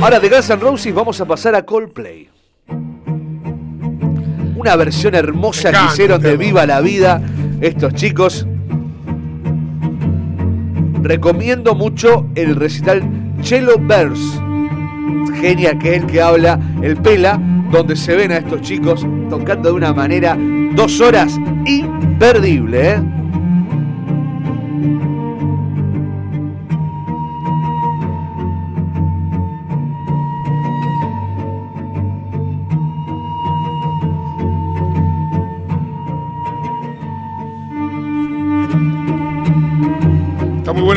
[0.02, 2.28] Ahora de Guns N' Roses vamos a pasar a Coldplay.
[4.56, 7.22] Una versión hermosa que hicieron de Viva la Vida
[7.60, 8.44] estos chicos.
[11.04, 13.02] Recomiendo mucho el recital
[13.42, 14.40] Cello Verse.
[15.38, 17.38] Genial que es el que habla el Pela,
[17.70, 20.34] donde se ven a estos chicos tocando de una manera
[20.74, 22.92] dos horas imperdible.
[22.92, 23.02] ¿eh?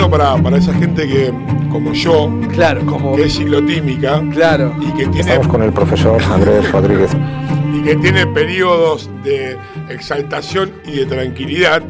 [0.07, 1.33] Bueno para, para esa gente que,
[1.69, 4.75] como yo, claro, como que es ciclotímica, claro.
[4.79, 7.11] y que tiene Estamos con el profesor Andrés Rodríguez.
[7.73, 9.57] y que tiene periodos de
[9.89, 11.83] exaltación y de tranquilidad.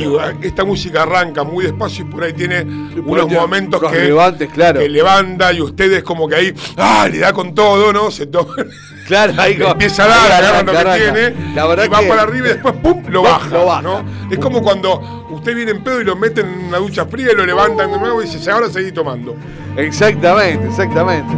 [0.00, 4.50] Y uh, esta música arranca muy despacio y por ahí tiene unos momentos que, levantes,
[4.50, 4.80] claro.
[4.80, 7.08] que levanta y ustedes como que ahí ¡ah!
[7.10, 8.10] le da con todo, ¿no?
[8.10, 8.54] Se toma.
[9.06, 12.22] Claro, ahí como- empieza a dar, lo que tiene, La verdad y va que- para
[12.22, 13.02] arriba y después ¡pum!
[13.08, 13.48] lo baja.
[13.48, 13.82] lo baja.
[13.82, 14.04] ¿no?
[14.30, 17.36] Es como cuando usted viene en pedo y lo meten en una ducha fría y
[17.36, 19.34] lo levantan de nuevo y dice, ahora seguí tomando.
[19.76, 21.34] Exactamente, exactamente.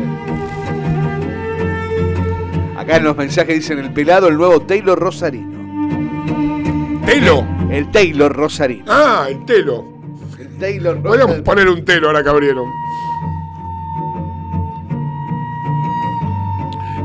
[2.77, 5.55] Acá en los mensajes dicen el pelado, el nuevo Taylor Rosarino.
[7.07, 7.47] ¿Telo?
[7.70, 8.85] El Taylor Rosarino.
[8.89, 9.85] Ah, el telo.
[10.39, 12.66] El Taylor Podríamos poner un telo ahora que abrieron.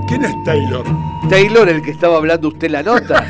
[0.09, 0.83] ¿Quién es Taylor?
[1.29, 3.29] Taylor, el que estaba hablando usted la nota.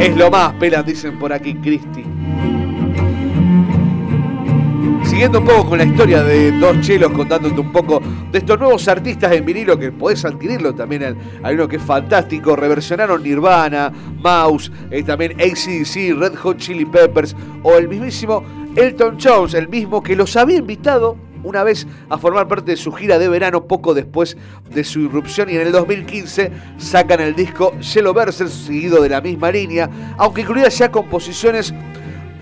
[0.00, 2.04] es lo más, pelas, dicen por aquí, Cristi.
[5.04, 8.02] Siguiendo un poco con la historia de dos chelos, contándote un poco
[8.32, 11.16] de estos nuevos artistas en vinilo que podés adquirirlo también.
[11.44, 12.56] Hay uno que es fantástico.
[12.56, 18.42] Reversionaron Nirvana, Mouse, eh, también ACDC, Red Hot Chili Peppers o el mismísimo
[18.74, 22.92] Elton Jones, el mismo que los había invitado una vez a formar parte de su
[22.92, 24.36] gira de verano poco después
[24.70, 29.20] de su irrupción y en el 2015 sacan el disco Yellow Verses seguido de la
[29.20, 31.72] misma línea, aunque incluía ya composiciones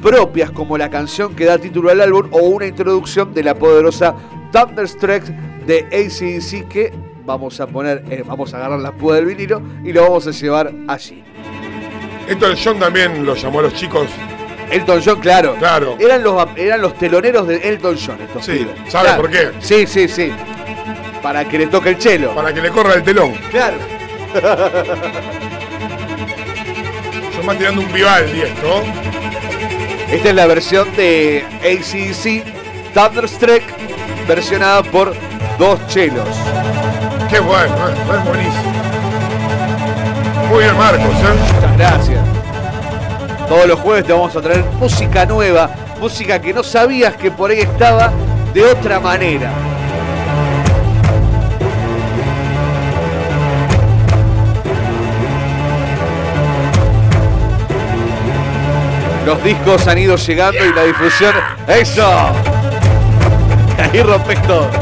[0.01, 4.15] propias como la canción que da título al álbum o una introducción de la poderosa
[4.51, 5.25] Thunderstruck
[5.67, 6.93] de ACDC que
[7.25, 10.31] vamos a poner, eh, vamos a agarrar la púa del vinilo y lo vamos a
[10.33, 11.23] llevar allí.
[12.29, 14.09] Elton John también lo llamó a los chicos.
[14.73, 15.55] Elton John, claro.
[15.57, 15.97] Claro.
[15.99, 18.75] Eran los, eran los teloneros de Elton John estos Sí, pibes.
[18.91, 19.23] ¿sabe Claro.
[19.23, 19.51] por qué?
[19.61, 20.33] Sí, sí, sí.
[21.23, 22.35] Para que le toque el chelo.
[22.35, 23.33] Para que le corra el telón.
[23.51, 23.77] Claro.
[27.37, 28.83] Yo me tirando un Vivaldi esto.
[30.11, 32.45] Esta es la versión de ACDC
[32.95, 33.63] Thunderstruck,
[34.29, 35.15] versionada por
[35.59, 36.29] dos chelos.
[37.31, 38.73] Qué bueno, eh, es buenísimo.
[40.51, 41.55] Muy bien, Marcos, ¿eh?
[41.55, 42.22] Muchas gracias.
[43.49, 45.71] Todos los jueves te vamos a traer música nueva,
[46.01, 48.13] música que no sabías que por ahí estaba
[48.55, 49.51] de otra manera.
[59.25, 61.33] Los discos han ido llegando y la difusión.
[61.69, 62.05] ¡Eso!
[63.79, 64.82] Ahí rompes todo.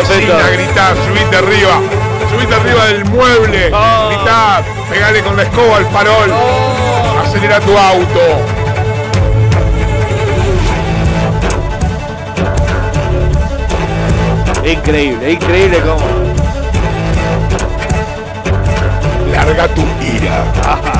[0.00, 1.80] Oficina, gritá, subite arriba,
[2.30, 6.32] subite arriba del mueble, gritá, pegale con la escoba al farol,
[7.22, 8.66] acelera tu auto.
[14.64, 16.06] Increíble, increíble cómo.
[19.30, 20.95] Larga tu ira.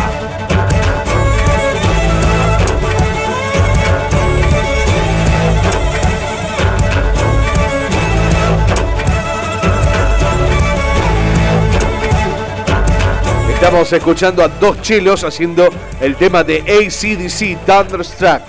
[13.67, 15.69] Estamos escuchando a dos chelos haciendo
[16.01, 18.43] el tema de ACDC Thunderstruck.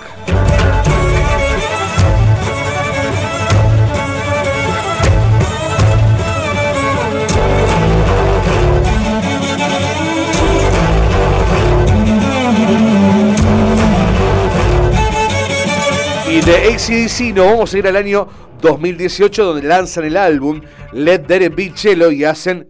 [16.30, 18.28] Y de ACDC nos vamos a ir al año
[18.62, 20.60] 2018 donde lanzan el álbum
[20.92, 22.68] Let There Be Cello y hacen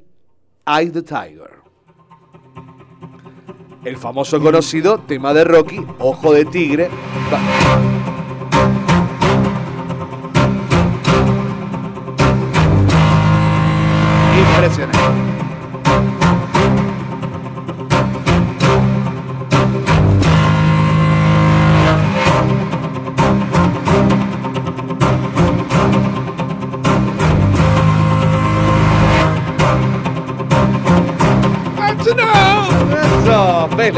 [0.67, 1.58] Eye the Tiger.
[3.89, 6.91] El famoso conocido tema de Rocky, Ojo de Tigre.
[14.37, 15.28] Impresionante.
[33.91, 33.97] Un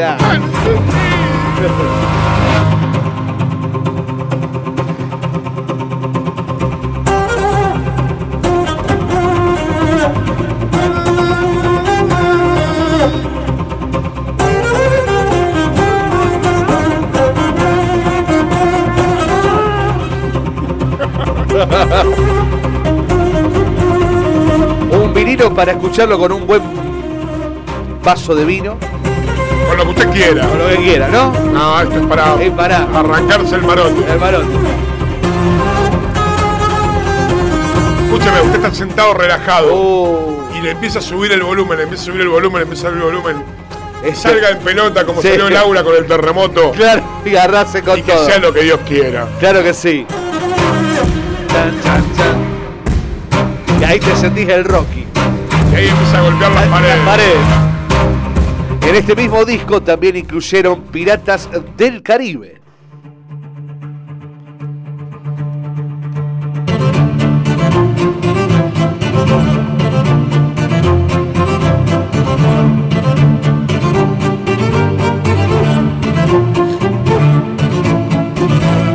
[25.13, 26.63] vinilo para escucharlo con un buen
[28.05, 28.77] vaso de vino.
[29.81, 30.47] Lo que usted quiera.
[30.47, 31.33] Con lo que quiera, ¿no?
[31.33, 34.13] No, esto es para, Es para arrancarse el marote.
[34.13, 34.47] el varón.
[38.05, 40.49] Escúcheme, usted está sentado relajado Oh.
[40.55, 42.89] y le empieza a subir el volumen, le empieza a subir el volumen, le empieza
[42.89, 43.43] a subir el volumen.
[44.05, 44.23] Eso.
[44.23, 45.29] Salga en pelota como Sí.
[45.29, 48.27] salió el aula con el terremoto Claro, y agarrarse con y que todo.
[48.27, 49.27] sea lo que Dios quiera.
[49.39, 50.07] Claro que sí.
[51.49, 53.81] Chan, chan, chan.
[53.81, 55.07] Y ahí te sentís el Rocky.
[55.73, 57.37] Y ahí empieza a golpear las paredes.
[58.91, 62.61] En este mismo disco también incluyeron Piratas del Caribe.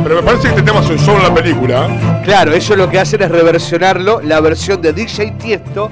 [0.02, 2.22] Pero me parece que este tema se usó en la película.
[2.22, 5.88] Claro, ellos lo que hacen es reversionarlo, la versión de DJ Tiesto,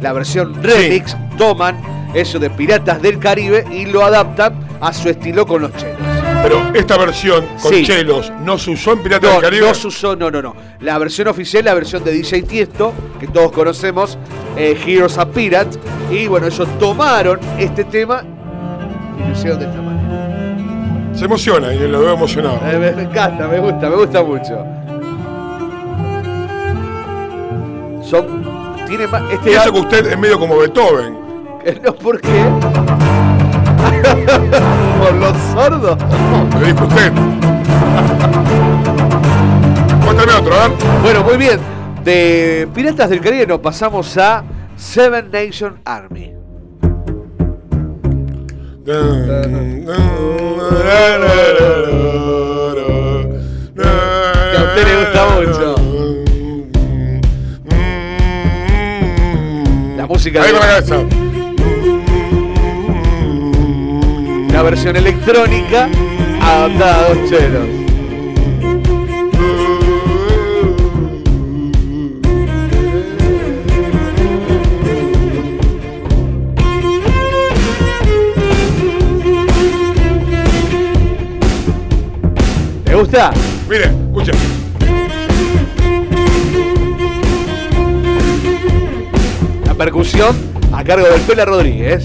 [0.00, 5.46] la versión remix, toman eso de Piratas del Caribe y lo adaptan a su estilo
[5.46, 5.98] con los chelos.
[6.42, 7.84] Pero esta versión con Sí.
[7.84, 9.66] chelos no se usó en Piratas No, del Caribe.
[9.68, 10.54] no se usó, no, no, no.
[10.80, 14.18] La versión oficial, la versión de DJ Tiesto, que todos conocemos,
[14.56, 15.78] eh, Heroes and Pirates,
[16.10, 18.22] y bueno, ellos tomaron este tema
[19.18, 21.14] y lo hicieron de esta manera.
[21.14, 22.60] Se emociona y lo veo emocionado.
[22.66, 24.58] Eh, me, me encanta, me gusta, me gusta mucho.
[28.02, 28.44] Son.
[28.86, 29.22] Tiene más.
[29.32, 31.23] Este Y eso que usted es medio como Beethoven.
[31.82, 32.28] No, ¿por qué?
[35.00, 35.96] ¿Por los sordos?
[35.98, 37.12] No, lo dijo usted.
[40.04, 40.70] Cuéntame otro, ver.
[41.02, 41.58] Bueno, muy bien.
[42.04, 44.44] De Piratas del Caribe nos pasamos a
[44.76, 46.32] Seven Nation Army.
[48.84, 48.92] Que
[54.56, 55.74] a usted le gusta mucho.
[59.96, 61.23] La música Ahí de- con la cabeza.
[64.64, 65.90] Versión electrónica
[66.40, 67.68] adaptada a dos chelos.
[82.86, 83.32] ¿Me gusta?
[83.68, 84.32] Mire, escuche.
[89.66, 90.34] La percusión
[90.72, 92.02] a cargo del Pela Rodríguez.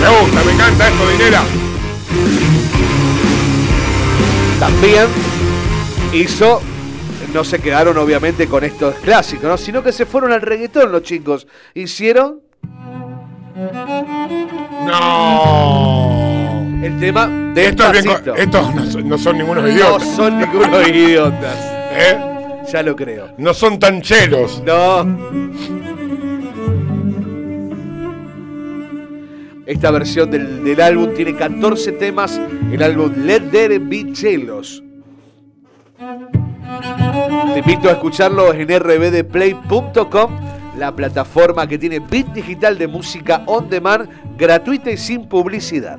[0.00, 1.42] Me gusta, me encanta esto, dinera.
[4.60, 5.06] También
[6.12, 6.60] hizo,
[7.34, 9.56] no se quedaron obviamente con estos clásicos, ¿no?
[9.56, 11.46] sino que se fueron al reggaetón los chicos.
[11.74, 12.40] Hicieron
[14.86, 16.66] No.
[16.82, 18.04] el tema de Estos, bien
[18.36, 20.08] estos no, son, no son ningunos No idiotas.
[20.16, 21.56] son ningunos idiotas.
[21.92, 22.18] ¿Eh?
[22.72, 23.34] Ya lo creo.
[23.38, 24.62] No son tan chelos.
[24.64, 25.04] No.
[29.68, 32.40] Esta versión del, del álbum tiene 14 temas.
[32.72, 34.82] El álbum Let There Be Chelos.
[37.52, 40.30] Te invito a escucharlo en rbdplay.com,
[40.78, 44.08] la plataforma que tiene bit digital de música on demand,
[44.38, 45.98] gratuita y sin publicidad.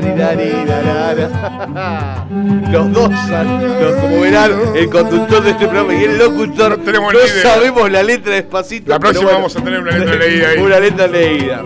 [2.70, 7.14] Los dos, los, como verán, el conductor de este programa y el locutor, no, tenemos
[7.14, 7.42] idea.
[7.42, 8.90] sabemos la letra despacito.
[8.90, 9.38] La próxima bueno.
[9.38, 10.58] vamos a tener una letra leída ahí.
[10.58, 11.62] Una letra leída.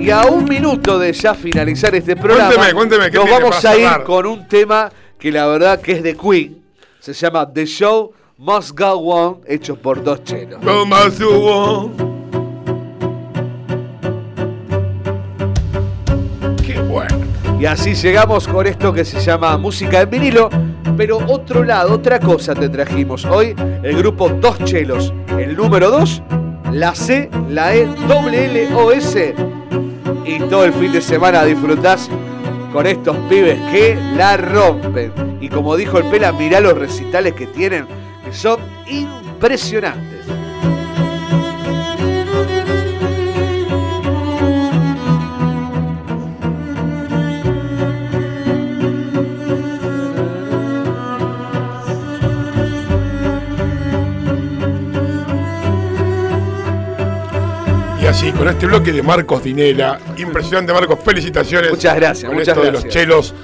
[0.00, 3.76] Y a un minuto de ya finalizar este programa, Cuénteme, cuénteme, ¿qué nos vamos a
[3.76, 4.90] ir con un tema
[5.22, 6.60] que la verdad que es de Queen.
[6.98, 8.12] Se llama The Show
[8.44, 10.58] Must Go On, hecho por dos chelos.
[16.66, 17.18] Qué bueno.
[17.60, 20.50] Y así llegamos con esto que se llama música en vinilo.
[20.96, 23.24] Pero otro lado, otra cosa te trajimos.
[23.26, 23.54] Hoy
[23.84, 25.14] el grupo Dos Chelos.
[25.38, 26.22] El número 2,
[26.72, 29.36] la C, la E, doble L, O, S.
[30.26, 32.10] Y todo el fin de semana disfrutás
[32.72, 35.12] con estos pibes que la rompen.
[35.40, 38.01] Y como dijo el Pela, mirá los recitales que tienen,
[38.32, 40.26] son impresionantes.
[58.00, 61.70] Y así, con este bloque de Marcos Dinela, impresionante Marcos, felicitaciones.
[61.70, 62.84] Muchas gracias, Con muchas esto de gracias.
[62.84, 63.34] los chelos,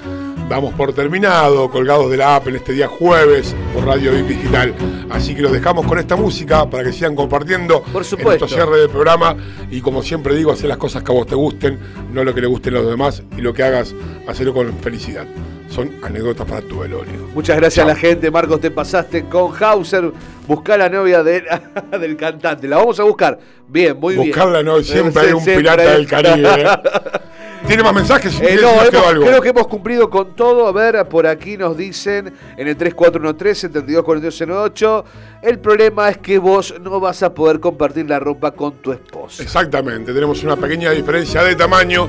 [0.49, 4.75] damos por terminado, colgados de la app en este día jueves por Radio VIP Digital.
[5.11, 8.47] Así que los dejamos con esta música para que sigan compartiendo Por en supuesto.
[8.47, 9.37] nuestro cierre del programa.
[9.71, 11.79] Y como siempre digo, hacer las cosas que a vos te gusten,
[12.13, 13.23] no lo que le gusten a los demás.
[13.37, 13.95] Y lo que hagas,
[14.27, 15.27] hacerlo con felicidad.
[15.69, 17.29] Son anécdotas para tu velorio.
[17.35, 20.13] Muchas gracias a la gente, Marcos, te pasaste con Hauser.
[20.47, 21.45] Buscá la novia de-
[22.01, 22.67] del cantante.
[22.67, 23.39] La vamos a buscar.
[23.69, 24.29] Bien, muy bien.
[24.29, 26.63] Buscarla, no, siempre Sí, hay un siempre pirata hay- del Caribe.
[26.63, 26.67] ¿eh?
[27.69, 28.41] ¿Tiene más mensajes?
[28.41, 29.27] Eh, ¿Nos no, quedó hemos- algo?
[29.27, 30.67] creo que hemos cumplido con todo.
[30.67, 35.05] A ver, por aquí nos dicen en el 3413-724208.
[35.43, 39.43] El problema es que vos no vas a poder compartir la ropa con tu esposa.
[39.43, 42.09] Exactamente, tenemos una pequeña diferencia de tamaño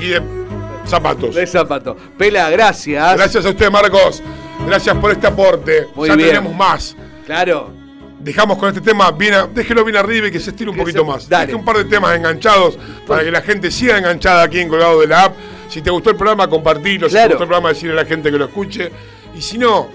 [0.00, 0.22] y de
[0.86, 1.34] zapatos.
[1.34, 1.96] De zapato.
[2.16, 3.16] Pela, gracias.
[3.16, 4.22] Gracias a usted, Marcos.
[4.66, 5.86] Gracias por este aporte.
[5.94, 6.28] Muy ya bien.
[6.28, 6.96] tenemos más.
[7.26, 7.70] Claro.
[8.26, 11.04] Dejamos con este tema bien, a- déjelo bien arriba y que se estire un poquito
[11.04, 11.28] más.
[11.28, 11.46] dale.
[11.46, 12.76] Deje un par de temas enganchados
[13.06, 15.36] para que la gente siga enganchada aquí en Colgado de la App.
[15.68, 17.08] Si te gustó el programa, compartilo.
[17.08, 18.90] Si te gustó el programa, decirle a la gente que lo escuche.
[19.36, 19.88] Y si no,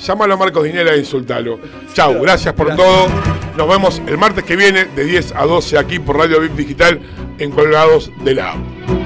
[0.00, 1.58] llámalo a Marcos Dinela e insultalo.
[1.92, 3.08] Chau, gracias por todo.
[3.56, 7.00] Nos vemos el martes que viene de 10 a 12 aquí por Radio VIP Digital
[7.38, 9.05] en Colgados de la App.